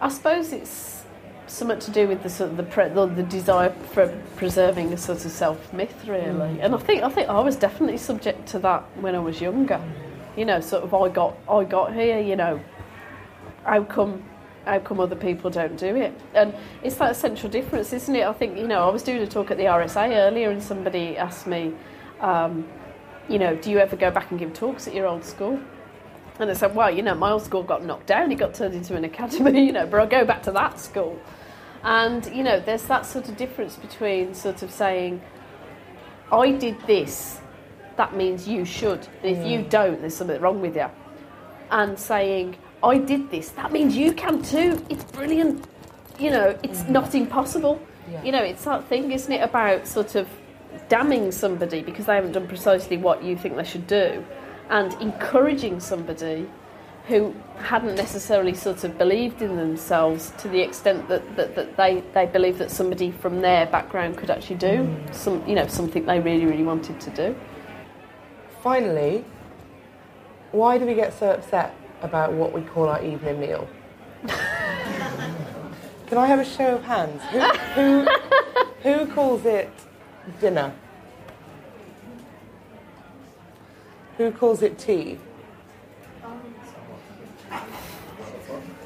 I 0.02 0.10
suppose 0.10 0.52
it's 0.52 1.06
somewhat 1.48 1.80
to 1.82 1.92
do 1.92 2.10
with 2.10 2.24
the 2.24 2.30
sort 2.30 2.52
of 2.52 2.58
the, 2.58 2.64
pre- 2.64 2.90
the, 2.90 3.06
the 3.06 3.24
desire 3.24 3.70
for 3.94 4.10
preserving 4.36 4.92
a 4.92 4.98
sort 4.98 5.24
of 5.24 5.32
self 5.32 5.72
myth, 5.72 6.06
really. 6.06 6.58
Mm. 6.58 6.60
And 6.66 6.76
I 6.76 6.78
think 6.78 7.04
I 7.04 7.10
think 7.10 7.30
I 7.30 7.40
was 7.40 7.56
definitely 7.56 7.98
subject 7.98 8.46
to 8.50 8.60
that 8.60 8.84
when 9.00 9.16
I 9.16 9.20
was 9.20 9.40
younger. 9.40 9.82
You 10.36 10.44
know, 10.44 10.60
sort 10.60 10.84
of 10.84 10.94
I 10.94 11.08
got 11.08 11.38
I 11.50 11.64
got 11.64 11.94
here. 11.94 12.20
You 12.20 12.36
know, 12.36 12.60
how 13.64 13.86
come 13.86 14.26
how 14.70 14.80
come 14.80 15.00
other 15.00 15.16
people 15.16 15.50
don't 15.50 15.78
do 15.78 15.96
it? 15.96 16.14
And 16.34 16.54
it's 16.84 16.96
that 16.98 17.12
essential 17.12 17.50
difference, 17.50 17.92
isn't 17.92 18.16
it? 18.16 18.26
I 18.26 18.34
think 18.34 18.58
you 18.58 18.68
know 18.68 18.88
I 18.88 18.92
was 18.92 19.04
doing 19.04 19.22
a 19.22 19.28
talk 19.28 19.52
at 19.52 19.58
the 19.58 19.64
RSA 19.64 20.16
earlier, 20.16 20.52
and 20.52 20.62
somebody 20.62 21.18
asked 21.18 21.48
me, 21.48 21.74
um, 22.20 22.68
you 23.28 23.40
know, 23.40 23.56
do 23.56 23.72
you 23.72 23.80
ever 23.80 23.96
go 23.96 24.12
back 24.12 24.32
and 24.32 24.40
give 24.40 24.54
talks 24.54 24.88
at 24.88 24.94
your 24.94 25.08
old 25.08 25.24
school? 25.26 25.60
And 26.40 26.50
I 26.50 26.54
said, 26.54 26.74
well, 26.74 26.90
you 26.90 27.02
know, 27.02 27.16
my 27.16 27.32
old 27.32 27.44
school 27.44 27.64
got 27.64 27.84
knocked 27.84 28.08
down, 28.08 28.32
it 28.32 28.36
got 28.36 28.54
turned 28.54 28.74
into 28.74 28.96
an 28.96 29.04
academy, 29.04 29.66
you 29.66 29.72
know, 29.74 29.86
but 29.86 30.00
I'll 30.00 30.08
go 30.08 30.24
back 30.24 30.42
to 30.44 30.52
that 30.52 30.80
school. 30.80 31.20
And, 31.84 32.26
you 32.34 32.44
know, 32.44 32.60
there's 32.60 32.84
that 32.84 33.06
sort 33.06 33.28
of 33.30 33.38
difference 33.38 33.76
between 33.76 34.34
sort 34.34 34.64
of 34.64 34.72
saying, 34.72 35.22
I 36.32 36.52
did 36.52 36.80
this, 36.88 37.40
that 37.98 38.16
means 38.16 38.48
you 38.48 38.64
should. 38.64 39.08
And 39.22 39.38
if 39.38 39.46
you 39.46 39.64
don't, 39.64 40.00
there's 40.00 40.16
something 40.16 40.40
wrong 40.40 40.62
with 40.62 40.76
you. 40.76 40.88
And 41.72 42.00
saying, 42.00 42.56
I 42.84 42.98
did 42.98 43.30
this, 43.30 43.50
that 43.50 43.72
means 43.72 43.96
you 43.96 44.14
can 44.14 44.42
too. 44.42 44.84
It's 44.90 45.04
brilliant. 45.04 45.66
You 46.18 46.32
know, 46.32 46.58
it's 46.64 46.82
mm. 46.82 46.90
not 46.90 47.16
impossible. 47.16 47.82
You 48.24 48.32
know, 48.32 48.42
it's 48.42 48.64
that 48.64 48.86
thing, 48.86 49.12
isn't 49.12 49.32
it, 49.32 49.42
about 49.42 49.86
sort 49.88 50.16
of 50.16 50.28
damning 50.88 51.32
somebody 51.32 51.82
because 51.84 52.08
they 52.08 52.16
haven't 52.16 52.32
done 52.32 52.48
precisely 52.48 52.98
what 52.98 53.24
you 53.24 53.38
think 53.38 53.56
they 53.56 53.64
should 53.64 53.86
do 53.86 54.26
and 54.70 54.94
encouraging 54.96 55.80
somebody 55.80 56.50
who 57.08 57.36
hadn't 57.58 57.96
necessarily 57.96 58.54
sort 58.54 58.84
of 58.84 58.98
believed 58.98 59.42
in 59.42 59.56
themselves 59.56 60.32
to 60.38 60.48
the 60.48 60.60
extent 60.60 61.08
that, 61.08 61.36
that, 61.36 61.56
that 61.56 61.78
they, 61.78 62.04
they 62.14 62.26
believed 62.26 62.58
that 62.58 62.72
somebody 62.72 63.12
from 63.12 63.42
their 63.42 63.68
background 63.68 64.18
could 64.18 64.30
actually 64.30 64.56
do 64.56 64.68
mm. 64.68 65.14
some 65.14 65.48
you 65.48 65.56
know 65.56 65.68
something 65.68 66.06
they 66.06 66.20
really 66.20 66.46
really 66.46 66.64
wanted 66.64 67.00
to 67.00 67.10
do 67.12 67.36
Finally, 68.62 69.24
why 70.52 70.78
do 70.78 70.86
we 70.86 70.94
get 70.94 71.18
so 71.18 71.32
upset 71.32 71.74
about 72.02 72.34
what 72.34 72.54
we 72.54 72.62
call 72.62 72.88
our 72.88 73.04
evening 73.04 73.40
meal? 73.40 73.68
Can 76.08 76.18
I 76.18 76.26
have 76.26 76.40
a 76.40 76.46
show 76.46 76.76
of 76.76 76.84
hands? 76.84 77.22
Who, 77.32 77.40
who, 77.76 78.08
who 78.82 79.14
calls 79.14 79.46
it 79.46 79.70
dinner? 80.42 80.74
Who 84.18 84.32
calls 84.32 84.62
it 84.62 84.80
tea? 84.80 85.20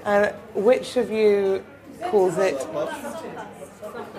And 0.06 0.36
which 0.54 0.98
of 0.98 1.10
you 1.10 1.64
calls 2.10 2.38
it? 2.38 2.68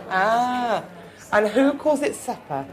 Ah, 0.09 0.85
and 1.33 1.49
who 1.49 1.75
calls 1.75 2.01
it 2.01 2.15
supper? 2.15 2.65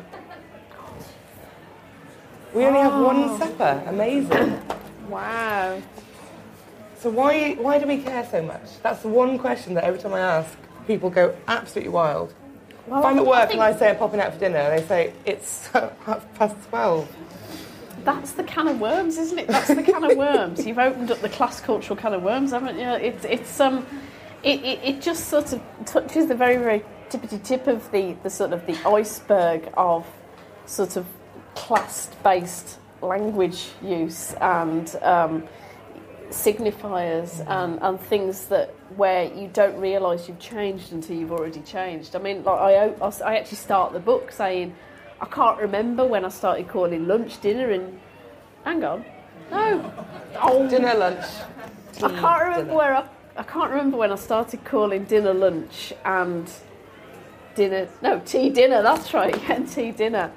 We 2.54 2.66
only 2.66 2.80
have 2.80 3.02
one 3.02 3.38
supper. 3.38 3.84
Amazing. 3.88 4.62
wow 5.10 5.82
So 7.02 7.10
why 7.10 7.54
why 7.56 7.80
do 7.80 7.88
we 7.88 7.98
care 7.98 8.28
so 8.30 8.44
much? 8.44 8.80
That's 8.84 9.02
the 9.02 9.08
one 9.08 9.40
question 9.40 9.74
that 9.74 9.86
every 9.86 10.00
time 10.00 10.14
I 10.14 10.20
ask, 10.20 10.56
people 10.86 11.10
go 11.10 11.36
absolutely 11.48 11.90
wild. 11.90 12.32
if 12.86 12.94
I'm 12.94 13.18
at 13.18 13.26
work 13.26 13.52
and 13.52 13.60
I 13.60 13.76
say 13.76 13.90
I'm 13.90 13.98
popping 13.98 14.20
out 14.20 14.36
for 14.36 14.40
dinner, 14.40 14.70
they 14.70 14.86
say 14.86 15.14
it's 15.26 15.66
half 15.70 16.32
past 16.36 16.56
twelve. 16.70 17.12
That's 18.04 18.34
the 18.34 18.44
can 18.44 18.68
of 18.68 18.80
worms, 18.80 19.18
isn't 19.18 19.40
it? 19.40 19.48
That's 19.48 19.70
the 19.70 19.82
can 19.82 20.04
of 20.04 20.16
worms. 20.16 20.64
You've 20.64 20.78
opened 20.78 21.10
up 21.10 21.22
the 21.22 21.30
class 21.30 21.60
cultural 21.60 21.98
can 21.98 22.14
of 22.14 22.22
worms, 22.22 22.52
haven't 22.52 22.78
you? 22.78 22.90
It's 22.90 23.26
it's 23.26 23.60
um, 23.60 23.84
it, 24.44 24.64
it, 24.64 24.80
it 24.84 25.02
just 25.02 25.28
sort 25.28 25.54
of 25.54 25.62
touches 25.88 26.28
the 26.28 26.36
very 26.36 26.58
very 26.58 26.86
tippity 27.10 27.44
tip 27.44 27.66
of 27.66 27.90
the 27.92 28.16
the 28.22 28.30
sort 28.30 28.54
of 28.54 28.64
the 28.68 28.78
iceberg 28.88 29.74
of 29.76 30.06
sort 30.68 30.98
of 30.98 31.08
class 31.56 32.12
based 32.24 32.78
language 33.02 33.70
use 33.82 34.34
and 34.34 34.96
um, 35.02 35.48
signifiers 36.32 37.46
and, 37.48 37.80
and 37.82 38.00
things 38.00 38.48
that 38.48 38.70
where 38.96 39.26
you 39.34 39.50
don't 39.54 39.80
realise 39.80 40.28
you've 40.28 40.39
changed 40.39 40.91
until 40.94 41.15
you've 41.15 41.32
already 41.32 41.62
changed. 41.62 42.15
I 42.15 42.20
mean, 42.20 42.44
like 42.44 42.60
I, 42.60 42.94
I 43.26 43.38
actually 43.38 43.58
start 43.58 43.94
the 43.94 44.00
book 44.00 44.32
saying, 44.32 44.76
I 45.20 45.26
can't 45.26 45.60
remember 45.60 46.06
when 46.06 46.26
I 46.26 46.30
started 46.30 46.67
calling 46.67 47.08
lunch 47.08 47.39
dinner 47.41 47.70
and 47.70 48.00
hang 48.63 48.84
on, 48.84 49.06
no, 49.52 49.94
oh, 50.41 50.70
Dinner, 50.70 50.94
lunch. 50.96 51.26
I 51.98 52.10
can't 52.10 52.41
remember 52.41 52.63
dinner. 52.63 52.76
where 52.76 52.96
I, 52.96 53.08
I 53.36 53.44
can't 53.44 53.70
remember 53.70 53.98
when 53.98 54.12
I 54.12 54.15
started 54.15 54.63
calling 54.63 55.04
dinner 55.04 55.34
lunch 55.34 55.94
and 56.06 56.50
dinner 57.56 57.88
no 58.02 58.20
tea 58.20 58.50
dinner. 58.50 58.82
That's 58.82 59.13
right, 59.13 59.36
yeah, 59.50 59.60
tea 59.65 59.91
dinner. 59.91 60.32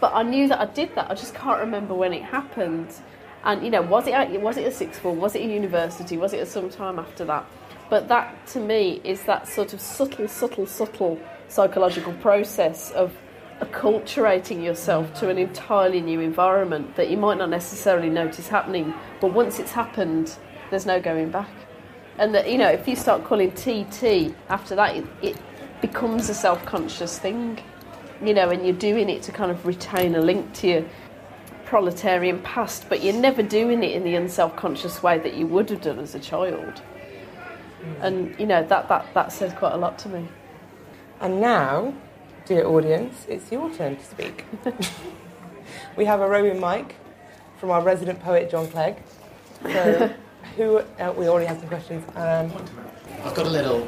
But 0.00 0.14
I 0.14 0.22
knew 0.22 0.48
that 0.48 0.60
I 0.60 0.66
did 0.66 0.94
that. 0.94 1.10
I 1.10 1.14
just 1.14 1.34
can't 1.34 1.60
remember 1.60 1.94
when 1.94 2.12
it 2.12 2.22
happened. 2.22 2.88
And 3.48 3.64
you 3.64 3.70
know, 3.70 3.80
was 3.80 4.06
it 4.06 4.12
at, 4.12 4.30
was 4.42 4.58
it 4.58 4.66
a 4.66 4.70
sixth 4.70 5.00
form? 5.00 5.20
Was 5.20 5.34
it 5.34 5.40
a 5.40 5.46
university? 5.46 6.18
Was 6.18 6.34
it 6.34 6.40
at 6.40 6.48
some 6.48 6.68
time 6.68 6.98
after 6.98 7.24
that? 7.24 7.46
But 7.88 8.06
that 8.08 8.46
to 8.48 8.60
me 8.60 9.00
is 9.04 9.22
that 9.22 9.48
sort 9.48 9.72
of 9.72 9.80
subtle, 9.80 10.28
subtle, 10.28 10.66
subtle 10.66 11.18
psychological 11.48 12.12
process 12.12 12.90
of 12.90 13.16
acculturating 13.60 14.62
yourself 14.62 15.14
to 15.14 15.30
an 15.30 15.38
entirely 15.38 16.02
new 16.02 16.20
environment 16.20 16.94
that 16.96 17.08
you 17.08 17.16
might 17.16 17.38
not 17.38 17.48
necessarily 17.48 18.10
notice 18.10 18.48
happening, 18.48 18.92
but 19.18 19.32
once 19.32 19.58
it's 19.58 19.72
happened, 19.72 20.36
there's 20.68 20.84
no 20.84 21.00
going 21.00 21.30
back. 21.30 21.48
And 22.18 22.34
that 22.34 22.50
you 22.50 22.58
know, 22.58 22.68
if 22.68 22.86
you 22.86 22.96
start 22.96 23.24
calling 23.24 23.50
tea 23.52 24.34
after 24.50 24.74
that, 24.74 24.94
it, 24.94 25.06
it 25.22 25.36
becomes 25.80 26.28
a 26.28 26.34
self-conscious 26.34 27.18
thing, 27.18 27.58
you 28.22 28.34
know, 28.34 28.50
and 28.50 28.62
you're 28.66 28.76
doing 28.76 29.08
it 29.08 29.22
to 29.22 29.32
kind 29.32 29.50
of 29.50 29.64
retain 29.64 30.16
a 30.16 30.20
link 30.20 30.52
to 30.52 30.68
your 30.68 30.84
proletarian 31.68 32.40
past, 32.40 32.88
but 32.88 33.02
you're 33.02 33.12
never 33.12 33.42
doing 33.42 33.84
it 33.84 33.92
in 33.92 34.02
the 34.02 34.14
unself-conscious 34.14 35.02
way 35.02 35.18
that 35.18 35.34
you 35.34 35.46
would 35.46 35.68
have 35.68 35.82
done 35.82 35.98
as 35.98 36.14
a 36.14 36.18
child. 36.18 36.80
And 38.00 38.34
you 38.40 38.46
know 38.46 38.64
that 38.64 38.88
that 38.88 39.12
that 39.12 39.32
says 39.32 39.52
quite 39.52 39.74
a 39.74 39.76
lot 39.76 39.98
to 40.00 40.08
me. 40.08 40.26
And 41.20 41.42
now, 41.42 41.92
dear 42.46 42.66
audience, 42.66 43.26
it's 43.28 43.52
your 43.52 43.70
turn 43.74 43.96
to 43.96 44.04
speak. 44.04 44.46
we 45.96 46.06
have 46.06 46.20
a 46.20 46.28
roving 46.28 46.58
mic 46.58 46.96
from 47.58 47.70
our 47.70 47.82
resident 47.82 48.20
poet, 48.20 48.50
John 48.50 48.68
Clegg. 48.68 48.96
So, 49.62 50.14
who, 50.56 50.78
uh, 50.78 51.12
we 51.16 51.28
already 51.28 51.46
have 51.46 51.58
some 51.58 51.68
questions. 51.68 52.02
Um, 52.16 52.50
I've 53.24 53.34
got 53.34 53.46
a 53.46 53.50
little 53.50 53.86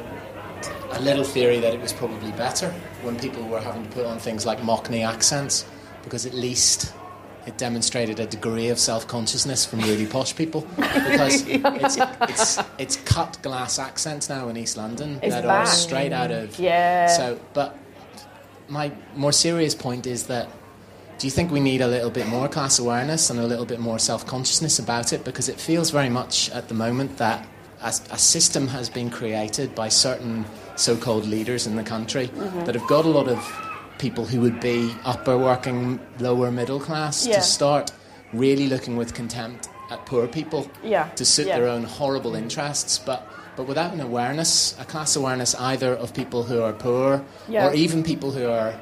a 0.91 1.01
little 1.01 1.23
theory 1.23 1.59
that 1.59 1.73
it 1.73 1.81
was 1.81 1.93
probably 1.93 2.31
better 2.33 2.69
when 3.01 3.17
people 3.17 3.43
were 3.47 3.59
having 3.59 3.83
to 3.83 3.89
put 3.89 4.05
on 4.05 4.19
things 4.19 4.45
like 4.45 4.59
Mockney 4.59 5.07
accents 5.07 5.65
because 6.03 6.25
at 6.27 6.33
least 6.33 6.93
it 7.47 7.57
demonstrated 7.57 8.19
a 8.19 8.25
degree 8.25 8.69
of 8.69 8.77
self-consciousness 8.79 9.65
from 9.65 9.79
really 9.79 10.05
posh 10.05 10.35
people 10.35 10.61
because 10.77 11.43
it's, 11.47 11.97
it's, 12.29 12.59
it's 12.77 12.95
cut 12.97 13.37
glass 13.41 13.79
accents 13.79 14.29
now 14.29 14.47
in 14.49 14.57
East 14.57 14.77
London 14.77 15.19
It's 15.23 15.33
that 15.33 15.43
back. 15.45 15.63
are 15.67 15.71
straight 15.71 16.13
out 16.13 16.31
of 16.31 16.57
Yeah. 16.59 17.07
so 17.07 17.39
but 17.53 17.77
my 18.69 18.91
more 19.15 19.31
serious 19.31 19.75
point 19.75 20.05
is 20.07 20.27
that 20.27 20.47
do 21.17 21.27
you 21.27 21.31
think 21.31 21.51
we 21.51 21.59
need 21.59 21.81
a 21.81 21.87
little 21.87 22.09
bit 22.09 22.27
more 22.27 22.47
class 22.47 22.79
awareness 22.79 23.29
and 23.29 23.39
a 23.39 23.45
little 23.45 23.65
bit 23.65 23.79
more 23.79 23.99
self 23.99 24.25
consciousness 24.25 24.79
about 24.79 25.13
it? 25.13 25.23
Because 25.23 25.49
it 25.49 25.59
feels 25.59 25.91
very 25.91 26.09
much 26.09 26.49
at 26.49 26.67
the 26.67 26.73
moment 26.73 27.17
that 27.17 27.47
a, 27.83 27.87
a 28.11 28.17
system 28.17 28.67
has 28.69 28.89
been 28.89 29.11
created 29.11 29.75
by 29.75 29.87
certain 29.89 30.45
so 30.77 30.97
called 30.97 31.25
leaders 31.27 31.67
in 31.67 31.75
the 31.75 31.83
country 31.83 32.27
Mm-hmm. 32.29 32.65
that 32.65 32.73
have 32.73 32.87
got 32.87 33.05
a 33.05 33.09
lot 33.09 33.27
of 33.27 33.37
people 34.01 34.25
who 34.25 34.41
would 34.41 34.59
be 34.59 34.93
upper 35.05 35.37
working, 35.37 35.99
lower 36.19 36.51
middle 36.51 36.79
class 36.79 37.25
Yeah. 37.27 37.35
to 37.35 37.41
start 37.41 37.91
really 38.33 38.67
looking 38.67 38.97
with 38.97 39.13
contempt 39.13 39.69
at 39.91 40.05
poor 40.05 40.27
people 40.27 40.67
Yeah, 40.83 41.05
to 41.15 41.23
suit 41.25 41.47
yeah. 41.47 41.59
their 41.59 41.67
own 41.69 41.83
horrible 41.83 42.33
interests. 42.35 42.97
But 42.97 43.27
but 43.57 43.67
without 43.67 43.93
an 43.93 43.99
awareness, 44.01 44.75
a 44.79 44.85
class 44.85 45.15
awareness 45.15 45.53
either 45.55 45.93
of 45.93 46.13
people 46.13 46.41
who 46.43 46.61
are 46.63 46.73
poor 46.73 47.21
Yeah. 47.49 47.67
or 47.67 47.73
even 47.73 48.01
people 48.01 48.31
who 48.31 48.49
are 48.49 48.73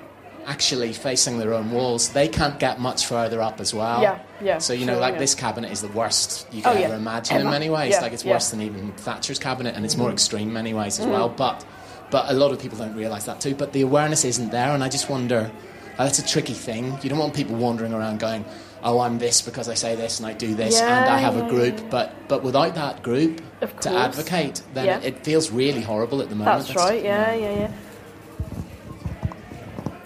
actually 0.45 0.93
facing 0.93 1.37
their 1.39 1.53
own 1.53 1.71
walls, 1.71 2.09
they 2.09 2.27
can't 2.27 2.57
get 2.59 2.79
much 2.79 3.05
further 3.05 3.41
up 3.41 3.59
as 3.59 3.73
well. 3.73 4.01
Yeah, 4.01 4.19
yeah, 4.41 4.57
So 4.59 4.71
you 4.73 4.85
know, 4.85 4.93
sure, 4.93 5.01
like 5.01 5.13
yeah. 5.15 5.19
this 5.25 5.35
cabinet 5.35 5.71
is 5.71 5.81
the 5.81 5.89
worst 5.89 6.47
you 6.51 6.61
Oh, 6.65 6.71
can 6.71 6.79
yeah. 6.81 6.87
ever 6.87 6.95
imagine 6.95 7.37
in 7.41 7.49
many 7.49 7.69
ways. 7.69 7.91
Yeah, 7.91 8.01
Like 8.01 8.13
it's 8.13 8.23
yeah. 8.23 8.29
Mm-hmm. 8.29 8.35
worse 8.35 8.49
than 8.51 8.61
even 8.61 8.91
Thatcher's 8.93 9.37
cabinet, 9.39 9.75
and 9.75 9.83
it's 9.85 9.97
more 9.97 10.11
extreme 10.11 10.47
in 10.47 10.53
many 10.53 10.73
ways 10.73 10.99
as 10.99 11.05
well. 11.07 11.29
But 11.29 11.65
but 12.11 12.29
a 12.29 12.33
lot 12.33 12.51
of 12.51 12.59
people 12.59 12.77
don't 12.77 12.95
realise 12.95 13.25
that 13.25 13.39
too. 13.41 13.55
But 13.55 13.73
the 13.73 13.81
awareness 13.81 14.25
isn't 14.25 14.51
there, 14.51 14.71
and 14.71 14.83
I 14.83 14.89
just 14.89 15.09
wonder. 15.09 15.51
uh, 15.97 16.03
That's 16.05 16.19
a 16.19 16.25
tricky 16.25 16.53
thing. 16.53 16.97
You 17.03 17.09
don't 17.09 17.19
want 17.19 17.33
people 17.33 17.55
wandering 17.55 17.93
around 17.93 18.19
going, 18.19 18.45
"Oh, 18.83 18.99
I'm 19.01 19.19
this 19.19 19.41
because 19.41 19.67
I 19.67 19.73
say 19.75 19.95
this 19.95 20.19
and 20.19 20.25
I 20.27 20.33
do 20.33 20.55
this 20.55 20.79
and 20.81 21.09
I 21.09 21.17
have 21.19 21.35
a 21.37 21.47
group." 21.49 21.77
yeah. 21.77 21.89
But 21.89 22.07
but 22.27 22.43
without 22.43 22.73
that 22.75 23.03
group 23.03 23.41
to 23.81 23.89
advocate, 23.91 24.61
then 24.73 24.85
Yeah. 24.85 24.99
it, 24.99 25.05
it 25.17 25.23
feels 25.25 25.51
really 25.51 25.81
horrible 25.81 26.21
at 26.21 26.29
the 26.29 26.35
moment. 26.35 26.67
That's 26.67 26.75
right. 26.75 27.03
Yeah, 27.03 27.33
yeah, 27.35 27.51
yeah. 27.61 27.71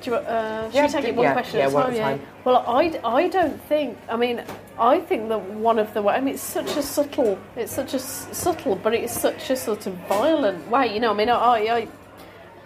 Do 0.03 0.11
you, 0.11 0.17
uh, 0.17 0.65
should 0.65 0.75
Yeah, 0.75 0.85
we 0.85 0.91
take 0.91 1.05
it 1.05 1.15
one 1.15 1.23
yeah, 1.23 1.33
question 1.33 1.59
yeah, 1.59 1.67
at 1.67 1.71
a 1.71 1.73
time? 1.73 1.95
Yeah. 1.95 2.17
Well, 2.43 2.57
I, 2.67 2.99
I 3.05 3.27
don't 3.29 3.61
think. 3.63 3.97
I 4.09 4.17
mean, 4.17 4.43
I 4.77 4.99
think 4.99 5.29
that 5.29 5.41
one 5.41 5.79
of 5.79 5.93
the 5.93 6.01
way. 6.01 6.13
I 6.15 6.19
mean, 6.19 6.33
it's 6.33 6.43
such 6.43 6.75
a 6.75 6.81
subtle. 6.81 7.39
It's 7.55 7.71
such 7.71 7.93
a 7.93 7.97
s- 7.97 8.27
subtle, 8.31 8.75
but 8.75 8.93
it's 8.93 9.17
such 9.17 9.49
a 9.49 9.55
sort 9.55 9.87
of 9.87 9.93
violent 10.09 10.69
way. 10.69 10.93
You 10.93 10.99
know. 10.99 11.11
I 11.11 11.13
mean, 11.13 11.29
I, 11.29 11.35
I 11.67 11.87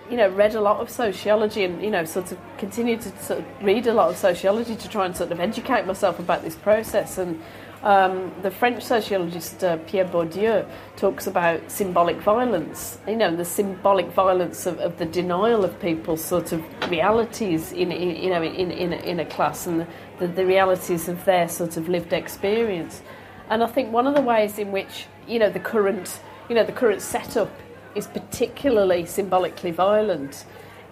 you 0.09 0.17
know, 0.17 0.29
read 0.29 0.55
a 0.55 0.61
lot 0.61 0.79
of 0.79 0.89
sociology 0.89 1.65
and, 1.65 1.81
you 1.83 1.91
know, 1.91 2.05
sort 2.05 2.31
of 2.31 2.37
continue 2.57 2.95
to 2.97 3.09
sort 3.21 3.39
of 3.39 3.45
read 3.61 3.85
a 3.87 3.93
lot 3.93 4.09
of 4.09 4.15
sociology 4.17 4.75
to 4.75 4.87
try 4.87 5.05
and 5.05 5.15
sort 5.15 5.31
of 5.31 5.39
educate 5.39 5.85
myself 5.85 6.17
about 6.17 6.43
this 6.43 6.55
process. 6.55 7.17
And 7.17 7.41
um, 7.83 8.33
the 8.41 8.51
French 8.51 8.83
sociologist 8.83 9.63
uh, 9.63 9.77
Pierre 9.87 10.05
Bourdieu 10.05 10.67
talks 10.95 11.27
about 11.27 11.71
symbolic 11.71 12.17
violence, 12.17 12.97
you 13.07 13.15
know, 13.15 13.35
the 13.35 13.45
symbolic 13.45 14.07
violence 14.07 14.65
of, 14.65 14.79
of 14.79 14.97
the 14.97 15.05
denial 15.05 15.63
of 15.63 15.79
people's 15.79 16.23
sort 16.23 16.51
of 16.51 16.63
realities 16.89 17.71
in, 17.71 17.91
in 17.91 18.15
you 18.23 18.29
know, 18.29 18.41
in, 18.43 18.71
in, 18.71 18.93
a- 18.93 19.03
in 19.03 19.19
a 19.19 19.25
class 19.25 19.67
and 19.67 19.85
the, 20.19 20.27
the 20.27 20.45
realities 20.45 21.07
of 21.07 21.23
their 21.25 21.47
sort 21.47 21.77
of 21.77 21.87
lived 21.87 22.13
experience. 22.13 23.01
And 23.49 23.63
I 23.63 23.67
think 23.67 23.91
one 23.93 24.07
of 24.07 24.15
the 24.15 24.21
ways 24.21 24.57
in 24.59 24.71
which, 24.71 25.05
you 25.27 25.39
know, 25.39 25.49
the 25.49 25.59
current, 25.59 26.19
you 26.49 26.55
know, 26.55 26.63
the 26.65 26.71
current 26.71 27.01
setup 27.01 27.51
is 27.95 28.07
particularly 28.07 29.05
symbolically 29.05 29.71
violent 29.71 30.45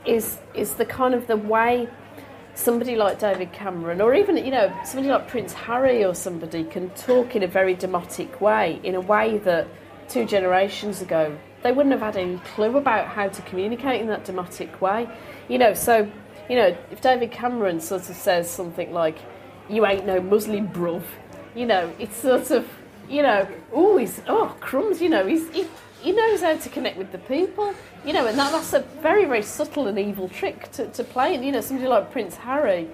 is 0.05 0.37
is 0.53 0.75
the 0.75 0.85
kind 0.85 1.13
of 1.15 1.25
the 1.25 1.35
way 1.35 1.89
somebody 2.55 2.95
like 2.95 3.19
David 3.19 3.51
Cameron 3.51 4.01
or 4.01 4.15
even 4.15 4.37
you 4.37 4.51
know 4.51 4.73
somebody 4.83 5.09
like 5.09 5.27
Prince 5.27 5.53
Harry 5.53 6.03
or 6.03 6.15
somebody 6.15 6.63
can 6.63 6.89
talk 6.91 7.35
in 7.35 7.43
a 7.43 7.47
very 7.47 7.75
demotic 7.75 8.41
way 8.41 8.79
in 8.83 8.95
a 8.95 9.01
way 9.01 9.37
that 9.39 9.67
two 10.07 10.25
generations 10.25 11.01
ago 11.01 11.37
they 11.63 11.71
wouldn't 11.71 11.91
have 11.91 12.01
had 12.01 12.15
any 12.15 12.37
clue 12.53 12.77
about 12.77 13.07
how 13.07 13.27
to 13.27 13.41
communicate 13.43 13.99
in 13.99 14.07
that 14.07 14.23
demotic 14.23 14.79
way. 14.79 15.07
You 15.49 15.57
know 15.57 15.73
so 15.73 16.09
you 16.49 16.55
know 16.55 16.75
if 16.91 17.01
David 17.01 17.31
Cameron 17.31 17.81
sort 17.81 18.09
of 18.09 18.15
says 18.15 18.49
something 18.49 18.93
like 18.93 19.17
you 19.69 19.85
ain't 19.85 20.05
no 20.05 20.21
Muslim 20.21 20.67
bruv 20.69 21.03
you 21.55 21.65
know 21.65 21.91
it's 21.99 22.15
sort 22.17 22.51
of 22.51 22.67
you 23.09 23.21
know 23.21 23.47
oh 23.73 23.97
he's 23.97 24.21
oh 24.27 24.55
crumbs 24.59 25.01
you 25.01 25.09
know 25.09 25.25
he's 25.25 25.49
he, 25.49 25.67
he 26.05 26.11
knows 26.11 26.41
how 26.41 26.55
to 26.55 26.69
connect 26.69 26.97
with 26.97 27.11
the 27.11 27.17
people, 27.17 27.73
you 28.05 28.13
know, 28.13 28.27
and 28.27 28.37
that, 28.37 28.51
that's 28.51 28.73
a 28.73 28.81
very, 29.01 29.25
very 29.25 29.41
subtle 29.41 29.87
and 29.87 29.97
evil 29.97 30.29
trick 30.29 30.71
to, 30.73 30.85
to 30.89 31.03
play. 31.03 31.33
And, 31.33 31.43
you 31.43 31.51
know, 31.51 31.61
somebody 31.61 31.89
like 31.89 32.11
Prince 32.11 32.35
Harry, 32.35 32.87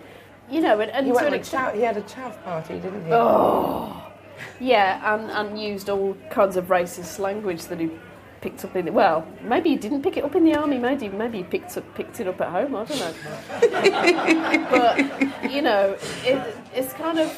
you 0.49 0.61
know, 0.61 0.79
and, 0.79 0.89
and 0.89 1.05
he, 1.05 1.11
went 1.11 1.27
an 1.27 1.33
a 1.33 1.35
extent- 1.35 1.73
chow, 1.73 1.75
he 1.75 1.81
had 1.81 1.97
a 1.97 2.03
chav 2.03 2.41
party, 2.45 2.75
didn't 2.75 3.05
he? 3.05 3.11
Oh, 3.11 4.01
yeah, 4.61 5.13
and, 5.13 5.29
and 5.29 5.61
used 5.61 5.89
all 5.89 6.15
kinds 6.29 6.55
of 6.55 6.67
racist 6.67 7.19
language 7.19 7.63
that 7.65 7.81
he 7.81 7.91
picked 8.39 8.63
up 8.63 8.77
in 8.77 8.85
the, 8.85 8.93
well, 8.93 9.27
maybe 9.41 9.71
he 9.71 9.75
didn't 9.75 10.03
pick 10.03 10.15
it 10.15 10.23
up 10.23 10.33
in 10.33 10.45
the 10.45 10.55
army, 10.55 10.77
maybe 10.77 11.09
maybe 11.09 11.39
he 11.39 11.43
picked 11.43 11.75
up 11.77 11.93
picked 11.95 12.21
it 12.21 12.29
up 12.29 12.39
at 12.39 12.47
home, 12.47 12.75
I 12.77 12.85
don't 12.85 12.99
know. 12.99 14.67
but 14.71 15.51
you 15.51 15.61
know, 15.61 15.97
it, 16.23 16.55
it's 16.73 16.93
kind 16.93 17.19
of 17.19 17.37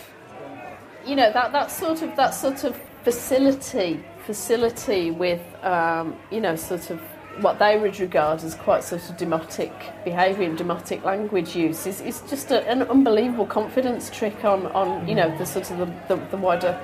you 1.06 1.18
know 1.18 1.34
that 1.34 1.52
that 1.52 1.72
sort 1.72 2.04
of 2.04 2.16
that 2.16 2.30
sort 2.30 2.64
of 2.64 2.80
facility 3.04 4.02
facility 4.26 5.12
with 5.12 5.42
um, 5.64 6.16
you 6.32 6.40
know 6.40 6.56
sort 6.56 6.90
of 6.90 7.00
what 7.40 7.58
they 7.58 7.80
would 7.80 8.00
regard 8.00 8.44
as 8.44 8.54
quite 8.56 8.84
sort 8.84 9.10
of 9.10 9.18
demotic 9.18 9.72
behaviour 10.04 10.44
and 10.44 10.58
demotic 10.58 11.04
language 11.04 11.56
use. 11.56 11.88
Is, 11.88 12.00
is 12.02 12.22
just 12.30 12.52
a, 12.52 12.68
an 12.70 12.84
unbelievable 12.84 13.48
confidence 13.48 14.10
trick 14.10 14.46
on, 14.46 14.68
on 14.68 15.08
you 15.08 15.16
know 15.16 15.36
the 15.38 15.46
sort 15.46 15.72
of 15.72 15.78
the, 15.80 16.16
the, 16.16 16.26
the 16.28 16.38
wider 16.38 16.80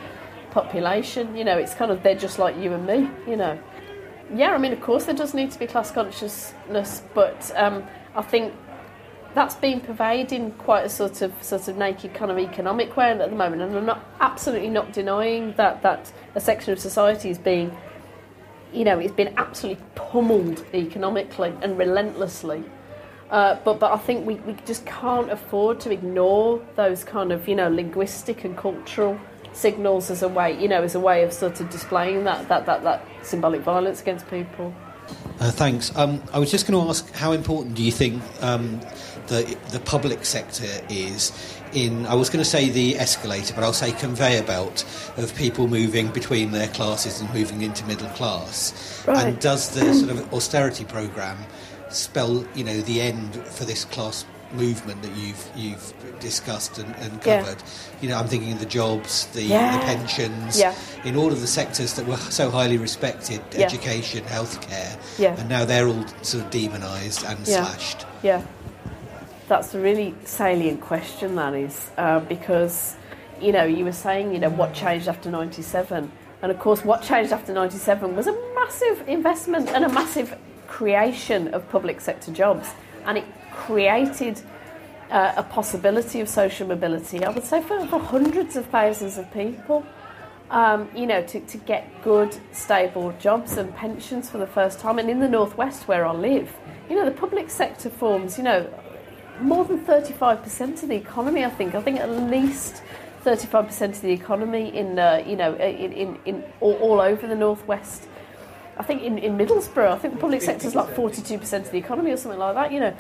population. 0.52 1.36
You 1.36 1.44
know 1.44 1.58
it's 1.58 1.74
kind 1.74 1.92
of 1.92 2.04
they're 2.04 2.16
just 2.16 2.40
like 2.40 2.58
you 2.58 2.74
and 2.74 2.86
me 2.86 3.10
you 3.28 3.36
know. 3.36 3.60
Yeah 4.34 4.54
I 4.54 4.58
mean 4.58 4.74
of 4.74 4.82
course 4.82 5.06
there 5.06 5.16
does 5.16 5.34
need 5.34 5.52
to 5.52 5.60
be 5.60 5.68
class 5.68 5.92
consciousness 5.92 7.04
but 7.14 7.52
um, 7.56 7.84
I 8.16 8.22
think 8.22 8.54
that's 9.34 9.56
being 9.56 9.80
pervaded 9.80 10.34
in 10.34 10.52
quite 10.54 10.86
a 10.86 10.90
sort 10.90 11.22
of 11.22 11.32
sort 11.44 11.68
of 11.68 11.78
naked 11.78 12.14
kind 12.14 12.32
of 12.32 12.40
economic 12.40 12.96
way 12.98 13.12
at 13.12 13.18
the 13.18 13.36
moment, 13.36 13.62
and 13.62 13.76
I'm 13.76 13.86
not 13.86 14.04
absolutely 14.20 14.70
not 14.70 14.94
denying 14.94 15.54
that 15.54 15.82
that 15.84 16.12
a 16.36 16.40
section 16.40 16.74
of 16.74 16.80
society 16.80 17.30
is 17.30 17.38
being, 17.38 17.76
you 18.74 18.84
know, 18.84 19.00
it's 19.00 19.14
been 19.14 19.34
absolutely 19.38 19.84
pummeled 19.96 20.66
economically 20.74 21.54
and 21.62 21.78
relentlessly. 21.78 22.64
Uh, 23.30 23.60
but 23.64 23.80
but 23.80 23.92
I 23.92 23.98
think 23.98 24.26
we, 24.26 24.36
we 24.36 24.54
just 24.66 24.86
can't 24.86 25.30
afford 25.32 25.80
to 25.82 25.92
ignore 25.92 26.62
those 26.76 27.04
kind 27.04 27.32
of 27.32 27.48
you 27.48 27.56
know 27.56 27.70
linguistic 27.70 28.44
and 28.44 28.58
cultural 28.58 29.20
signals 29.52 30.10
as 30.10 30.22
a 30.22 30.28
way 30.28 30.60
you 30.60 30.68
know 30.68 30.84
as 30.84 30.96
a 30.96 31.00
way 31.00 31.24
of 31.24 31.34
sort 31.34 31.60
of 31.60 31.70
displaying 31.70 32.24
that 32.24 32.48
that 32.50 32.66
that, 32.66 32.84
that 32.84 33.06
symbolic 33.22 33.62
violence 33.62 34.02
against 34.02 34.28
people. 34.30 34.74
Uh, 35.40 35.52
thanks. 35.52 35.96
Um, 35.96 36.22
I 36.34 36.40
was 36.40 36.52
just 36.52 36.68
going 36.68 36.84
to 36.84 36.90
ask, 36.90 37.12
how 37.14 37.32
important 37.32 37.76
do 37.76 37.84
you 37.84 37.92
think 37.92 38.22
um, 38.42 38.82
the 39.30 39.58
the 39.72 39.80
public 39.80 40.26
sector 40.26 40.68
is 40.90 41.32
in? 41.74 42.06
I 42.08 42.16
was 42.16 42.30
going 42.30 42.44
to 42.44 42.50
say 42.50 42.70
the 42.70 42.98
escalator, 42.98 43.54
but 43.54 43.64
I'll 43.64 43.74
say 43.74 43.92
conveyor 43.94 44.44
belt 44.44 44.86
of 45.18 45.34
people 45.36 45.68
moving 45.68 46.08
between 46.10 46.52
their 46.52 46.68
classes 46.70 47.22
and 47.22 47.34
moving 47.34 47.62
into 47.62 47.86
middle 47.86 48.10
class. 48.10 48.74
Right. 49.08 49.28
And 49.28 49.40
does 49.40 49.70
the 49.70 49.94
sort 50.02 50.12
of 50.12 50.34
austerity 50.34 50.84
program 50.86 51.38
spell, 51.90 52.46
you 52.56 52.64
know, 52.64 52.82
the 52.82 53.02
end 53.02 53.36
for 53.36 53.66
this 53.66 53.86
class 53.86 54.26
movement 54.54 55.00
that 55.04 55.16
you've 55.16 55.48
you've 55.56 55.94
discussed 56.20 56.80
and, 56.80 56.94
and 56.98 57.20
Yeah. 57.24 57.42
covered? 57.44 57.62
You 58.02 58.10
know, 58.10 58.18
I'm 58.18 58.28
thinking 58.28 58.52
of 58.54 58.60
the 58.60 58.66
jobs, 58.66 59.28
the, 59.34 59.44
Yeah. 59.44 59.78
the 59.78 59.86
pensions, 59.86 60.60
Yeah. 60.60 60.74
in 61.06 61.16
all 61.16 61.32
of 61.32 61.40
the 61.42 61.48
sectors 61.48 61.94
that 61.94 62.08
were 62.08 62.18
so 62.18 62.50
highly 62.50 62.78
respected, 62.78 63.42
Yeah. 63.56 63.66
education, 63.66 64.24
healthcare, 64.26 64.98
Yeah. 65.20 65.36
and 65.38 65.50
now 65.50 65.66
they're 65.66 65.88
all 65.88 66.04
sort 66.24 66.44
of 66.46 66.50
demonised 66.50 67.24
and 67.26 67.38
Yeah. 67.48 67.64
slashed. 67.66 68.06
Yeah, 68.24 68.42
that's 69.50 69.74
a 69.74 69.80
really 69.82 70.16
salient 70.24 70.80
question. 70.80 71.36
That 71.36 71.56
is 71.56 71.92
uh, 71.98 72.22
because 72.22 72.96
you 73.42 73.52
know 73.52 73.66
you 73.66 73.84
were 73.84 73.92
saying 73.92 74.32
you 74.32 74.40
know 74.40 74.50
what 74.50 74.74
changed 74.74 75.10
after 75.10 75.30
'97, 75.30 76.10
and 76.42 76.52
of 76.52 76.60
course 76.60 76.86
what 76.86 77.02
changed 77.02 77.34
after 77.34 77.52
'97 77.52 78.16
was 78.16 78.28
a 78.28 78.38
massive 78.56 79.04
investment 79.10 79.70
and 79.70 79.84
a 79.84 79.90
massive 79.90 80.38
creation 80.68 81.50
of 81.50 81.68
public 81.70 82.00
sector 82.00 82.32
jobs, 82.32 82.70
and 83.06 83.18
it 83.18 83.26
created 83.52 84.40
uh, 85.10 85.34
a 85.36 85.44
possibility 85.44 86.22
of 86.22 86.30
social 86.30 86.68
mobility, 86.68 87.26
I 87.26 87.30
would 87.30 87.44
say 87.44 87.62
for, 87.62 87.86
for 87.88 88.00
hundreds 88.00 88.56
of 88.56 88.68
thousands 88.68 89.18
of 89.18 89.32
people. 89.34 89.86
Um, 90.52 90.90
you 90.96 91.06
know, 91.06 91.22
to, 91.28 91.40
to 91.42 91.58
get 91.60 91.88
good, 92.04 92.36
stable 92.54 93.14
jobs 93.20 93.58
and 93.58 93.72
pensions 93.76 94.32
for 94.32 94.40
the 94.40 94.48
first 94.48 94.80
time. 94.80 94.98
And 94.98 95.08
in 95.08 95.20
the 95.20 95.28
northwest 95.28 95.88
where 95.88 96.08
I 96.08 96.12
live, 96.12 96.52
you 96.90 96.96
know, 96.96 97.06
the 97.06 97.12
public 97.12 97.52
sector 97.52 97.92
forms, 97.92 98.36
you 98.36 98.44
know, 98.44 98.68
more 99.42 99.66
than 99.66 99.80
35% 99.86 100.84
of 100.84 100.90
the 100.90 100.96
economy, 100.96 101.46
I 101.46 101.50
think. 101.50 101.76
I 101.76 101.82
think 101.82 102.00
at 102.00 102.10
least 102.10 102.82
35% 103.24 103.90
of 103.90 104.02
the 104.02 104.12
economy 104.12 104.76
in, 104.76 104.98
uh, 104.98 105.24
you 105.26 105.36
know, 105.36 105.56
in, 105.56 105.92
in, 105.94 106.20
in 106.26 106.44
all, 106.60 106.74
all, 106.76 107.02
over 107.02 107.28
the 107.28 107.36
northwest. 107.36 108.08
I 108.78 108.84
think 108.84 109.04
in, 109.04 109.18
in 109.18 109.38
Middlesbrough, 109.38 109.92
I 109.92 109.98
think 109.98 110.14
the 110.14 110.20
public 110.20 110.42
sector 110.42 110.68
is 110.68 110.76
like 110.76 110.96
42% 110.96 111.54
of 111.54 111.72
the 111.72 111.78
economy 111.78 112.12
or 112.12 112.18
something 112.18 112.40
like 112.40 112.56
that, 112.56 112.72
you 112.72 112.80
know. 112.80 112.96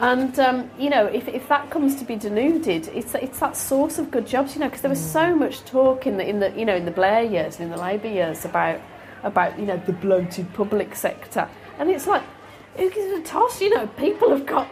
And 0.00 0.38
um, 0.40 0.70
you 0.76 0.90
know, 0.90 1.06
if, 1.06 1.28
if 1.28 1.48
that 1.48 1.70
comes 1.70 1.96
to 1.96 2.04
be 2.04 2.16
denuded, 2.16 2.88
it's 2.88 3.14
it's 3.14 3.38
that 3.38 3.56
source 3.56 3.98
of 3.98 4.10
good 4.10 4.26
jobs, 4.26 4.54
you 4.54 4.60
know, 4.60 4.66
because 4.66 4.82
there 4.82 4.90
was 4.90 5.00
so 5.00 5.36
much 5.36 5.64
talk 5.64 6.08
in 6.08 6.16
the 6.16 6.28
in 6.28 6.40
the 6.40 6.50
you 6.58 6.64
know 6.64 6.74
in 6.74 6.84
the 6.84 6.90
Blair 6.90 7.22
years 7.22 7.60
and 7.60 7.66
in 7.66 7.70
the 7.70 7.80
Labour 7.80 8.08
years 8.08 8.44
about 8.44 8.80
about 9.22 9.56
you 9.56 9.66
know 9.66 9.76
the 9.86 9.92
bloated 9.92 10.52
public 10.52 10.96
sector, 10.96 11.48
and 11.78 11.88
it's 11.88 12.08
like 12.08 12.24
who 12.76 12.90
gives 12.90 13.12
a 13.12 13.22
toss? 13.22 13.60
You 13.60 13.70
know, 13.70 13.86
people 13.86 14.30
have 14.30 14.46
got 14.46 14.68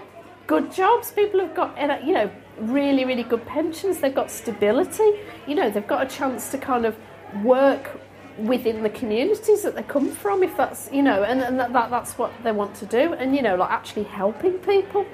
good 0.52 0.70
jobs, 0.70 1.10
people 1.12 1.40
have 1.40 1.54
got 1.54 1.70
you 2.06 2.12
know 2.12 2.30
really 2.58 3.04
really 3.04 3.22
good 3.22 3.44
pensions, 3.46 4.00
they've 4.00 4.14
got 4.14 4.30
stability, 4.30 5.10
you 5.46 5.54
know, 5.54 5.70
they've 5.70 5.86
got 5.86 6.06
a 6.06 6.16
chance 6.18 6.50
to 6.50 6.58
kind 6.58 6.84
of 6.84 6.94
work 7.42 7.98
within 8.38 8.82
the 8.82 8.90
communities 8.90 9.62
that 9.62 9.74
they 9.74 9.82
come 9.82 10.10
from 10.10 10.42
if 10.42 10.56
that's 10.56 10.90
you 10.90 11.02
know 11.02 11.22
and, 11.22 11.42
and 11.42 11.60
that, 11.60 11.70
that, 11.72 11.90
that's 11.90 12.16
what 12.18 12.30
they 12.44 12.52
want 12.52 12.74
to 12.74 12.86
do. 12.86 13.14
And 13.14 13.34
you 13.34 13.42
know 13.42 13.56
like 13.56 13.70
actually 13.70 14.04
helping 14.04 14.58
people. 14.58 15.06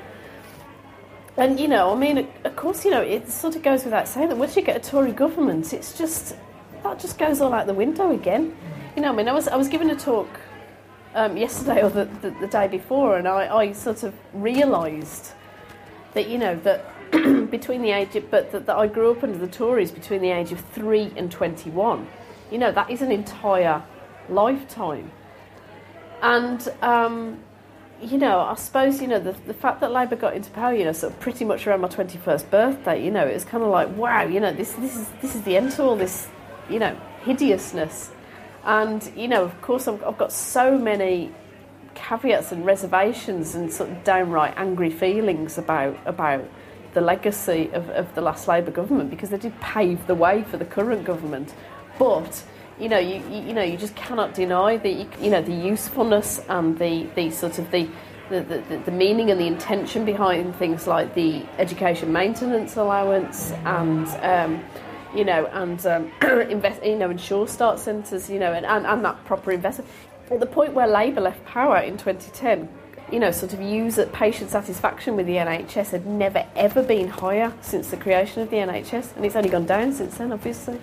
And 1.37 1.61
you 1.61 1.69
know 1.69 1.93
i 1.93 1.97
mean 2.05 2.27
of 2.45 2.57
course 2.57 2.85
you 2.85 2.91
know 2.91 3.03
it 3.03 3.31
sort 3.31 3.55
of 3.55 3.63
goes 3.63 3.85
without 3.85 4.09
saying 4.09 4.29
that 4.31 4.37
once 4.37 4.57
you 4.57 4.63
get 4.63 4.77
a 4.77 4.91
tory 4.91 5.13
government 5.13 5.73
it's 5.73 5.97
just 5.97 6.35
that 6.83 6.99
just 6.99 7.17
goes 7.17 7.41
all 7.41 7.55
out 7.55 7.67
the 7.69 7.75
window 7.85 8.11
again. 8.13 8.57
You 8.97 9.03
know 9.03 9.13
i 9.13 9.15
mean 9.15 9.29
i 9.29 9.33
was 9.33 9.47
i 9.47 9.57
was 9.57 9.69
given 9.69 9.89
a 9.91 9.97
talk 9.97 10.29
um, 11.19 11.37
yesterday 11.37 11.83
or 11.83 11.91
the, 11.91 12.05
the, 12.23 12.31
the, 12.41 12.47
day 12.47 12.69
before 12.69 13.19
and 13.19 13.27
I, 13.27 13.55
I 13.55 13.73
sort 13.73 14.03
of 14.03 14.15
realised 14.33 15.33
that 16.15 16.29
you 16.29 16.39
know 16.39 16.55
that 16.57 16.85
between 17.51 17.83
the 17.83 17.91
age 17.91 18.17
of, 18.17 18.31
but 18.31 18.53
that, 18.53 18.67
that 18.67 18.77
I 18.77 18.87
grew 18.87 19.11
up 19.11 19.23
under 19.23 19.39
the 19.39 19.49
Tories 19.49 19.91
between 19.91 20.21
the 20.21 20.31
age 20.31 20.53
of 20.53 20.61
3 20.61 21.13
and 21.17 21.31
21 21.31 22.07
you 22.51 22.59
know, 22.59 22.73
that 22.73 22.91
is 22.91 23.03
an 23.03 23.13
entire 23.13 23.83
lifetime. 24.29 25.11
And, 26.23 26.67
um, 26.83 27.39
you 28.01 28.19
know, 28.19 28.41
I 28.41 28.55
suppose, 28.55 29.01
you 29.01 29.09
know, 29.09 29.19
the, 29.19 29.33
the 29.47 29.55
fact 29.55 29.81
that 29.81 29.93
Labour 29.93 30.17
got 30.17 30.35
into 30.35 30.51
power, 30.51 30.75
you 30.75 30.85
know, 30.85 30.93
sort 30.93 31.13
of 31.13 31.21
pretty 31.21 31.45
much 31.45 31.67
around 31.67 31.81
my 31.81 31.89
21st 31.89 32.51
birthday, 32.51 33.05
you 33.05 33.11
know, 33.11 33.27
it 33.27 33.35
was 33.35 33.45
kind 33.45 33.63
of 33.63 33.71
like, 33.71 33.95
wow, 33.97 34.25
you 34.25 34.41
know, 34.41 34.53
this, 34.53 34.73
this, 34.73 34.97
is, 34.97 35.09
this 35.21 35.35
is 35.35 35.43
the 35.43 35.57
end 35.57 35.73
to 35.73 35.83
all 35.83 35.97
this, 35.97 36.29
you 36.69 36.79
know, 36.79 36.99
hideousness. 37.25 38.11
And, 38.69 39.11
you 39.17 39.29
know, 39.29 39.45
of 39.45 39.61
course, 39.63 39.89
I've, 39.89 40.05
I've 40.05 40.19
got 40.19 40.31
so 40.31 40.77
many 40.77 41.33
caveats 41.95 42.53
and 42.53 42.67
reservations 42.67 43.55
and 43.55 43.73
sort 43.73 43.91
of 43.91 44.05
downright 44.05 44.53
angry 44.59 44.91
feelings 44.91 45.57
about, 45.57 45.99
about 46.05 46.47
the 46.93 47.01
legacy 47.01 47.71
of, 47.73 47.89
of 47.89 48.15
the 48.15 48.21
last 48.21 48.47
Labour 48.47 48.71
government 48.71 49.09
because 49.09 49.31
they 49.31 49.39
did 49.39 49.59
pave 49.63 50.07
the 50.07 50.15
way 50.15 50.45
for 50.45 50.59
the 50.59 50.67
current 50.67 51.07
government. 51.07 51.55
But 51.99 52.45
you 52.79 52.91
know, 52.91 52.99
you, 52.99 53.23
you, 53.31 53.55
know, 53.55 53.63
you 53.63 53.79
just 53.79 53.97
cannot 53.97 54.35
deny 54.35 54.77
the 54.77 55.07
you 55.21 55.31
know 55.31 55.43
the 55.43 55.53
usefulness 55.53 56.39
and 56.49 56.79
the, 56.79 57.09
the 57.17 57.31
sort 57.31 57.59
of 57.59 57.71
the 57.71 57.89
the, 58.29 58.43
the, 58.43 58.83
the 58.85 58.91
meaning 58.91 59.31
and 59.31 59.41
the 59.41 59.47
intention 59.47 60.05
behind 60.05 60.55
things 60.57 60.87
like 60.87 61.15
the 61.15 61.47
education 61.57 62.13
maintenance 62.13 62.77
allowance 62.77 63.53
and 63.65 64.07
um, 64.23 64.63
you 65.15 65.25
know 65.25 65.47
and 65.47 65.85
um, 65.87 66.11
invest 66.51 66.85
you 66.85 66.97
know 66.97 67.11
in 67.11 67.19
Sure 67.19 67.47
Start 67.49 67.79
centres 67.79 68.29
you 68.29 68.39
know 68.39 68.53
and, 68.53 68.67
and, 68.67 68.87
and 68.87 69.05
that 69.05 69.25
proper 69.25 69.53
investment. 69.53 69.91
At 70.31 70.41
the 70.41 70.47
point 70.47 70.75
where 70.75 70.87
Labour 70.87 71.23
left 71.23 71.43
power 71.47 71.79
in 71.79 71.97
2010, 71.97 72.69
you 73.11 73.19
know, 73.19 73.31
sort 73.31 73.53
of 73.53 73.63
user 73.63 74.07
patient 74.07 74.51
satisfaction 74.51 75.17
with 75.17 75.27
the 75.27 75.37
NHS 75.37 75.91
had 75.91 76.07
never 76.07 76.47
ever 76.55 76.83
been 76.83 77.09
higher 77.09 77.53
since 77.61 77.89
the 77.89 77.97
creation 77.97 78.43
of 78.43 78.51
the 78.51 78.57
NHS, 78.57 79.17
and 79.17 79.25
it's 79.25 79.37
only 79.37 79.49
gone 79.49 79.67
down 79.67 79.93
since 79.93 80.19
then, 80.19 80.33
obviously. 80.33 80.79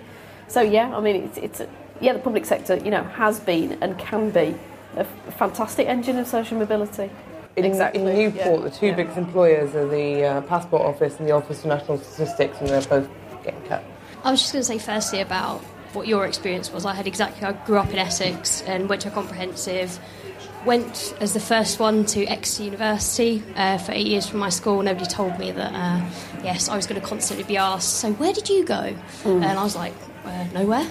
So 0.48 0.62
yeah, 0.62 0.96
I 0.96 1.00
mean, 1.02 1.16
it's, 1.18 1.38
it's 1.38 1.60
a, 1.60 1.70
yeah, 2.02 2.14
the 2.14 2.20
public 2.20 2.46
sector, 2.46 2.78
you 2.78 2.92
know, 2.92 3.04
has 3.04 3.40
been 3.40 3.78
and 3.82 3.98
can 4.00 4.32
be 4.32 4.56
a 4.96 5.04
fantastic 5.04 5.88
engine 5.88 6.18
of 6.18 6.28
social 6.28 6.58
mobility. 6.58 7.10
In, 7.56 7.66
exactly. 7.66 8.02
in 8.02 8.34
Newport, 8.34 8.60
yeah. 8.60 8.70
the 8.70 8.76
two 8.76 8.88
yeah. 8.88 8.96
biggest 8.96 9.18
employers 9.18 9.76
are 9.76 9.88
the 9.88 10.26
uh, 10.26 10.42
Passport 10.42 10.82
Office 10.82 11.20
and 11.20 11.28
the 11.28 11.32
Office 11.32 11.62
for 11.62 11.70
National 11.70 11.98
Statistics, 11.98 12.60
and 12.60 12.70
they're 12.70 12.82
both 12.82 13.10
getting 13.44 13.62
cut. 13.62 13.84
I 14.26 14.32
was 14.32 14.42
just 14.42 14.54
going 14.54 14.64
to 14.64 14.68
say, 14.68 14.80
firstly, 14.80 15.22
about 15.22 15.62
what 15.94 16.08
your 16.08 16.26
experience 16.26 16.72
was. 16.72 16.84
I 16.84 16.96
had 16.96 17.06
exactly. 17.06 17.46
I 17.48 17.54
grew 17.54 17.78
up 17.78 17.92
in 17.92 18.00
Essex 18.00 18.64
and 18.64 18.90
went 18.90 19.04
to 19.04 19.10
a 19.10 19.12
comprehensive. 19.12 20.00
Went 20.66 21.16
as 21.22 21.34
the 21.34 21.40
first 21.40 21.80
one 21.80 22.06
to 22.08 22.26
Exeter 22.26 22.64
University 22.64 23.44
uh, 23.56 23.78
for 23.78 23.92
eight 23.92 24.08
years 24.08 24.28
from 24.28 24.40
my 24.40 24.50
school. 24.50 24.82
Nobody 24.82 25.06
told 25.06 25.38
me 25.38 25.52
that. 25.52 25.72
Uh, 25.72 26.04
yes, 26.44 26.70
I 26.70 26.76
was 26.76 26.88
going 26.88 27.00
to 27.00 27.06
constantly 27.08 27.46
be 27.46 27.58
asked. 27.58 27.98
So 28.00 28.14
where 28.14 28.34
did 28.34 28.50
you 28.50 28.66
go? 28.66 28.96
Mm. 29.24 29.44
And 29.46 29.60
I 29.60 29.64
was 29.64 29.76
like, 29.76 29.94
uh, 30.26 30.48
nowhere. 30.56 30.80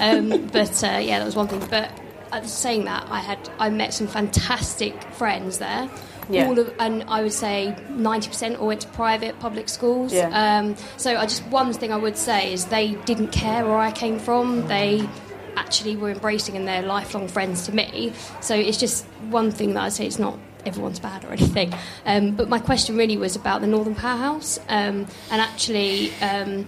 um, 0.00 0.48
but 0.48 0.82
uh, 0.82 0.98
yeah, 0.98 1.20
that 1.20 1.24
was 1.24 1.36
one 1.36 1.46
thing. 1.46 1.64
But 1.70 1.92
uh, 2.32 2.42
saying 2.42 2.86
that, 2.86 3.06
I 3.08 3.20
had 3.20 3.38
I 3.60 3.70
met 3.70 3.94
some 3.94 4.08
fantastic 4.08 5.00
friends 5.12 5.58
there. 5.58 5.88
Yeah. 6.28 6.46
All 6.46 6.58
of, 6.58 6.72
and 6.78 7.04
I 7.04 7.22
would 7.22 7.32
say 7.32 7.76
90% 7.90 8.58
all 8.58 8.66
went 8.68 8.80
to 8.82 8.88
private 8.88 9.38
public 9.40 9.68
schools. 9.68 10.12
Yeah. 10.12 10.28
Um, 10.28 10.76
so 10.96 11.16
I 11.16 11.26
just 11.26 11.44
one 11.46 11.72
thing 11.72 11.92
I 11.92 11.96
would 11.96 12.16
say 12.16 12.52
is 12.52 12.66
they 12.66 12.92
didn't 13.04 13.28
care 13.28 13.64
where 13.64 13.78
I 13.78 13.92
came 13.92 14.18
from. 14.18 14.66
They 14.68 15.08
actually 15.56 15.96
were 15.96 16.10
embracing 16.10 16.56
and 16.56 16.66
they're 16.66 16.82
lifelong 16.82 17.28
friends 17.28 17.66
to 17.66 17.74
me. 17.74 18.12
So 18.40 18.54
it's 18.54 18.78
just 18.78 19.04
one 19.30 19.50
thing 19.50 19.74
that 19.74 19.82
I'd 19.82 19.92
say 19.92 20.06
it's 20.06 20.18
not 20.18 20.38
everyone's 20.66 21.00
bad 21.00 21.24
or 21.24 21.32
anything. 21.32 21.74
Um, 22.06 22.34
but 22.34 22.48
my 22.48 22.58
question 22.58 22.96
really 22.96 23.16
was 23.16 23.36
about 23.36 23.60
the 23.60 23.66
Northern 23.66 23.94
Powerhouse 23.94 24.58
um, 24.68 25.06
and 25.30 25.40
actually. 25.40 26.12
Um, 26.20 26.66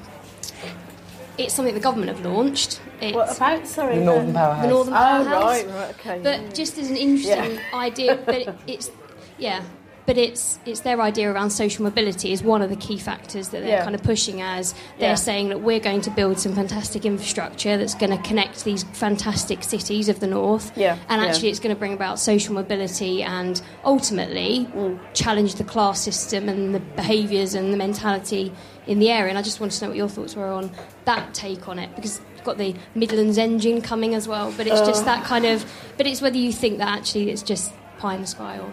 it's 1.39 1.53
something 1.53 1.75
the 1.75 1.81
government 1.81 2.17
have 2.17 2.25
launched. 2.25 2.81
It's 3.01 3.15
what 3.15 3.37
about 3.37 3.67
sorry 3.67 3.99
the 3.99 4.05
Northern 4.05 4.33
Powerhouse? 4.33 4.63
The 4.63 4.69
Northern 4.69 4.95
Powerhouse. 4.95 5.27
Oh, 5.27 5.47
right, 5.47 5.67
right, 5.69 5.91
okay. 5.91 6.21
But 6.23 6.55
just 6.55 6.79
as 6.79 6.89
an 6.89 6.97
interesting 6.97 7.57
yeah. 7.57 7.79
idea, 7.79 8.17
but 8.25 8.35
it, 8.37 8.55
it's 8.67 8.91
yeah, 9.39 9.63
but 10.07 10.17
it's 10.17 10.59
it's 10.65 10.81
their 10.81 11.01
idea 11.01 11.31
around 11.31 11.51
social 11.51 11.85
mobility 11.85 12.33
is 12.33 12.43
one 12.43 12.63
of 12.63 12.71
the 12.71 12.77
key 12.77 12.97
factors 12.97 13.49
that 13.51 13.61
they're 13.61 13.79
yeah. 13.79 13.85
kind 13.85 13.95
of 13.95 14.03
pushing 14.03 14.41
as 14.41 14.73
they're 14.99 15.11
yeah. 15.11 15.15
saying 15.15 15.49
that 15.49 15.61
we're 15.61 15.81
going 15.81 16.01
to 16.01 16.11
build 16.11 16.39
some 16.39 16.55
fantastic 16.55 17.05
infrastructure 17.05 17.77
that's 17.77 17.95
going 17.95 18.17
to 18.17 18.23
connect 18.23 18.65
these 18.65 18.85
fantastic 18.85 19.63
cities 19.65 20.09
of 20.09 20.21
the 20.21 20.27
north 20.27 20.73
yeah. 20.77 20.97
and 21.09 21.21
actually 21.21 21.49
it's 21.49 21.59
going 21.59 21.75
to 21.75 21.79
bring 21.79 21.93
about 21.93 22.19
social 22.19 22.55
mobility 22.55 23.23
and 23.23 23.61
ultimately 23.85 24.69
mm. 24.73 24.99
challenge 25.13 25.57
the 25.57 25.65
class 25.65 26.01
system 26.01 26.49
and 26.49 26.75
the 26.75 26.81
behaviours 26.81 27.55
and 27.55 27.73
the 27.73 27.77
mentality 27.77 28.53
in 28.87 29.01
the 29.01 29.11
area 29.11 29.29
and 29.29 29.37
I 29.37 29.43
just 29.43 29.61
wanted 29.61 29.77
to 29.79 29.85
know 29.85 29.89
what 29.91 29.97
your 29.97 30.09
thoughts 30.09 30.37
were 30.37 30.47
on 30.47 30.71
that 31.05 31.35
take 31.35 31.69
on 31.69 31.79
it 31.81 31.95
because 31.97 32.21
you've 32.35 32.45
got 32.45 32.59
the 32.59 32.75
Midlands 32.95 33.39
engine 33.39 33.83
coming 33.83 34.15
as 34.15 34.29
well 34.29 34.53
but 34.57 34.69
it's 34.69 34.81
uh. 34.81 34.87
just 34.87 35.05
that 35.05 35.25
kind 35.25 35.45
of 35.45 35.65
but 35.97 36.07
it's 36.07 36.23
whether 36.23 36.39
you 36.39 36.53
think 36.53 36.79
that 36.79 36.97
actually 36.97 37.31
it's 37.31 37.43
just 37.43 37.73
pie 37.99 38.15
in 38.15 38.21
the 38.21 38.27
sky 38.27 38.59
or 38.59 38.73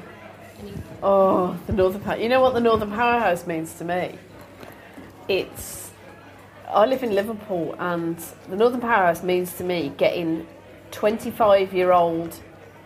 Oh, 1.01 1.58
the 1.68 1.74
Northern 1.74 2.01
Power. 2.01 2.18
You 2.18 2.30
know 2.30 2.41
what 2.41 2.54
the 2.54 2.62
Northern 2.62 2.91
Powerhouse 2.91 3.45
means 3.45 3.74
to 3.76 3.86
me? 3.86 4.18
It's. 5.28 5.91
I 6.68 6.86
live 6.86 7.04
in 7.04 7.14
Liverpool, 7.14 7.76
and 7.78 8.18
the 8.49 8.56
Northern 8.56 8.82
Powerhouse 8.82 9.22
means 9.22 9.54
to 9.58 9.64
me 9.64 9.93
getting 9.97 10.47
25 10.91 11.74
year 11.74 11.91
old 11.91 12.39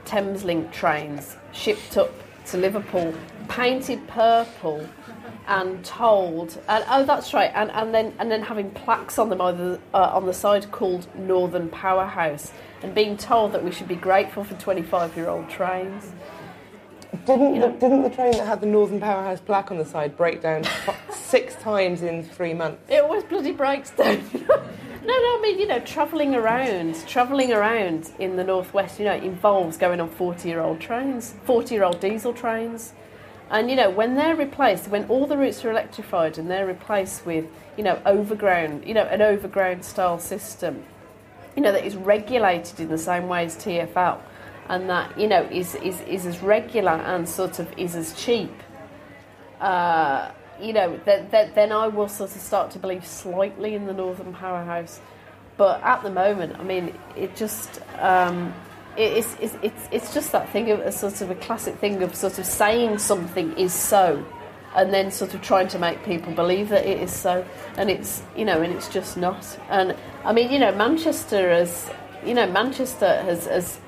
Thameslink 0.06 0.72
trains 0.72 1.36
shipped 1.52 1.98
up 1.98 2.12
to 2.48 2.58
Liverpool, 2.58 3.14
painted 3.50 4.08
purple, 4.08 4.88
and 5.48 5.84
told, 5.84 6.60
and 6.68 6.84
oh, 6.90 7.06
that's 7.06 7.34
right, 7.34 7.52
and, 7.54 7.70
and 7.72 7.94
then 7.94 8.14
and 8.20 8.32
then 8.32 8.42
having 8.42 8.72
plaques 8.72 9.20
on 9.20 9.30
them 9.30 9.42
either, 9.42 9.80
uh, 9.94 10.12
on 10.14 10.26
the 10.26 10.34
side 10.34 10.72
called 10.72 11.08
Northern 11.16 11.70
Powerhouse, 11.70 12.52
and 12.82 12.96
being 12.96 13.18
told 13.18 13.52
that 13.52 13.64
we 13.64 13.72
should 13.72 13.88
be 13.88 13.96
grateful 13.96 14.44
for 14.44 14.56
25 14.56 15.16
year 15.16 15.28
old 15.28 15.50
trains. 15.50 16.12
Didn't 17.28 17.60
the, 17.60 17.68
didn't 17.68 18.04
the 18.04 18.10
train 18.10 18.32
that 18.32 18.48
had 18.48 18.62
the 18.62 18.68
Northern 18.68 19.02
Powerhouse 19.02 19.42
plaque 19.42 19.70
on 19.70 19.78
the 19.78 19.84
side 19.84 20.16
break 20.16 20.42
down 20.42 20.64
six 21.12 21.56
times 21.56 22.02
in 22.02 22.24
three 22.24 22.54
months? 22.54 22.82
It 22.88 23.04
always 23.04 23.26
bloody 23.26 23.52
breaks 23.52 23.92
down. 23.92 24.24
no, 24.34 24.56
no, 25.06 25.14
I 25.14 25.40
mean, 25.44 25.60
you 25.60 25.68
know, 25.68 25.82
travelling 25.82 26.36
around, 26.36 27.06
travelling 27.06 27.52
around 27.52 28.12
in 28.18 28.38
the 28.38 28.46
northwest, 28.46 28.98
you 28.98 29.04
know, 29.04 29.16
involves 29.16 29.76
going 29.76 30.00
on 30.00 30.08
40 30.08 30.48
year 30.48 30.62
old 30.62 30.80
trains, 30.80 31.36
40 31.44 31.76
year 31.76 31.84
old 31.84 32.00
diesel 32.00 32.32
trains. 32.32 32.94
And, 33.50 33.70
you 33.70 33.76
know, 33.76 33.90
when 33.90 34.16
they're 34.16 34.38
replaced, 34.38 34.88
when 34.88 35.04
all 35.10 35.28
the 35.28 35.36
routes 35.36 35.66
are 35.66 35.70
electrified 35.70 36.38
and 36.38 36.50
they're 36.50 36.66
replaced 36.66 37.26
with, 37.26 37.46
you 37.76 37.84
know, 37.84 38.02
overground, 38.06 38.88
you 38.88 38.94
know, 38.94 39.04
an 39.04 39.22
overground 39.22 39.84
style 39.84 40.20
system, 40.20 40.82
you 41.58 41.62
know, 41.62 41.74
that 41.74 41.84
is 41.84 41.98
regulated 41.98 42.80
in 42.80 42.88
the 42.88 42.98
same 42.98 43.28
way 43.28 43.44
as 43.44 43.58
TFL 43.58 44.22
and 44.70 44.90
that 44.90 45.18
you 45.20 45.28
know 45.28 45.44
is, 45.44 45.76
is, 45.76 46.02
is 46.02 46.26
as 46.26 46.42
regular 46.42 46.92
and 46.92 47.28
sort 47.28 47.60
of 47.60 47.72
is 47.78 47.96
as 47.96 48.14
cheap. 48.14 48.52
Uh, 49.60 50.32
you 50.62 50.74
know, 50.74 50.98
th- 51.06 51.30
th- 51.32 51.54
then 51.56 51.72
I 51.72 51.88
will 51.88 52.08
sort 52.10 52.36
of 52.36 52.42
start 52.42 52.72
to 52.72 52.80
believe 52.80 53.06
slightly 53.06 53.76
in 53.76 53.86
the 53.86 53.94
Northern 53.94 54.34
Powerhouse. 54.34 55.00
But 55.56 55.82
at 55.84 56.04
the 56.04 56.10
moment, 56.12 56.58
I 56.60 56.64
mean, 56.64 56.94
it 57.16 57.36
just. 57.36 57.82
Um, 58.00 58.54
it- 58.96 59.14
it's, 59.14 59.36
it's, 59.40 59.56
it's, 59.62 59.88
it's 59.92 60.14
just 60.14 60.32
that 60.32 60.50
thing 60.50 60.72
of 60.72 60.80
a 60.80 60.92
sort 60.92 61.22
of 61.22 61.30
a 61.30 61.36
classic 61.36 61.76
thing 61.76 62.02
of 62.02 62.16
sort 62.16 62.40
of 62.40 62.46
saying 62.46 62.98
something 62.98 63.56
is 63.56 63.72
so 63.72 64.26
and 64.76 64.94
then 64.94 65.12
sort 65.12 65.34
of 65.34 65.42
trying 65.42 65.68
to 65.68 65.80
make 65.80 66.04
people 66.04 66.34
believe 66.34 66.70
that 66.70 66.86
it 66.86 67.00
is 67.02 67.12
so 67.12 67.46
and 67.78 67.90
it's 67.90 68.22
you 68.36 68.44
know 68.46 68.62
and 68.62 68.74
it's 68.74 68.88
just 68.90 69.18
not 69.18 69.58
and 69.70 69.96
i 70.24 70.34
mean 70.34 70.52
you 70.52 70.60
know 70.60 70.74
manchester 70.76 71.50
has 71.52 71.90
you 72.26 72.34
know 72.34 72.46
manchester 72.52 73.22
has, 73.24 73.46
has 73.46 73.80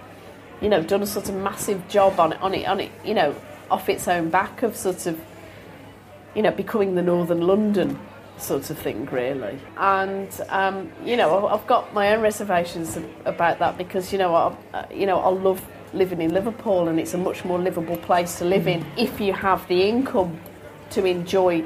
you 0.61 0.69
know 0.69 0.81
done 0.83 1.01
a 1.01 1.07
sort 1.07 1.29
of 1.29 1.35
massive 1.35 1.87
job 1.87 2.19
on 2.19 2.33
it 2.33 2.41
on 2.41 2.53
it 2.53 2.65
on 2.67 2.79
it 2.79 2.91
you 3.05 3.13
know 3.13 3.35
off 3.71 3.87
its 3.89 4.07
own 4.07 4.29
back 4.29 4.63
of 4.63 4.75
sort 4.75 5.05
of 5.05 5.19
you 6.35 6.41
know 6.41 6.51
becoming 6.51 6.95
the 6.95 7.01
northern 7.01 7.41
london 7.41 7.99
sort 8.41 8.69
of 8.69 8.77
thing 8.77 9.05
really. 9.07 9.59
And 9.77 10.29
um, 10.49 10.91
you 11.03 11.17
know 11.17 11.47
I've- 11.47 11.67
got 11.67 11.93
my 11.93 12.13
own 12.15 12.21
reservations 12.21 12.97
about 13.25 13.59
that 13.59 13.77
because 13.77 14.11
you 14.11 14.17
know 14.17 14.33
I, 14.33 14.55
uh, 14.73 14.85
you 14.91 15.05
know 15.05 15.19
i 15.19 15.29
love 15.29 15.61
living 15.93 16.21
in 16.21 16.33
liverpool 16.33 16.87
and 16.87 16.99
it's 16.99 17.13
a 17.13 17.17
much 17.17 17.43
more 17.45 17.59
livable 17.59 17.97
place 17.97 18.39
to 18.39 18.45
live 18.45 18.67
in 18.67 18.85
if 18.97 19.19
you 19.19 19.33
have 19.33 19.67
the 19.67 19.83
income 19.83 20.39
to 20.91 21.05
enjoy 21.05 21.63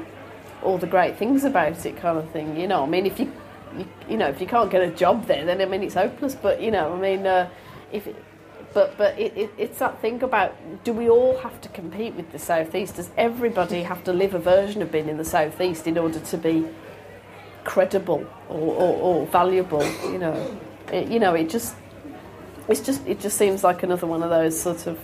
all 0.62 0.76
the 0.78 0.86
great 0.86 1.16
things 1.16 1.44
about 1.44 1.86
it 1.86 1.96
kind 1.96 2.18
of 2.18 2.28
thing 2.30 2.58
you 2.58 2.66
know 2.66 2.82
i 2.82 2.86
mean? 2.86 3.06
If 3.06 3.20
you 3.20 3.32
you, 3.78 3.86
you 4.08 4.16
know 4.16 4.28
if 4.28 4.40
you 4.40 4.46
can't 4.46 4.70
get 4.70 4.82
a 4.82 4.90
job 4.90 5.26
there 5.26 5.44
then 5.44 5.60
i 5.60 5.64
mean 5.64 5.82
it's 5.82 5.94
hopeless 5.94 6.34
but 6.34 6.60
you 6.60 6.70
know 6.70 6.92
i 6.92 7.00
mean 7.00 7.26
uh, 7.26 7.48
if 7.92 8.06
it, 8.06 8.16
but 8.74 8.98
but 8.98 9.18
it, 9.18 9.36
it, 9.36 9.50
it's 9.56 9.78
that 9.78 10.00
thing 10.00 10.22
about 10.22 10.54
do 10.84 10.92
we 10.92 11.08
all 11.08 11.38
have 11.38 11.60
to 11.62 11.68
compete 11.70 12.14
with 12.14 12.30
the 12.32 12.38
southeast? 12.38 12.96
Does 12.96 13.10
everybody 13.16 13.82
have 13.84 14.04
to 14.04 14.12
live 14.12 14.34
a 14.34 14.38
version 14.38 14.82
of 14.82 14.92
being 14.92 15.08
in 15.08 15.16
the 15.16 15.24
southeast 15.24 15.86
in 15.86 15.96
order 15.96 16.18
to 16.18 16.36
be 16.36 16.66
credible 17.62 18.26
or, 18.48 18.74
or, 18.74 18.96
or 18.96 19.26
valuable 19.26 19.84
you 20.10 20.18
know? 20.18 20.60
It, 20.92 21.08
you 21.08 21.18
know 21.18 21.34
it 21.34 21.48
just 21.48 21.74
it's 22.68 22.80
just 22.80 23.06
it 23.06 23.20
just 23.20 23.38
seems 23.38 23.64
like 23.64 23.82
another 23.82 24.06
one 24.06 24.22
of 24.22 24.30
those 24.30 24.60
sort 24.60 24.86
of 24.86 24.98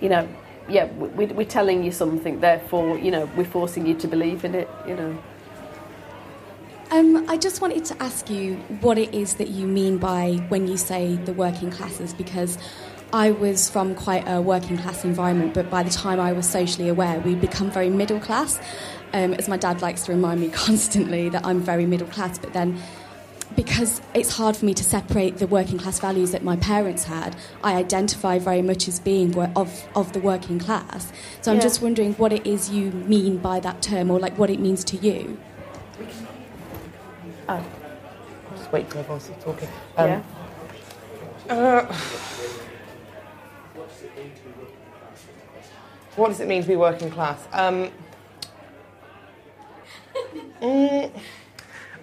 you 0.00 0.08
know 0.08 0.28
yeah 0.68 0.86
we, 0.92 1.26
we're 1.26 1.44
telling 1.44 1.82
you 1.82 1.90
something 1.90 2.38
therefore 2.38 2.98
you 2.98 3.10
know 3.10 3.28
we're 3.36 3.44
forcing 3.44 3.86
you 3.86 3.94
to 3.96 4.06
believe 4.06 4.44
in 4.44 4.54
it 4.54 4.68
you 4.86 4.94
know? 4.94 5.18
Um, 6.90 7.28
I 7.28 7.36
just 7.36 7.60
wanted 7.60 7.84
to 7.86 8.02
ask 8.02 8.30
you 8.30 8.54
what 8.80 8.96
it 8.96 9.14
is 9.14 9.34
that 9.34 9.48
you 9.48 9.66
mean 9.66 9.98
by 9.98 10.36
when 10.48 10.66
you 10.66 10.78
say 10.78 11.16
the 11.16 11.34
working 11.34 11.70
classes, 11.70 12.14
because 12.14 12.56
I 13.12 13.30
was 13.30 13.70
from 13.70 13.94
quite 13.94 14.24
a 14.26 14.40
working 14.40 14.76
class 14.76 15.04
environment, 15.04 15.54
but 15.54 15.70
by 15.70 15.82
the 15.82 15.90
time 15.90 16.20
I 16.20 16.32
was 16.32 16.48
socially 16.48 16.88
aware, 16.88 17.18
we'd 17.20 17.40
become 17.40 17.70
very 17.70 17.88
middle 17.88 18.20
class. 18.20 18.60
Um, 19.14 19.32
as 19.34 19.48
my 19.48 19.56
dad 19.56 19.80
likes 19.80 20.02
to 20.04 20.12
remind 20.12 20.40
me 20.40 20.48
constantly 20.52 21.28
that 21.30 21.46
I'm 21.46 21.60
very 21.60 21.86
middle 21.86 22.08
class, 22.08 22.38
but 22.38 22.52
then 22.52 22.80
because 23.56 24.02
it's 24.12 24.36
hard 24.36 24.56
for 24.56 24.66
me 24.66 24.74
to 24.74 24.84
separate 24.84 25.38
the 25.38 25.46
working 25.46 25.78
class 25.78 25.98
values 25.98 26.32
that 26.32 26.44
my 26.44 26.54
parents 26.56 27.04
had, 27.04 27.34
I 27.64 27.76
identify 27.76 28.38
very 28.38 28.60
much 28.60 28.86
as 28.86 29.00
being 29.00 29.36
of, 29.56 29.88
of 29.96 30.12
the 30.12 30.20
working 30.20 30.58
class. 30.58 31.10
So 31.40 31.50
I'm 31.50 31.56
Yeah. 31.56 31.62
just 31.62 31.80
wondering 31.80 32.12
what 32.14 32.32
it 32.32 32.46
is 32.46 32.68
you 32.70 32.90
mean 32.90 33.38
by 33.38 33.58
that 33.60 33.80
term, 33.80 34.10
or 34.10 34.20
like 34.20 34.36
what 34.38 34.50
it 34.50 34.60
means 34.60 34.84
to 34.84 34.96
you. 34.98 35.38
Oh. 37.48 37.54
I'll 37.54 38.56
just 38.58 38.70
wait 38.70 38.90
till 38.90 39.00
everyone's 39.00 39.30
talking. 39.42 39.68
Um, 39.96 40.08
yeah 40.08 40.22
Uh, 41.48 41.96
what 46.16 46.28
does 46.28 46.40
it 46.40 46.48
mean 46.48 46.62
to 46.62 46.68
be 46.68 46.76
working 46.76 47.10
class? 47.10 47.46
Um, 47.52 47.90
mm, 50.60 51.10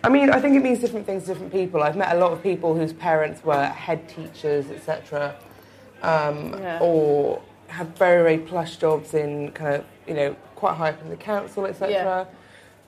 I 0.04 0.10
mean, 0.10 0.30
I 0.30 0.39
think 0.39 0.56
it 0.56 0.64
means 0.64 0.80
different 0.80 1.06
things 1.06 1.24
to 1.24 1.30
different 1.30 1.52
people. 1.52 1.84
I've 1.84 1.98
met 1.98 2.16
a 2.16 2.20
lot 2.20 2.32
of 2.32 2.41
people 2.41 2.76
whose 2.76 2.93
parents 2.93 3.43
were 3.43 3.66
head 3.66 4.08
teachers, 4.08 4.70
etc., 4.72 5.36
um, 6.02 6.54
Yeah. 6.54 6.80
or 6.82 7.41
have 7.68 7.88
very, 7.98 8.22
very 8.22 8.38
plush 8.38 8.78
jobs 8.78 9.14
in 9.14 9.52
kind 9.52 9.76
of, 9.76 9.86
you 10.08 10.14
know, 10.14 10.36
quite 10.56 10.76
high 10.76 10.89
up 10.89 11.02
in 11.02 11.10
the 11.10 11.18
council, 11.18 11.66
etc. 11.66 12.28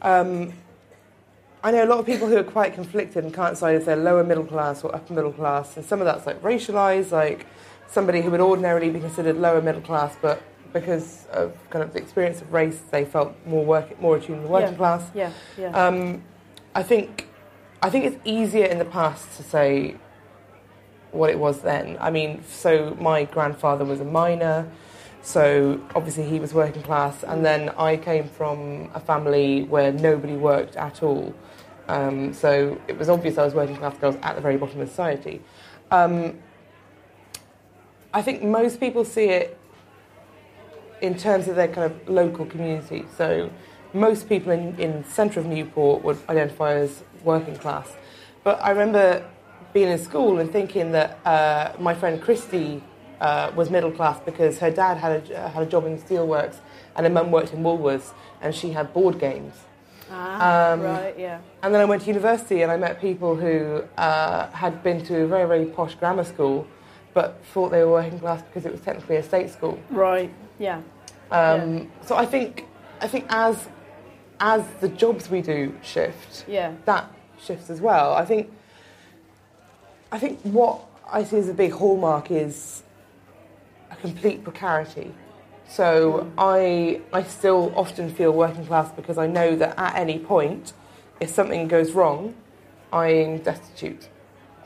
Um, 0.02 0.54
I 1.64 1.72
know 1.72 1.84
a 1.84 1.90
lot 1.90 1.98
of 2.00 2.06
people 2.06 2.28
who 2.28 2.38
are 2.38 2.44
quite 2.44 2.76
conflicted 2.76 3.24
and 3.24 3.34
can't 3.34 3.54
decide 3.54 3.76
if 3.76 3.86
they're 3.86 3.96
lower 3.96 4.24
middle 4.24 4.46
class 4.46 4.84
or 4.84 4.96
upper 4.96 5.14
middle 5.14 5.34
class, 5.34 5.76
and 5.76 5.86
some 5.86 6.00
of 6.00 6.06
that's 6.06 6.26
like 6.26 6.42
racialized, 6.44 7.12
like 7.12 7.48
somebody 7.88 8.22
who 8.22 8.32
would 8.32 8.40
ordinarily 8.42 8.90
be 8.90 9.00
considered 9.00 9.38
lower 9.38 9.62
middle 9.62 9.82
class, 9.82 10.16
but 10.22 10.42
because 10.74 11.26
of 11.32 11.54
kind 11.70 11.84
of 11.84 11.94
the 11.94 12.00
experience 12.00 12.42
of 12.42 12.52
race, 12.54 12.82
they 12.92 13.06
felt 13.06 13.34
more 13.46 13.64
work, 13.66 14.00
more 14.02 14.18
attuned 14.18 14.42
to 14.42 14.48
the 14.48 14.52
working 14.54 14.72
Yeah. 14.72 14.78
class. 14.78 15.04
yeah 15.14 15.32
yeah 15.58 15.88
Um, 15.88 16.22
I 16.76 16.84
think, 16.84 17.28
I 17.82 17.90
think 17.90 18.06
it's 18.06 18.18
easier 18.26 18.66
in 18.66 18.78
the 18.78 18.86
past 18.86 19.38
to 19.38 19.44
say 19.44 19.96
what 21.12 21.30
it 21.30 21.40
was 21.40 21.62
then. 21.62 21.98
I 22.00 22.12
mean, 22.12 22.44
so 22.48 22.96
my 23.00 23.24
grandfather 23.24 23.86
was 23.86 24.00
a 24.02 24.06
miner, 24.06 24.68
so 25.22 25.80
obviously 25.96 26.24
he 26.26 26.40
was 26.40 26.54
working 26.54 26.84
class, 26.84 27.24
and 27.24 27.46
then 27.46 27.70
I 27.78 27.98
came 27.98 28.28
from 28.28 28.90
a 28.94 29.00
family 29.00 29.64
where 29.64 29.92
nobody 29.92 30.36
worked 30.36 30.76
at 30.76 31.02
all. 31.02 31.34
Um, 31.88 32.34
so 32.34 32.78
it 32.90 32.98
was 33.00 33.08
obvious 33.10 33.38
I 33.38 33.46
was 33.46 33.54
working 33.54 33.78
class 33.78 33.96
was 34.02 34.18
at 34.22 34.36
the 34.36 34.42
very 34.42 34.58
bottom 34.58 34.82
of 34.82 34.90
society. 34.90 35.42
Um, 35.90 36.38
I 38.18 38.24
think 38.24 38.42
most 38.42 38.80
people 38.80 39.06
see 39.06 39.26
it 39.26 39.56
in 41.02 41.16
terms 41.16 41.48
of 41.48 41.56
their 41.56 41.68
kind 41.68 41.86
of 41.92 42.10
local 42.10 42.48
community. 42.48 43.06
So 43.16 43.52
most 43.94 44.28
people 44.28 44.52
in, 44.52 44.76
in 44.80 45.04
the 45.04 45.08
centre 45.08 45.40
of 45.40 45.46
Newport 45.46 46.04
would 46.04 46.18
identify 46.28 46.74
as 46.74 47.04
working 47.24 47.56
class. 47.56 47.96
But 48.44 48.60
I 48.60 48.72
remember 48.72 49.24
being 49.72 49.90
in 49.90 50.00
school 50.00 50.40
and 50.40 50.52
thinking 50.52 50.94
that 50.94 51.20
uh, 51.28 51.74
my 51.80 51.94
friend 51.94 52.20
Christy 52.20 52.82
uh, 53.22 53.52
was 53.56 53.70
middle 53.70 53.92
class 53.92 54.20
because 54.20 54.58
her 54.58 54.72
dad 54.72 54.98
had 54.98 55.30
a, 55.30 55.50
had 55.50 55.62
a 55.62 55.68
job 55.68 55.86
in 55.86 55.96
the 55.98 56.02
steelworks 56.02 56.56
and 56.96 57.06
her 57.06 57.14
mum 57.14 57.30
worked 57.30 57.54
in 57.54 57.60
Woolworths 57.62 58.16
and 58.42 58.56
she 58.56 58.72
had 58.72 58.94
board 58.96 59.20
games. 59.20 59.54
ah, 60.10 60.72
um, 60.72 60.82
right 60.82 61.20
yeah 61.20 61.40
And 61.62 61.72
then 61.72 61.82
I 61.82 61.86
went 61.86 62.02
to 62.02 62.08
university 62.08 62.64
and 62.64 62.72
I 62.72 62.78
met 62.78 63.00
people 63.00 63.36
who 63.36 63.84
uh, 63.96 64.50
had 64.64 64.82
been 64.82 65.06
to 65.06 65.14
a 65.26 65.28
very, 65.28 65.48
very 65.48 65.68
posh 65.68 65.94
grammar 65.94 66.24
school 66.24 66.66
but 67.18 67.44
thought 67.52 67.70
they 67.72 67.84
were 67.84 67.94
working 67.94 68.20
class 68.20 68.44
because 68.44 68.64
it 68.64 68.72
was 68.72 68.80
technically 68.82 69.16
a 69.16 69.24
state 69.24 69.50
school. 69.50 69.76
right 69.90 70.32
yeah 70.60 70.82
Um, 71.32 71.92
So 72.08 72.16
I 72.16 72.28
think, 72.34 72.52
I 73.02 73.08
think 73.08 73.26
as, 73.30 73.68
as 74.40 74.62
the 74.82 74.90
jobs 75.04 75.24
we 75.36 75.42
do 75.42 75.60
shift, 75.82 76.46
yeah 76.48 76.70
that 76.86 77.04
shifts 77.46 77.72
as 77.72 77.82
well. 77.82 78.14
I 78.14 78.24
think, 78.24 78.44
I 80.12 80.20
think 80.20 80.40
what 80.44 80.76
I 81.12 81.24
see 81.24 81.40
as 81.40 81.50
a 81.50 81.56
big 81.56 81.72
hallmark 81.72 82.30
is 82.30 82.84
a 83.90 83.96
complete 83.96 84.44
precarity. 84.44 85.12
So 85.68 85.88
I, 86.38 87.02
I 87.20 87.24
still 87.24 87.74
often 87.76 88.14
feel 88.14 88.32
working 88.32 88.66
class 88.68 88.92
because 89.00 89.18
I 89.18 89.28
know 89.38 89.56
that 89.56 89.74
at 89.86 89.96
any 89.96 90.20
point, 90.20 90.74
if 91.20 91.30
something 91.30 91.68
goes 91.68 91.90
wrong, 91.98 92.36
I'm 92.94 93.40
destitute. 93.40 94.04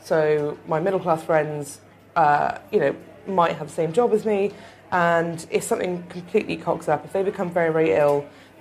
So 0.03 0.57
my 0.67 0.79
middle 0.81 0.99
class 0.99 1.23
friends, 1.23 1.79
uh, 2.21 2.59
you 2.71 2.79
know, 2.79 2.95
might 3.27 3.53
have 3.59 3.67
the 3.67 3.73
same 3.81 3.91
job 3.99 4.09
as 4.13 4.23
me, 4.25 4.51
and 4.91 5.37
if 5.57 5.63
something 5.63 5.93
completely 6.09 6.57
cocks 6.67 6.87
up, 6.93 6.99
if 7.05 7.11
they 7.13 7.23
become 7.23 7.49
very, 7.59 7.71
very 7.77 7.91
ill, 8.03 8.17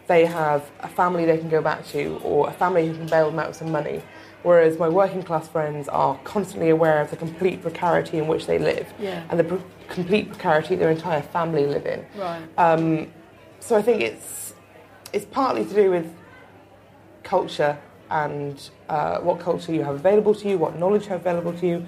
they 0.07 0.25
have 0.27 0.61
a 0.81 0.89
family 0.89 1.25
they 1.25 1.39
can 1.39 1.49
go 1.49 1.61
back 1.71 1.81
to, 1.95 2.03
or 2.31 2.49
a 2.49 2.53
family 2.53 2.87
who 2.89 2.95
can 3.01 3.07
bail 3.07 3.27
them 3.31 3.39
out 3.39 3.49
with 3.49 3.57
some 3.57 3.71
money. 3.81 3.99
Whereas 4.43 4.79
my 4.79 4.89
working 4.89 5.23
class 5.23 5.47
friends 5.49 5.87
are 5.89 6.15
constantly 6.35 6.71
aware 6.71 6.99
of 7.03 7.11
the 7.11 7.17
complete 7.27 7.61
precarity 7.61 8.17
in 8.23 8.27
which 8.33 8.47
they 8.47 8.59
live, 8.59 8.87
Yeah. 8.99 9.23
and 9.29 9.39
the 9.41 9.45
pre- 9.45 9.65
complete 9.89 10.27
precarity 10.33 10.75
their 10.77 10.91
entire 10.91 11.23
family 11.37 11.67
live 11.67 11.87
in. 11.95 12.01
right 12.17 12.43
Um, 12.57 12.85
so 13.67 13.77
I 13.77 13.83
think 13.83 14.01
it's 14.11 14.55
it's 15.13 15.27
partly 15.41 15.65
to 15.71 15.75
do 15.83 15.87
with 15.97 16.07
culture 17.23 17.77
and 18.11 18.71
uh, 18.89 19.19
what 19.27 19.37
culture 19.41 19.73
you 19.73 19.83
have 19.89 19.97
available 19.97 20.35
to 20.35 20.49
you, 20.49 20.57
what 20.65 20.73
knowledge 20.79 21.05
you 21.05 21.11
have 21.11 21.21
available 21.27 21.53
to 21.61 21.67
you, 21.67 21.79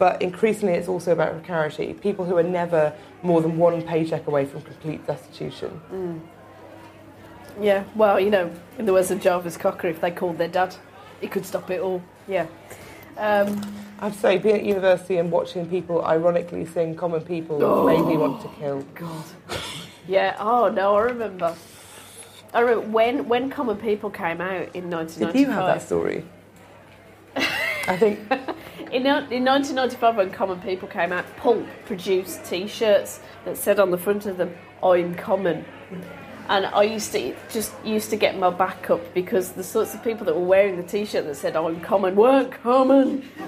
but 0.00 0.22
increasingly 0.22 0.72
it's 0.72 0.88
also 0.88 1.12
about 1.12 1.34
precarity. 1.34 1.92
People 1.92 2.24
who 2.24 2.38
are 2.38 2.42
never 2.42 2.92
more 3.22 3.42
than 3.42 3.58
one 3.58 3.82
paycheck 3.82 4.26
away 4.26 4.46
from 4.46 4.62
complete 4.62 5.06
destitution. 5.06 5.78
Yeah, 7.60 7.84
well, 7.94 8.18
you 8.18 8.30
know, 8.30 8.50
in 8.78 8.86
the 8.86 8.94
words 8.94 9.10
of 9.10 9.20
Jarvis 9.20 9.58
Cocker, 9.58 9.88
if 9.88 10.00
they 10.00 10.10
called 10.10 10.38
their 10.38 10.48
dad, 10.48 10.74
he 11.20 11.28
could 11.28 11.44
stop 11.44 11.70
it 11.70 11.82
all. 11.82 12.02
Yeah. 12.26 12.46
Um, 13.18 13.60
I 13.98 14.04
have 14.06 14.14
to 14.14 14.18
say, 14.18 14.38
being 14.38 14.56
at 14.56 14.64
university 14.64 15.18
and 15.18 15.30
watching 15.30 15.68
people 15.68 16.02
ironically 16.02 16.64
sing 16.64 16.96
"Common 16.96 17.20
People" 17.20 17.84
made 17.86 18.00
me 18.06 18.16
want 18.16 18.40
to 18.40 18.48
kill. 18.58 18.80
God. 18.94 19.24
Yeah. 20.08 20.34
Oh 20.38 20.70
no, 20.70 20.94
I 20.94 21.02
remember. 21.02 21.54
I 22.54 22.60
remember 22.60 22.88
when 22.88 23.28
when 23.28 23.50
Common 23.50 23.76
People 23.76 24.08
came 24.08 24.40
out 24.40 24.74
in 24.74 24.88
1995. 24.88 25.32
Did 25.34 25.40
you 25.40 25.50
have 25.50 25.66
that 25.66 25.82
story? 25.82 26.24
I 27.36 27.96
think 27.98 28.20
In, 28.92 29.06
in 29.06 29.44
1995, 29.44 30.16
when 30.16 30.30
Common 30.32 30.60
People 30.60 30.88
came 30.88 31.12
out, 31.12 31.24
Pulp 31.36 31.64
produced 31.86 32.44
T-shirts 32.44 33.20
that 33.44 33.56
said 33.56 33.78
on 33.78 33.92
the 33.92 33.98
front 33.98 34.26
of 34.26 34.36
them, 34.36 34.52
"I'm 34.82 35.14
Common," 35.14 35.64
and 36.48 36.66
I 36.66 36.82
used 36.82 37.12
to 37.12 37.36
just 37.52 37.72
used 37.84 38.10
to 38.10 38.16
get 38.16 38.36
my 38.36 38.50
back 38.50 38.90
up 38.90 39.14
because 39.14 39.52
the 39.52 39.62
sorts 39.62 39.94
of 39.94 40.02
people 40.02 40.26
that 40.26 40.34
were 40.34 40.44
wearing 40.44 40.76
the 40.76 40.82
T-shirt 40.82 41.24
that 41.24 41.36
said 41.36 41.54
"I'm 41.54 41.80
common" 41.80 42.16
weren't 42.16 42.52
common. 42.62 43.28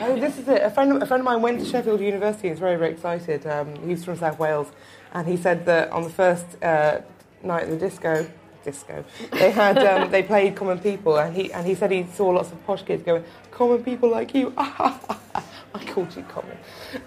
Oh, 0.00 0.14
this 0.14 0.38
is 0.38 0.46
it. 0.46 0.62
A 0.62 0.70
friend, 0.70 1.02
a 1.02 1.06
friend 1.06 1.22
of 1.22 1.24
mine 1.24 1.42
went 1.42 1.58
to 1.58 1.66
Sheffield 1.66 2.00
University 2.00 2.50
was 2.50 2.60
very, 2.60 2.76
very 2.76 2.92
excited. 2.92 3.44
Um, 3.48 3.74
he's 3.84 4.04
from 4.04 4.16
South 4.16 4.38
Wales, 4.38 4.70
and 5.12 5.26
he 5.26 5.36
said 5.36 5.66
that 5.66 5.90
on 5.90 6.04
the 6.04 6.10
first 6.10 6.46
uh, 6.62 7.00
night 7.42 7.64
of 7.64 7.70
the 7.70 7.76
disco, 7.76 8.24
disco, 8.70 9.04
they 9.32 9.50
had 9.50 9.78
um, 9.78 10.10
they 10.10 10.22
played 10.22 10.56
Common 10.56 10.78
People, 10.78 11.18
and 11.18 11.34
he 11.34 11.52
and 11.52 11.66
he 11.66 11.74
said 11.74 11.90
he 11.90 12.06
saw 12.14 12.28
lots 12.28 12.50
of 12.52 12.58
posh 12.66 12.82
kids 12.82 13.02
going, 13.02 13.24
"Common 13.50 13.82
people 13.82 14.08
like 14.10 14.34
you." 14.34 14.52
I 15.74 15.84
called 15.84 16.14
you 16.16 16.22
common. 16.22 16.56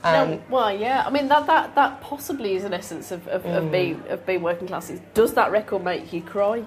Um, 0.03 0.31
no, 0.31 0.43
well, 0.49 0.77
yeah. 0.77 1.03
I 1.05 1.09
mean, 1.09 1.27
that, 1.29 1.47
that, 1.47 1.73
that 1.75 1.99
possibly 2.01 2.53
is 2.53 2.63
an 2.63 2.73
essence 2.73 3.11
of, 3.11 3.27
of, 3.27 3.43
mm. 3.43 3.57
of, 3.57 3.71
being, 3.71 4.03
of 4.07 4.25
being 4.25 4.41
working 4.43 4.67
class. 4.67 4.91
Does 5.13 5.33
that 5.33 5.51
record 5.51 5.83
make 5.83 6.13
you 6.13 6.21
cry? 6.21 6.63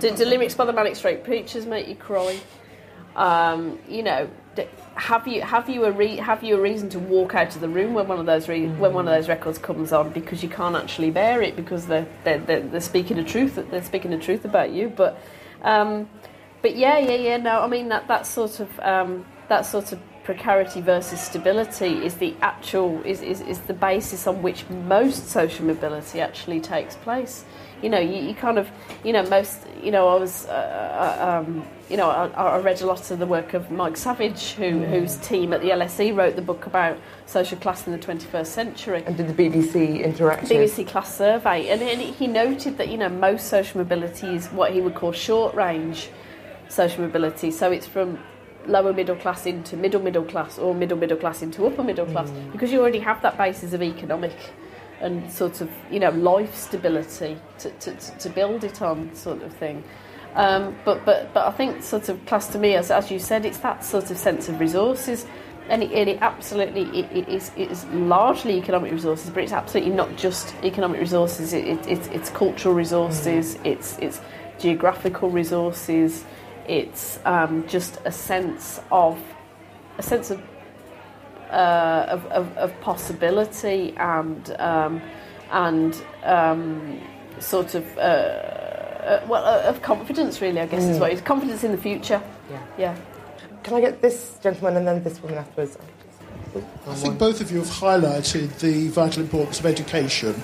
Do, 0.00 0.16
do 0.16 0.24
lyrics 0.24 0.54
by 0.54 0.64
the 0.64 0.72
Manic 0.72 0.96
Street 0.96 1.22
Preachers 1.22 1.66
make 1.66 1.86
you 1.86 1.96
cry? 1.96 2.40
Um, 3.14 3.78
you 3.88 4.02
know, 4.02 4.28
have 4.94 5.26
you 5.26 5.40
have 5.42 5.68
you 5.68 5.84
a 5.84 5.90
re- 5.90 6.16
have 6.16 6.42
you 6.42 6.56
a 6.56 6.60
reason 6.60 6.88
to 6.90 6.98
walk 6.98 7.34
out 7.34 7.54
of 7.54 7.60
the 7.60 7.68
room 7.68 7.94
when 7.94 8.06
one 8.06 8.18
of 8.18 8.26
those 8.26 8.48
re- 8.48 8.66
when 8.66 8.92
one 8.92 9.08
of 9.08 9.14
those 9.14 9.28
records 9.28 9.58
comes 9.58 9.92
on? 9.92 10.10
Because 10.10 10.42
you 10.42 10.48
can't 10.48 10.76
actually 10.76 11.10
bear 11.10 11.40
it 11.42 11.56
because 11.56 11.86
they're 11.86 12.06
they're, 12.24 12.38
they're, 12.38 12.60
they're 12.60 12.80
speaking 12.80 13.16
the 13.16 13.24
truth 13.24 13.58
they're 13.70 13.82
speaking 13.82 14.10
the 14.10 14.18
truth 14.18 14.44
about 14.44 14.70
you. 14.70 14.88
But 14.88 15.18
um, 15.62 16.08
but 16.60 16.76
yeah 16.76 16.98
yeah 16.98 17.14
yeah 17.14 17.36
no 17.38 17.62
I 17.62 17.66
mean 17.66 17.88
that 17.88 18.08
that 18.08 18.26
sort 18.26 18.60
of 18.60 18.80
um, 18.80 19.24
that 19.48 19.62
sort 19.62 19.92
of 19.92 20.00
precarity 20.24 20.80
versus 20.80 21.20
stability 21.20 22.04
is 22.04 22.14
the 22.16 22.34
actual 22.42 23.02
is, 23.02 23.22
is, 23.22 23.40
is 23.40 23.60
the 23.62 23.74
basis 23.74 24.26
on 24.26 24.40
which 24.40 24.68
most 24.70 25.28
social 25.28 25.66
mobility 25.66 26.20
actually 26.20 26.60
takes 26.60 26.94
place 26.96 27.44
you 27.82 27.88
know 27.88 27.98
you, 27.98 28.28
you 28.28 28.34
kind 28.34 28.58
of 28.58 28.70
you 29.04 29.12
know 29.12 29.22
most 29.28 29.60
you 29.82 29.90
know 29.90 30.08
I 30.08 30.14
was 30.14 30.46
uh, 30.46 31.18
uh 31.20 31.44
um, 31.46 31.64
you 31.90 31.96
know 31.96 32.08
I, 32.08 32.26
I, 32.28 32.58
read 32.60 32.80
a 32.80 32.86
lot 32.86 33.10
of 33.10 33.18
the 33.18 33.26
work 33.26 33.54
of 33.54 33.70
Mike 33.70 33.96
Savage 33.96 34.52
who, 34.52 34.80
mm. 34.80 34.88
whose 34.88 35.16
team 35.16 35.52
at 35.52 35.60
the 35.60 35.70
LSE 35.70 36.16
wrote 36.16 36.36
the 36.36 36.42
book 36.42 36.66
about 36.66 36.96
social 37.26 37.58
class 37.58 37.86
in 37.86 37.92
the 37.92 37.98
21st 37.98 38.46
century 38.46 39.02
and 39.04 39.16
did 39.16 39.28
the 39.28 39.34
BBC 39.34 40.04
interactive 40.04 40.48
BBC 40.48 40.86
class 40.86 41.14
survey 41.14 41.68
and, 41.68 41.82
and 41.82 42.00
he 42.00 42.26
noted 42.26 42.78
that 42.78 42.88
you 42.88 42.96
know 42.96 43.08
most 43.08 43.48
social 43.48 43.78
mobility 43.78 44.28
is 44.28 44.46
what 44.48 44.72
he 44.72 44.80
would 44.80 44.94
call 44.94 45.12
short 45.12 45.54
range 45.54 46.08
social 46.68 47.02
mobility 47.02 47.50
so 47.50 47.70
it's 47.70 47.86
from 47.86 48.18
lower 48.66 48.92
middle 48.92 49.16
class 49.16 49.44
into 49.44 49.76
middle 49.76 50.00
middle 50.00 50.24
class 50.24 50.56
or 50.58 50.72
middle 50.72 50.96
middle 50.96 51.16
class 51.16 51.42
into 51.42 51.66
upper 51.66 51.82
middle 51.82 52.06
class 52.06 52.30
mm. 52.30 52.52
because 52.52 52.70
you 52.70 52.80
already 52.80 53.00
have 53.00 53.20
that 53.22 53.36
basis 53.36 53.72
of 53.72 53.82
economic 53.82 54.32
and 55.02 55.30
sort 55.30 55.60
of 55.60 55.70
you 55.90 56.00
know 56.00 56.10
life 56.10 56.54
stability 56.54 57.36
to, 57.58 57.70
to, 57.70 57.94
to 57.94 58.30
build 58.30 58.64
it 58.64 58.80
on 58.80 59.14
sort 59.14 59.42
of 59.42 59.52
thing. 59.54 59.84
Um, 60.34 60.74
but 60.84 61.04
but 61.04 61.32
but 61.34 61.46
I 61.46 61.50
think 61.50 61.82
sort 61.82 62.08
of 62.08 62.24
class 62.26 62.46
to 62.48 62.58
me 62.58 62.74
as, 62.74 62.90
as 62.90 63.10
you 63.10 63.18
said 63.18 63.44
it's 63.44 63.58
that 63.58 63.84
sort 63.84 64.10
of 64.10 64.16
sense 64.16 64.48
of 64.48 64.60
resources. 64.60 65.26
And 65.68 65.82
it, 65.82 65.92
it 66.08 66.18
absolutely 66.20 66.82
it, 66.98 67.12
it, 67.12 67.28
is, 67.28 67.52
it 67.56 67.70
is 67.70 67.84
largely 67.86 68.58
economic 68.58 68.90
resources 68.90 69.30
but 69.30 69.44
it's 69.44 69.52
absolutely 69.52 69.94
not 69.94 70.16
just 70.16 70.54
economic 70.64 71.00
resources. 71.00 71.52
It, 71.52 71.66
it, 71.66 71.86
it's, 71.86 72.08
it's 72.08 72.30
cultural 72.30 72.74
resources 72.74 73.54
mm. 73.56 73.66
it's 73.66 73.96
it's 73.98 74.20
geographical 74.58 75.30
resources 75.30 76.24
it's 76.66 77.20
um, 77.24 77.66
just 77.68 77.98
a 78.04 78.12
sense 78.12 78.80
of 78.90 79.22
a 79.98 80.02
sense 80.02 80.30
of 80.30 80.40
uh, 81.52 82.06
of, 82.08 82.26
of, 82.26 82.56
of, 82.56 82.80
possibility 82.80 83.94
and 83.98 84.56
um, 84.58 85.02
and 85.50 86.02
um, 86.24 86.98
sort 87.40 87.74
of 87.74 87.98
uh, 87.98 88.00
uh, 88.00 89.26
well 89.28 89.44
uh, 89.44 89.68
of 89.68 89.82
confidence 89.82 90.40
really 90.40 90.60
I 90.60 90.66
guess 90.66 90.84
mm. 90.84 90.90
is 90.90 90.98
what 90.98 91.10
it 91.10 91.14
is 91.14 91.20
confidence 91.20 91.62
in 91.62 91.72
the 91.72 91.78
future 91.78 92.22
yeah 92.50 92.62
yeah 92.78 92.96
can 93.62 93.74
I 93.74 93.80
get 93.80 94.00
this 94.00 94.38
gentleman 94.42 94.76
and 94.78 94.86
then 94.86 95.04
this 95.04 95.22
woman 95.22 95.38
afterwards 95.38 95.76
I 96.86 96.94
think 96.94 97.18
both 97.18 97.40
of 97.40 97.50
you 97.50 97.58
have 97.58 97.68
highlighted 97.68 98.58
the 98.58 98.88
vital 98.88 99.22
importance 99.22 99.60
of 99.60 99.66
education 99.66 100.34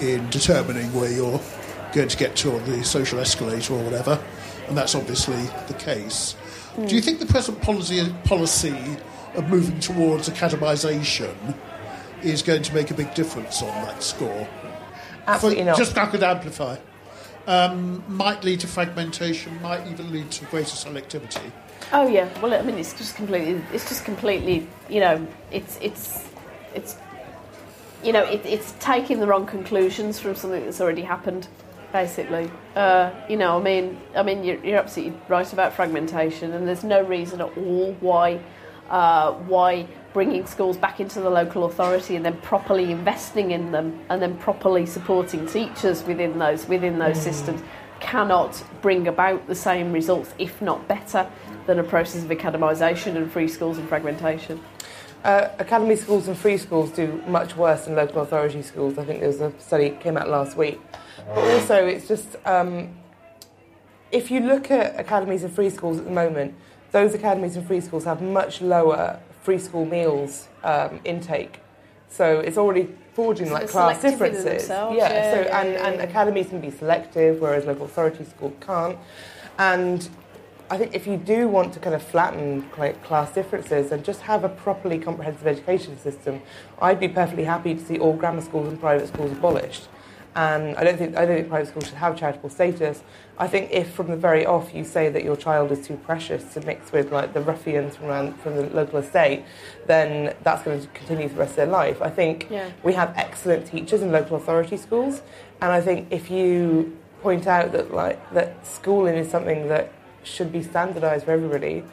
in 0.00 0.28
determining 0.30 0.92
where 0.92 1.10
you're 1.10 1.40
going 1.92 2.08
to 2.08 2.16
get 2.16 2.36
to 2.36 2.52
on 2.52 2.64
the 2.64 2.84
social 2.84 3.18
escalator 3.18 3.74
or 3.74 3.82
whatever 3.84 4.22
and 4.68 4.76
that's 4.76 4.94
obviously 4.94 5.42
the 5.68 5.74
case. 5.74 6.36
Mm. 6.76 6.88
Do 6.88 6.94
you 6.94 7.02
think 7.02 7.18
the 7.18 7.26
present 7.26 7.60
policy, 7.60 8.12
policy 8.24 8.74
of 9.34 9.48
moving 9.48 9.80
towards 9.80 10.28
academisation 10.28 11.54
is 12.22 12.42
going 12.42 12.62
to 12.62 12.74
make 12.74 12.90
a 12.90 12.94
big 12.94 13.14
difference 13.14 13.62
on 13.62 13.68
that 13.86 14.02
score? 14.02 14.48
Absolutely 15.26 15.62
For, 15.62 15.66
not. 15.66 15.78
Just 15.78 15.98
I 15.98 16.06
could 16.06 16.22
amplify. 16.22 16.76
Um, 17.46 18.04
might 18.08 18.44
lead 18.44 18.60
to 18.60 18.68
fragmentation, 18.68 19.60
might 19.62 19.86
even 19.88 20.12
lead 20.12 20.30
to 20.32 20.44
greater 20.46 20.76
selectivity. 20.76 21.50
Oh 21.92 22.06
yeah, 22.06 22.28
well 22.40 22.54
I 22.54 22.62
mean 22.62 22.78
it's 22.78 22.92
just 22.92 23.16
completely, 23.16 23.60
it's 23.72 23.88
just 23.88 24.04
completely, 24.04 24.68
you 24.88 25.00
know, 25.00 25.26
it's 25.50 25.76
it's 25.82 26.24
it's 26.74 26.96
you 28.04 28.12
know 28.12 28.22
it, 28.24 28.46
it's 28.46 28.74
taking 28.78 29.18
the 29.18 29.26
wrong 29.26 29.46
conclusions 29.46 30.20
from 30.20 30.36
something 30.36 30.64
that's 30.64 30.80
already 30.80 31.02
happened 31.02 31.48
basically. 31.92 32.50
Uh, 32.74 33.10
you 33.28 33.36
know, 33.36 33.58
I 33.58 33.62
mean, 33.62 34.00
I 34.16 34.22
mean, 34.22 34.42
you're, 34.42 34.64
you're, 34.64 34.78
absolutely 34.78 35.18
right 35.28 35.52
about 35.52 35.74
fragmentation, 35.74 36.52
and 36.52 36.66
there's 36.66 36.84
no 36.84 37.02
reason 37.02 37.40
at 37.40 37.56
all 37.56 37.92
why 38.00 38.40
uh, 38.92 39.32
why 39.32 39.86
bringing 40.12 40.46
schools 40.46 40.76
back 40.76 41.00
into 41.00 41.20
the 41.20 41.30
local 41.30 41.64
authority 41.64 42.14
and 42.14 42.24
then 42.24 42.36
properly 42.42 42.92
investing 42.92 43.50
in 43.50 43.72
them 43.72 43.98
and 44.08 44.22
then 44.22 44.36
properly 44.38 44.86
supporting 44.86 45.44
teachers 45.46 46.04
within 46.04 46.38
those 46.38 46.68
within 46.68 46.98
those 46.98 47.18
mm. 47.18 47.22
systems 47.22 47.60
cannot 47.98 48.62
bring 48.80 49.08
about 49.08 49.46
the 49.46 49.54
same 49.54 49.92
results, 49.92 50.34
if 50.38 50.60
not 50.60 50.86
better, 50.88 51.28
than 51.66 51.78
a 51.78 51.84
process 51.84 52.22
of 52.22 52.30
academisation 52.30 53.16
and 53.16 53.30
free 53.30 53.48
schools 53.48 53.78
and 53.78 53.88
fragmentation. 53.88 54.60
Uh, 55.24 55.48
academy 55.60 55.94
schools 55.94 56.26
and 56.26 56.36
free 56.36 56.58
schools 56.58 56.90
do 56.90 57.22
much 57.28 57.56
worse 57.56 57.84
than 57.84 57.94
local 57.94 58.22
authority 58.22 58.60
schools. 58.60 58.98
I 58.98 59.04
think 59.04 59.20
there 59.20 59.28
was 59.28 59.40
a 59.40 59.52
study 59.60 59.90
that 59.90 60.00
came 60.00 60.16
out 60.16 60.28
last 60.28 60.56
week 60.56 60.80
but 61.26 61.38
also, 61.38 61.86
it's 61.86 62.08
just 62.08 62.36
um, 62.44 62.94
if 64.10 64.30
you 64.30 64.40
look 64.40 64.70
at 64.70 64.98
academies 64.98 65.42
and 65.44 65.52
free 65.52 65.70
schools 65.70 65.98
at 65.98 66.04
the 66.04 66.10
moment, 66.10 66.54
those 66.92 67.14
academies 67.14 67.56
and 67.56 67.66
free 67.66 67.80
schools 67.80 68.04
have 68.04 68.22
much 68.22 68.60
lower 68.60 69.18
free 69.42 69.58
school 69.58 69.84
meals 69.84 70.48
um, 70.62 71.00
intake. 71.04 71.60
So 72.08 72.40
it's 72.40 72.58
already 72.58 72.88
forging 73.14 73.48
so 73.48 73.54
like 73.54 73.68
class 73.68 74.00
differences. 74.00 74.68
Yeah, 74.68 74.92
yeah, 74.92 75.32
so 75.32 75.40
and, 75.50 75.68
and 75.70 76.00
academies 76.00 76.48
can 76.48 76.60
be 76.60 76.70
selective, 76.70 77.40
whereas 77.40 77.64
local 77.64 77.86
authority 77.86 78.24
school 78.24 78.54
can't. 78.60 78.98
And 79.58 80.08
I 80.70 80.78
think 80.78 80.94
if 80.94 81.06
you 81.06 81.16
do 81.16 81.48
want 81.48 81.74
to 81.74 81.80
kind 81.80 81.94
of 81.94 82.02
flatten 82.02 82.68
like, 82.78 83.02
class 83.04 83.32
differences 83.32 83.92
and 83.92 84.04
just 84.04 84.22
have 84.22 84.44
a 84.44 84.48
properly 84.48 84.98
comprehensive 84.98 85.46
education 85.46 85.98
system, 85.98 86.40
I'd 86.80 87.00
be 87.00 87.08
perfectly 87.08 87.44
happy 87.44 87.74
to 87.74 87.80
see 87.84 87.98
all 87.98 88.14
grammar 88.14 88.42
schools 88.42 88.68
and 88.68 88.80
private 88.80 89.08
schools 89.08 89.32
abolished. 89.32 89.88
And 90.34 90.76
I 90.76 90.84
don't 90.84 90.96
think 90.96 91.16
I 91.16 91.26
don't 91.26 91.36
think 91.36 91.48
private 91.48 91.68
schools 91.68 91.86
should 91.86 91.96
have 91.96 92.18
charitable 92.18 92.48
status. 92.48 93.02
I 93.38 93.48
think 93.48 93.70
if 93.70 93.90
from 93.90 94.08
the 94.08 94.16
very 94.16 94.46
off 94.46 94.74
you 94.74 94.84
say 94.84 95.10
that 95.10 95.24
your 95.24 95.36
child 95.36 95.72
is 95.72 95.86
too 95.86 95.96
precious 95.96 96.54
to 96.54 96.60
mix 96.62 96.90
with 96.90 97.12
like 97.12 97.34
the 97.34 97.40
ruffians 97.42 97.96
from 97.96 98.06
around, 98.06 98.40
from 98.40 98.56
the 98.56 98.62
local 98.70 98.98
estate, 98.98 99.44
then 99.86 100.34
that's 100.42 100.62
going 100.62 100.80
to 100.80 100.86
continue 100.88 101.28
for 101.28 101.34
the 101.34 101.40
rest 101.40 101.50
of 101.52 101.56
their 101.56 101.66
life. 101.66 102.00
I 102.00 102.08
think 102.08 102.46
yeah. 102.50 102.70
we 102.82 102.94
have 102.94 103.12
excellent 103.16 103.66
teachers 103.66 104.00
in 104.00 104.10
local 104.10 104.36
authority 104.36 104.78
schools, 104.78 105.22
and 105.60 105.70
I 105.70 105.80
think 105.82 106.08
if 106.10 106.30
you 106.30 106.96
point 107.20 107.46
out 107.46 107.72
that 107.72 107.92
like 107.92 108.18
that 108.32 108.66
schooling 108.66 109.16
is 109.16 109.30
something 109.30 109.68
that 109.68 109.92
should 110.24 110.52
be 110.52 110.62
standardised 110.62 111.24
for 111.24 111.32
everybody. 111.32 111.84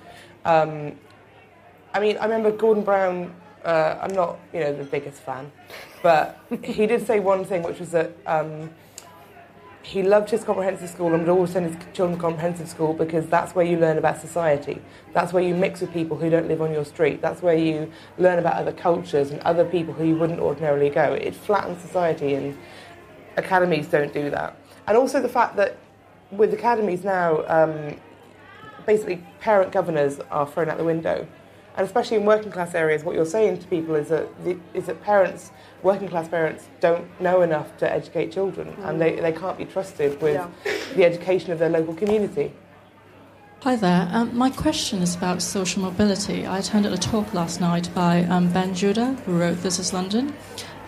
Um, 0.45 0.95
I 1.93 1.99
mean, 1.99 2.17
I 2.17 2.23
remember 2.23 2.51
Gordon 2.51 2.83
Brown. 2.83 3.33
Uh, 3.63 3.99
I'm 4.01 4.13
not, 4.13 4.39
you 4.53 4.61
know, 4.61 4.73
the 4.73 4.85
biggest 4.85 5.21
fan, 5.21 5.51
but 6.01 6.39
he 6.63 6.85
did 6.87 7.05
say 7.05 7.19
one 7.19 7.45
thing, 7.45 7.63
which 7.63 7.79
was 7.79 7.91
that 7.91 8.11
um, 8.25 8.69
he 9.81 10.03
loved 10.03 10.29
his 10.29 10.43
comprehensive 10.43 10.89
school 10.89 11.13
and 11.13 11.19
would 11.19 11.29
always 11.29 11.51
send 11.51 11.65
his 11.65 11.75
children 11.93 12.17
to 12.17 12.21
comprehensive 12.21 12.67
school 12.69 12.93
because 12.93 13.27
that's 13.27 13.55
where 13.55 13.65
you 13.65 13.77
learn 13.77 13.97
about 13.97 14.19
society. 14.19 14.81
That's 15.13 15.33
where 15.33 15.41
you 15.41 15.55
mix 15.55 15.81
with 15.81 15.91
people 15.91 16.17
who 16.17 16.29
don't 16.29 16.47
live 16.47 16.61
on 16.61 16.71
your 16.71 16.85
street. 16.85 17.21
That's 17.21 17.41
where 17.41 17.55
you 17.55 17.91
learn 18.17 18.39
about 18.39 18.55
other 18.55 18.71
cultures 18.71 19.31
and 19.31 19.39
other 19.41 19.65
people 19.65 19.93
who 19.93 20.05
you 20.05 20.15
wouldn't 20.15 20.39
ordinarily 20.39 20.89
go. 20.89 21.13
It 21.13 21.33
flattens 21.35 21.81
society, 21.81 22.35
and 22.35 22.57
academies 23.37 23.87
don't 23.87 24.13
do 24.13 24.29
that. 24.29 24.57
And 24.87 24.97
also 24.97 25.21
the 25.21 25.29
fact 25.29 25.55
that 25.55 25.77
with 26.31 26.53
academies 26.53 27.03
now, 27.03 27.43
um, 27.47 27.95
basically 28.85 29.23
parent 29.39 29.71
governors 29.71 30.19
are 30.31 30.47
thrown 30.47 30.69
out 30.69 30.77
the 30.77 30.83
window 30.83 31.27
and 31.79 31.85
especially 31.85 32.17
in 32.17 32.25
working 32.25 32.51
class 32.51 32.75
areas, 32.75 33.05
what 33.05 33.15
you're 33.15 33.25
saying 33.25 33.57
to 33.57 33.67
people 33.67 33.95
is 33.95 34.09
that 34.09 34.27
the, 34.43 34.59
is 34.73 34.87
that 34.87 35.01
parents, 35.01 35.51
working 35.81 36.09
class 36.09 36.27
parents, 36.27 36.67
don't 36.81 37.07
know 37.21 37.41
enough 37.41 37.77
to 37.77 37.89
educate 37.89 38.33
children, 38.33 38.67
mm. 38.67 38.89
and 38.89 38.99
they, 38.99 39.15
they 39.21 39.31
can't 39.31 39.57
be 39.57 39.63
trusted 39.63 40.21
with 40.21 40.33
yeah. 40.33 40.49
the 40.95 41.05
education 41.05 41.53
of 41.53 41.59
their 41.59 41.69
local 41.69 41.93
community. 41.93 42.51
Hi 43.61 43.77
there. 43.77 44.09
Um, 44.11 44.37
my 44.37 44.49
question 44.49 45.01
is 45.01 45.15
about 45.15 45.41
social 45.41 45.81
mobility. 45.81 46.45
I 46.45 46.57
attended 46.57 46.91
a 46.91 46.97
talk 46.97 47.33
last 47.33 47.61
night 47.61 47.89
by 47.95 48.23
um, 48.25 48.51
Ben 48.51 48.75
Judah, 48.75 49.13
who 49.25 49.39
wrote 49.39 49.61
This 49.61 49.79
is 49.79 49.93
London. 49.93 50.33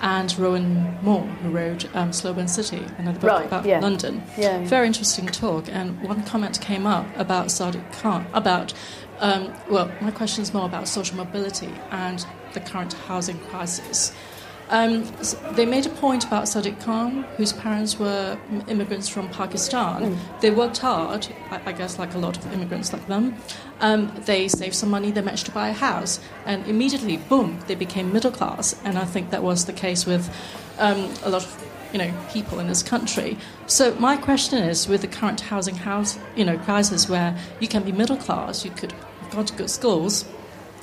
and 0.02 0.38
Rowan 0.38 0.98
Moore, 1.04 1.22
who 1.22 1.52
wrote 1.52 1.96
um, 1.96 2.12
Slow 2.12 2.34
Burn 2.34 2.48
City, 2.48 2.84
another 2.98 3.20
book 3.20 3.30
Right, 3.30 3.46
about 3.46 3.66
yeah. 3.66 3.80
London. 3.80 4.24
Yeah. 4.38 4.66
Very 4.66 4.88
interesting 4.88 5.28
talk. 5.28 5.70
And 5.70 6.02
one 6.02 6.24
comment 6.24 6.60
came 6.60 6.88
up 6.88 7.06
about 7.18 7.48
Sadiq 7.48 7.92
Khan, 7.94 8.26
about, 8.34 8.74
um, 9.22 9.54
well, 9.70 9.92
my 10.02 10.12
question 10.12 10.42
is 10.42 10.54
more 10.54 10.66
about 10.66 10.88
social 10.88 11.16
mobility 11.16 11.70
and 11.92 12.26
the 12.54 12.60
current 12.60 12.94
housing 12.94 13.40
crisis. 13.40 14.14
Um, 14.70 15.04
they 15.52 15.66
made 15.66 15.86
a 15.86 15.90
point 15.90 16.24
about 16.24 16.46
Sadiq 16.46 16.80
Khan, 16.80 17.24
whose 17.36 17.52
parents 17.52 18.00
were 18.00 18.40
immigrants 18.70 19.10
from 19.10 19.28
Pakistan. 19.30 20.18
They 20.40 20.50
worked 20.50 20.78
hard, 20.78 21.28
I, 21.50 21.62
I 21.66 21.72
guess, 21.74 22.00
like 22.00 22.14
a 22.14 22.18
lot 22.18 22.38
of 22.38 22.54
immigrants 22.54 22.94
like 22.94 23.06
them. 23.08 23.36
Um, 23.82 24.14
they 24.26 24.48
saved 24.48 24.76
some 24.76 24.90
money, 24.90 25.12
they 25.12 25.22
managed 25.22 25.46
to 25.48 25.52
buy 25.52 25.68
a 25.70 25.74
house, 25.74 26.22
and 26.46 26.66
immediately, 26.68 27.18
boom, 27.18 27.60
they 27.68 27.76
became 27.76 28.14
middle 28.14 28.32
class. 28.32 28.74
And 28.86 28.98
I 28.98 29.04
think 29.04 29.30
that 29.32 29.44
was 29.44 29.66
the 29.66 29.74
case 29.74 30.06
with 30.06 30.34
um, 30.80 31.14
a 31.24 31.30
lot 31.30 31.44
of 31.44 31.68
you 31.92 31.98
know 31.98 32.14
people 32.32 32.60
in 32.60 32.68
this 32.68 32.82
country. 32.82 33.38
So 33.68 33.94
my 33.96 34.16
question 34.16 34.64
is, 34.64 34.88
with 34.88 35.02
the 35.02 35.08
current 35.08 35.42
housing 35.42 35.76
house 35.76 36.18
you 36.38 36.46
know 36.46 36.58
crisis, 36.58 37.10
where 37.10 37.38
you 37.60 37.68
can 37.68 37.84
be 37.84 37.92
middle 37.92 38.16
class, 38.16 38.64
you 38.64 38.72
could 38.72 38.94
have 39.32 39.38
gone 39.38 39.46
to 39.46 39.54
good 39.54 39.70
schools, 39.70 40.26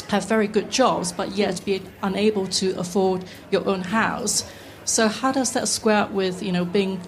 have 0.08 0.26
very 0.26 0.46
good 0.46 0.70
jobs, 0.70 1.12
but 1.12 1.32
yet 1.32 1.62
be 1.64 1.82
unable 2.02 2.46
to 2.46 2.78
afford 2.78 3.24
your 3.50 3.66
own 3.68 3.82
house. 3.82 4.50
So 4.84 5.08
how 5.08 5.32
does 5.32 5.52
that 5.52 5.68
square 5.68 5.98
up 5.98 6.12
with 6.12 6.42
you 6.42 6.52
know 6.52 6.64
being 6.64 7.00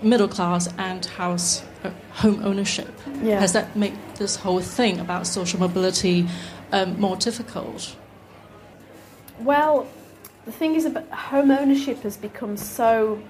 middle 0.00 0.28
class 0.28 0.68
and 0.78 1.04
house 1.04 1.64
uh, 1.82 1.90
home 2.12 2.40
ownership? 2.44 2.88
Yeah. 3.22 3.40
Has 3.40 3.52
that 3.52 3.74
made 3.74 3.98
this 4.16 4.36
whole 4.36 4.60
thing 4.60 5.00
about 5.00 5.26
social 5.26 5.58
mobility 5.58 6.28
um, 6.70 7.00
more 7.00 7.16
difficult? 7.16 7.96
Well, 9.40 9.88
the 10.44 10.52
thing 10.52 10.76
is, 10.76 10.84
about 10.84 11.10
home 11.10 11.50
ownership 11.50 12.02
has 12.02 12.16
become 12.16 12.56
so 12.56 13.20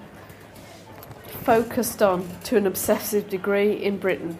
focused 1.43 2.03
on 2.03 2.27
to 2.43 2.57
an 2.57 2.67
obsessive 2.67 3.29
degree 3.29 3.73
in 3.73 3.97
Britain 3.97 4.37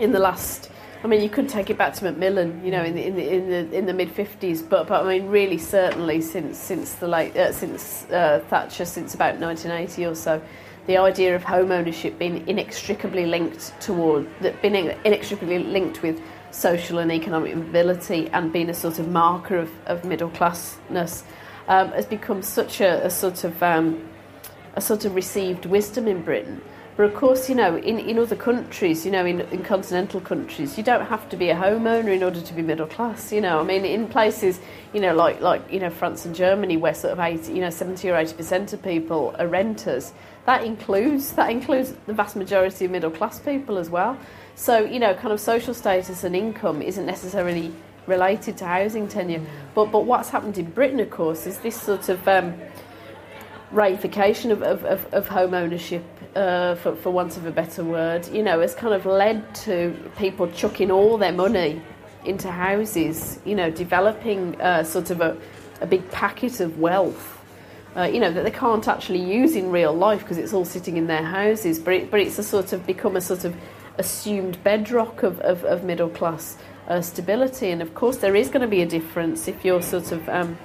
in 0.00 0.10
the 0.10 0.18
last. 0.18 0.70
I 1.04 1.06
mean, 1.06 1.20
you 1.20 1.28
could 1.28 1.50
take 1.50 1.68
it 1.68 1.76
back 1.76 1.92
to 1.94 2.04
Macmillan, 2.04 2.64
you 2.64 2.70
know, 2.70 2.82
in 2.82 2.94
the 2.94 3.04
in 3.04 3.14
the 3.14 3.28
in 3.30 3.50
the, 3.50 3.76
in 3.76 3.84
the 3.84 3.92
mid 3.92 4.10
fifties, 4.10 4.62
but 4.62 4.88
but 4.88 5.04
I 5.04 5.18
mean, 5.18 5.28
really, 5.28 5.58
certainly 5.58 6.22
since 6.22 6.56
since 6.56 6.94
the 6.94 7.06
late 7.06 7.36
uh, 7.36 7.52
since 7.52 8.06
uh, 8.10 8.42
Thatcher, 8.48 8.86
since 8.86 9.14
about 9.14 9.38
nineteen 9.38 9.70
eighty 9.70 10.06
or 10.06 10.14
so, 10.14 10.40
the 10.86 10.96
idea 10.96 11.36
of 11.36 11.44
home 11.44 11.72
ownership 11.72 12.18
being 12.18 12.48
inextricably 12.48 13.26
linked 13.26 13.78
toward 13.82 14.26
that 14.40 14.62
being 14.62 14.74
inextricably 15.04 15.58
linked 15.58 16.02
with 16.02 16.22
social 16.52 16.98
and 16.98 17.12
economic 17.12 17.54
mobility 17.54 18.30
and 18.30 18.50
being 18.50 18.70
a 18.70 18.74
sort 18.74 18.98
of 18.98 19.06
marker 19.08 19.58
of, 19.58 19.70
of 19.84 20.06
middle 20.06 20.30
classness 20.30 21.24
um, 21.68 21.90
has 21.92 22.06
become 22.06 22.40
such 22.40 22.80
a, 22.80 23.04
a 23.04 23.10
sort 23.10 23.44
of 23.44 23.62
um, 23.62 24.08
a 24.74 24.80
sort 24.80 25.04
of 25.04 25.14
received 25.14 25.66
wisdom 25.66 26.08
in 26.08 26.22
Britain. 26.22 26.62
But 26.96 27.06
of 27.06 27.14
course, 27.14 27.48
you 27.48 27.56
know, 27.56 27.76
in, 27.76 27.98
in 27.98 28.20
other 28.20 28.36
countries, 28.36 29.04
you 29.04 29.10
know, 29.10 29.26
in, 29.26 29.40
in 29.40 29.64
continental 29.64 30.20
countries, 30.20 30.78
you 30.78 30.84
don't 30.84 31.06
have 31.06 31.28
to 31.30 31.36
be 31.36 31.50
a 31.50 31.54
homeowner 31.56 32.14
in 32.14 32.22
order 32.22 32.40
to 32.40 32.54
be 32.54 32.62
middle 32.62 32.86
class. 32.86 33.32
You 33.32 33.40
know, 33.40 33.58
I 33.58 33.64
mean, 33.64 33.84
in 33.84 34.06
places, 34.06 34.60
you 34.92 35.00
know, 35.00 35.12
like 35.12 35.40
like 35.40 35.72
you 35.72 35.80
know 35.80 35.90
France 35.90 36.24
and 36.24 36.36
Germany, 36.36 36.76
where 36.76 36.94
sort 36.94 37.12
of 37.12 37.18
eighty, 37.18 37.52
you 37.52 37.60
know, 37.60 37.70
seventy 37.70 38.08
or 38.10 38.16
eighty 38.16 38.34
percent 38.34 38.72
of 38.72 38.80
people 38.82 39.34
are 39.40 39.48
renters. 39.48 40.12
That 40.46 40.62
includes 40.62 41.32
that 41.32 41.50
includes 41.50 41.94
the 42.06 42.12
vast 42.12 42.36
majority 42.36 42.84
of 42.84 42.92
middle 42.92 43.10
class 43.10 43.40
people 43.40 43.78
as 43.78 43.90
well. 43.90 44.16
So 44.54 44.84
you 44.84 45.00
know, 45.00 45.14
kind 45.14 45.32
of 45.32 45.40
social 45.40 45.74
status 45.74 46.22
and 46.22 46.36
income 46.36 46.80
isn't 46.80 47.06
necessarily 47.06 47.74
related 48.06 48.56
to 48.58 48.66
housing 48.66 49.08
tenure. 49.08 49.42
But 49.74 49.86
but 49.86 50.04
what's 50.04 50.28
happened 50.28 50.58
in 50.58 50.70
Britain, 50.70 51.00
of 51.00 51.10
course, 51.10 51.44
is 51.44 51.58
this 51.58 51.80
sort 51.80 52.08
of 52.08 52.26
um, 52.28 52.54
reification 53.74 54.50
of, 54.50 54.62
of, 54.62 54.84
of, 54.84 55.12
of 55.12 55.28
home 55.28 55.52
ownership, 55.52 56.04
uh, 56.36 56.74
for, 56.76 56.96
for 56.96 57.10
want 57.10 57.36
of 57.36 57.46
a 57.46 57.50
better 57.50 57.84
word, 57.84 58.26
you 58.28 58.42
know, 58.42 58.60
has 58.60 58.74
kind 58.74 58.94
of 58.94 59.06
led 59.06 59.54
to 59.54 59.94
people 60.16 60.48
chucking 60.48 60.90
all 60.90 61.18
their 61.18 61.32
money 61.32 61.80
into 62.24 62.50
houses, 62.50 63.38
you 63.44 63.54
know, 63.54 63.70
developing 63.70 64.60
uh, 64.60 64.82
sort 64.82 65.10
of 65.10 65.20
a, 65.20 65.36
a 65.80 65.86
big 65.86 66.08
packet 66.10 66.60
of 66.60 66.78
wealth. 66.78 67.30
Uh, 67.96 68.04
you 68.04 68.18
know 68.18 68.32
that 68.32 68.42
they 68.42 68.50
can't 68.50 68.88
actually 68.88 69.20
use 69.20 69.54
in 69.54 69.70
real 69.70 69.92
life 69.92 70.18
because 70.18 70.36
it's 70.36 70.52
all 70.52 70.64
sitting 70.64 70.96
in 70.96 71.06
their 71.06 71.22
houses, 71.22 71.78
but 71.78 71.94
it, 71.94 72.10
but 72.10 72.18
it's 72.18 72.36
a 72.40 72.42
sort 72.42 72.72
of 72.72 72.84
become 72.84 73.14
a 73.14 73.20
sort 73.20 73.44
of 73.44 73.54
assumed 73.98 74.60
bedrock 74.64 75.22
of, 75.22 75.38
of, 75.40 75.62
of 75.64 75.84
middle 75.84 76.08
class 76.08 76.58
uh, 76.88 77.00
stability. 77.00 77.70
And 77.70 77.80
of 77.80 77.94
course, 77.94 78.16
there 78.16 78.34
is 78.34 78.48
going 78.48 78.62
to 78.62 78.68
be 78.68 78.82
a 78.82 78.86
difference 78.86 79.46
if 79.46 79.64
you're 79.64 79.80
sort 79.80 80.10
of 80.10 80.28
um, 80.28 80.58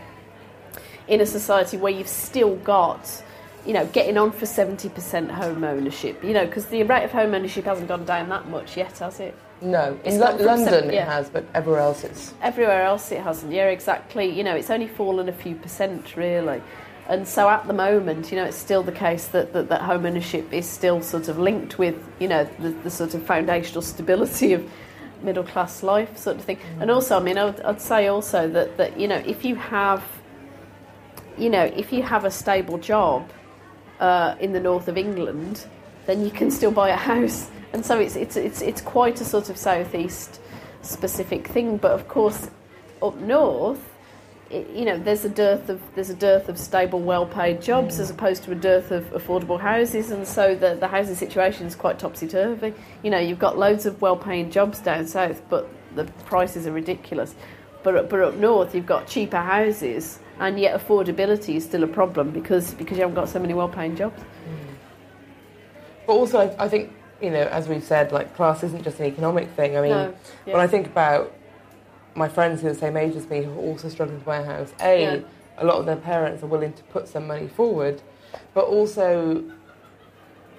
in 1.10 1.22
a 1.22 1.26
society 1.26 1.78
where 1.78 1.92
you've 1.92 2.08
still 2.08 2.56
got, 2.58 3.24
you 3.66 3.74
know, 3.74 3.86
getting 3.88 4.18
on 4.18 4.32
for 4.32 4.46
70% 4.46 5.30
home 5.32 5.64
ownership, 5.64 6.24
you 6.24 6.34
know, 6.34 6.46
because 6.46 6.68
the 6.68 6.84
rate 6.84 7.04
of 7.04 7.12
home 7.12 7.34
ownership 7.34 7.66
hasn't 7.66 7.88
gone 7.88 8.06
down 8.06 8.30
that 8.30 8.48
much 8.48 8.78
yet, 8.78 8.98
has 9.00 9.20
it? 9.20 9.36
No, 9.62 10.00
It's 10.06 10.16
in 10.16 10.22
from 10.22 10.46
London 10.46 10.70
seven- 10.70 10.90
it 10.92 11.04
has, 11.04 11.30
but 11.30 11.44
everywhere 11.54 11.82
else 11.82 12.04
it's 12.06 12.34
Everywhere 12.42 12.84
else 12.84 13.12
it 13.12 13.22
hasn't. 13.22 13.52
Yeah, 13.52 13.68
exactly. 13.68 14.30
You 14.30 14.44
know, 14.44 14.56
it's 14.56 14.70
only 14.70 14.88
fallen 14.88 15.28
a 15.28 15.34
few 15.34 15.56
percent 15.56 16.16
really. 16.16 16.62
And 17.10 17.28
so 17.28 17.50
at 17.50 17.68
the 17.68 17.74
moment, 17.74 18.32
you 18.32 18.38
know, 18.38 18.46
it's 18.46 18.56
still 18.56 18.84
the 18.84 18.92
case 18.92 19.30
that, 19.30 19.52
that, 19.54 19.68
that 19.70 19.82
home 19.82 20.06
ownership 20.06 20.54
is 20.54 20.70
still 20.70 21.02
sort 21.02 21.28
of 21.28 21.40
linked 21.40 21.80
with, 21.80 21.96
you 22.20 22.28
know, 22.28 22.48
the, 22.60 22.70
the 22.70 22.92
sort 22.92 23.16
of 23.16 23.24
foundational 23.24 23.82
stability 23.94 24.54
of 24.54 24.70
middle 25.24 25.44
class 25.44 25.84
life 25.84 26.18
sort 26.18 26.38
of 26.38 26.44
thing. 26.44 26.60
And 26.80 26.90
mm. 26.90 26.94
also, 26.94 27.18
I 27.18 27.24
mean, 27.24 27.38
I 27.38 27.46
would, 27.46 27.60
I'd 27.62 27.82
say 27.82 28.08
also 28.08 28.48
that, 28.50 28.78
that, 28.78 29.00
you 29.00 29.08
know, 29.08 29.18
if 29.26 29.44
you 29.44 29.56
have, 29.56 30.04
you 31.40 31.50
know, 31.50 31.64
if 31.64 31.92
you 31.94 32.04
have 32.04 32.26
a 32.26 32.32
stable 32.32 32.78
job 32.78 33.30
uh, 34.00 34.36
in 34.40 34.52
the 34.54 34.60
north 34.60 34.88
of 34.88 34.98
England, 34.98 35.66
then 36.06 36.24
you 36.24 36.32
can 36.32 36.52
still 36.52 36.72
buy 36.72 36.90
a 36.90 36.96
house. 36.96 37.50
And 37.74 37.86
so 37.86 38.00
it's, 38.00 38.16
it's, 38.16 38.36
it's, 38.36 38.62
it's 38.62 38.82
quite 38.82 39.22
a 39.22 39.26
sort 39.26 39.50
of 39.50 39.58
southeast 39.58 40.42
specific 40.82 41.48
thing. 41.48 41.78
But 41.78 41.92
of 41.92 42.08
course, 42.08 42.50
up 43.02 43.16
north, 43.18 43.80
it, 44.50 44.70
you 44.72 44.86
know, 44.86 44.98
there's 44.98 45.26
a 45.26 45.30
dearth 45.30 45.70
of 45.70 45.80
there's 45.94 46.10
a 46.10 46.16
dearth 46.16 46.50
of 46.50 46.58
stable, 46.58 47.00
well-paid 47.00 47.62
jobs 47.62 48.00
as 48.00 48.10
opposed 48.10 48.44
to 48.46 48.52
a 48.52 48.56
dearth 48.56 48.90
of 48.92 49.06
affordable 49.12 49.60
houses, 49.60 50.10
and 50.10 50.28
so 50.28 50.56
the 50.56 50.76
the 50.76 50.88
housing 50.88 51.16
situation 51.16 51.68
is 51.68 51.76
quite 51.76 52.00
topsy-turvy. 52.00 52.74
You 53.04 53.12
know, 53.12 53.20
you've 53.20 53.38
got 53.38 53.60
loads 53.60 53.86
of 53.86 54.02
well-paying 54.02 54.50
jobs 54.50 54.80
down 54.80 55.06
south, 55.06 55.42
but 55.50 55.70
the 55.96 56.06
prices 56.26 56.66
are 56.66 56.72
ridiculous. 56.72 57.36
But 57.84 58.10
but 58.10 58.22
up 58.22 58.36
north, 58.36 58.74
you've 58.74 58.88
got 58.88 59.08
cheaper 59.08 59.38
houses, 59.38 60.18
and 60.40 60.60
yet 60.60 60.80
affordability 60.80 61.56
is 61.56 61.64
still 61.66 61.84
a 61.84 61.88
problem 61.88 62.32
because 62.32 62.74
because 62.74 62.98
you 62.98 63.02
haven't 63.04 63.16
got 63.16 63.30
so 63.30 63.40
many 63.40 63.54
well-paying 63.54 63.96
jobs. 63.96 64.22
But 66.08 66.14
also, 66.14 66.40
I, 66.40 66.66
I 66.66 66.68
think, 66.70 66.92
you 67.22 67.30
know, 67.30 67.44
as 67.44 67.68
we've 67.68 67.84
said, 67.84 68.12
like 68.12 68.36
class 68.36 68.64
isn't 68.64 68.84
just 68.84 69.00
an 69.00 69.06
economic 69.06 69.50
thing. 69.52 69.78
I 69.78 69.82
mean, 69.82 69.92
No, 69.92 70.14
yeah. 70.46 70.54
when 70.54 70.62
I 70.62 70.68
think 70.68 70.88
about 70.88 71.32
my 72.16 72.28
friends 72.28 72.62
who 72.62 72.68
are 72.68 72.74
the 72.74 72.80
same 72.80 72.98
age 72.98 73.16
as 73.16 73.30
me 73.30 73.44
who 73.44 73.52
are 73.52 73.58
also 73.64 73.90
struggling 73.90 74.20
to 74.20 74.26
buy 74.26 74.38
a 74.38 74.44
house, 74.46 74.74
A, 74.82 75.02
Yeah. 75.02 75.20
a 75.58 75.66
lot 75.66 75.78
of 75.78 75.86
their 75.86 75.96
parents 75.98 76.42
are 76.44 76.48
willing 76.48 76.74
to 76.74 76.84
put 76.84 77.08
some 77.08 77.28
money 77.28 77.48
forward, 77.48 78.02
but 78.54 78.66
also 78.66 79.44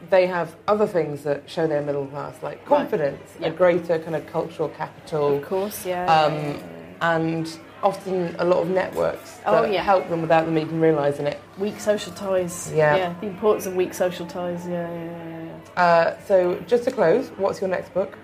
they 0.09 0.26
have 0.26 0.55
other 0.68 0.87
things 0.87 1.24
that 1.24 1.49
show 1.51 1.66
they're 1.66 1.83
middle 1.83 2.07
class, 2.07 2.35
like 2.43 2.64
confidence, 2.64 3.35
Yeah. 3.41 3.49
a 3.49 3.51
greater 3.51 3.99
kind 3.99 4.14
of 4.14 4.26
cultural 4.33 4.68
capital. 4.68 5.37
Of 5.39 5.45
course, 5.47 5.85
yeah. 5.85 6.05
Um, 6.07 6.59
And 7.03 7.59
often 7.83 8.35
a 8.39 8.45
lot 8.45 8.59
of 8.62 8.68
networks 8.70 9.39
that 9.39 9.47
Oh, 9.49 9.64
yeah. 9.64 9.83
help 9.83 10.09
them 10.09 10.20
without 10.20 10.45
them 10.47 10.59
even 10.59 10.81
realising 10.81 11.26
it. 11.26 11.41
Weak 11.59 11.81
social 11.81 12.12
ties. 12.12 12.72
Yeah. 12.74 13.14
The 13.20 13.26
importance 13.26 13.66
of 13.66 13.74
weak 13.76 13.95
social 13.95 14.26
ties. 14.26 14.66
Yeah, 14.66 14.89
yeah, 14.93 15.05
yeah. 15.05 15.45
yeah. 15.76 15.83
Uh, 15.83 16.18
so, 16.26 16.57
just 16.66 16.85
to 16.85 16.91
close, 16.91 17.28
what's 17.37 17.61
your 17.61 17.70
next 17.70 17.93
book? 17.95 18.16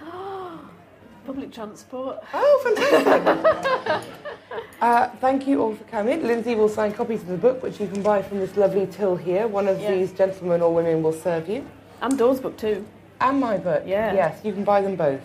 Public 1.26 1.52
transport. 1.52 2.18
Oh, 2.34 2.60
fantastic! 2.64 4.02
uh, 4.80 5.08
thank 5.20 5.46
you 5.46 5.62
all 5.62 5.74
for 5.74 5.84
coming. 5.84 6.26
Lynsey 6.26 6.54
will 6.54 6.68
sign 6.68 6.92
copies 6.92 7.22
of 7.22 7.28
the 7.28 7.36
book, 7.36 7.62
which 7.62 7.78
you 7.80 7.86
can 7.86 8.02
buy 8.02 8.22
from 8.22 8.38
this 8.38 8.56
lovely 8.56 8.86
till 8.86 9.16
here. 9.16 9.46
One 9.46 9.68
of 9.68 9.80
Yeah. 9.80 9.92
these 9.92 10.12
gentlemen 10.12 10.60
or 10.62 10.72
women 10.74 11.02
will 11.02 11.12
serve 11.12 11.48
you. 11.48 11.64
And 12.02 12.18
Dawn's 12.18 12.40
book 12.40 12.56
too. 12.56 12.84
And 13.20 13.38
my 13.38 13.58
book. 13.58 13.82
Yeah. 13.86 14.14
Yes, 14.14 14.40
you 14.44 14.52
can 14.52 14.64
buy 14.64 14.80
them 14.80 14.96
both. 14.96 15.20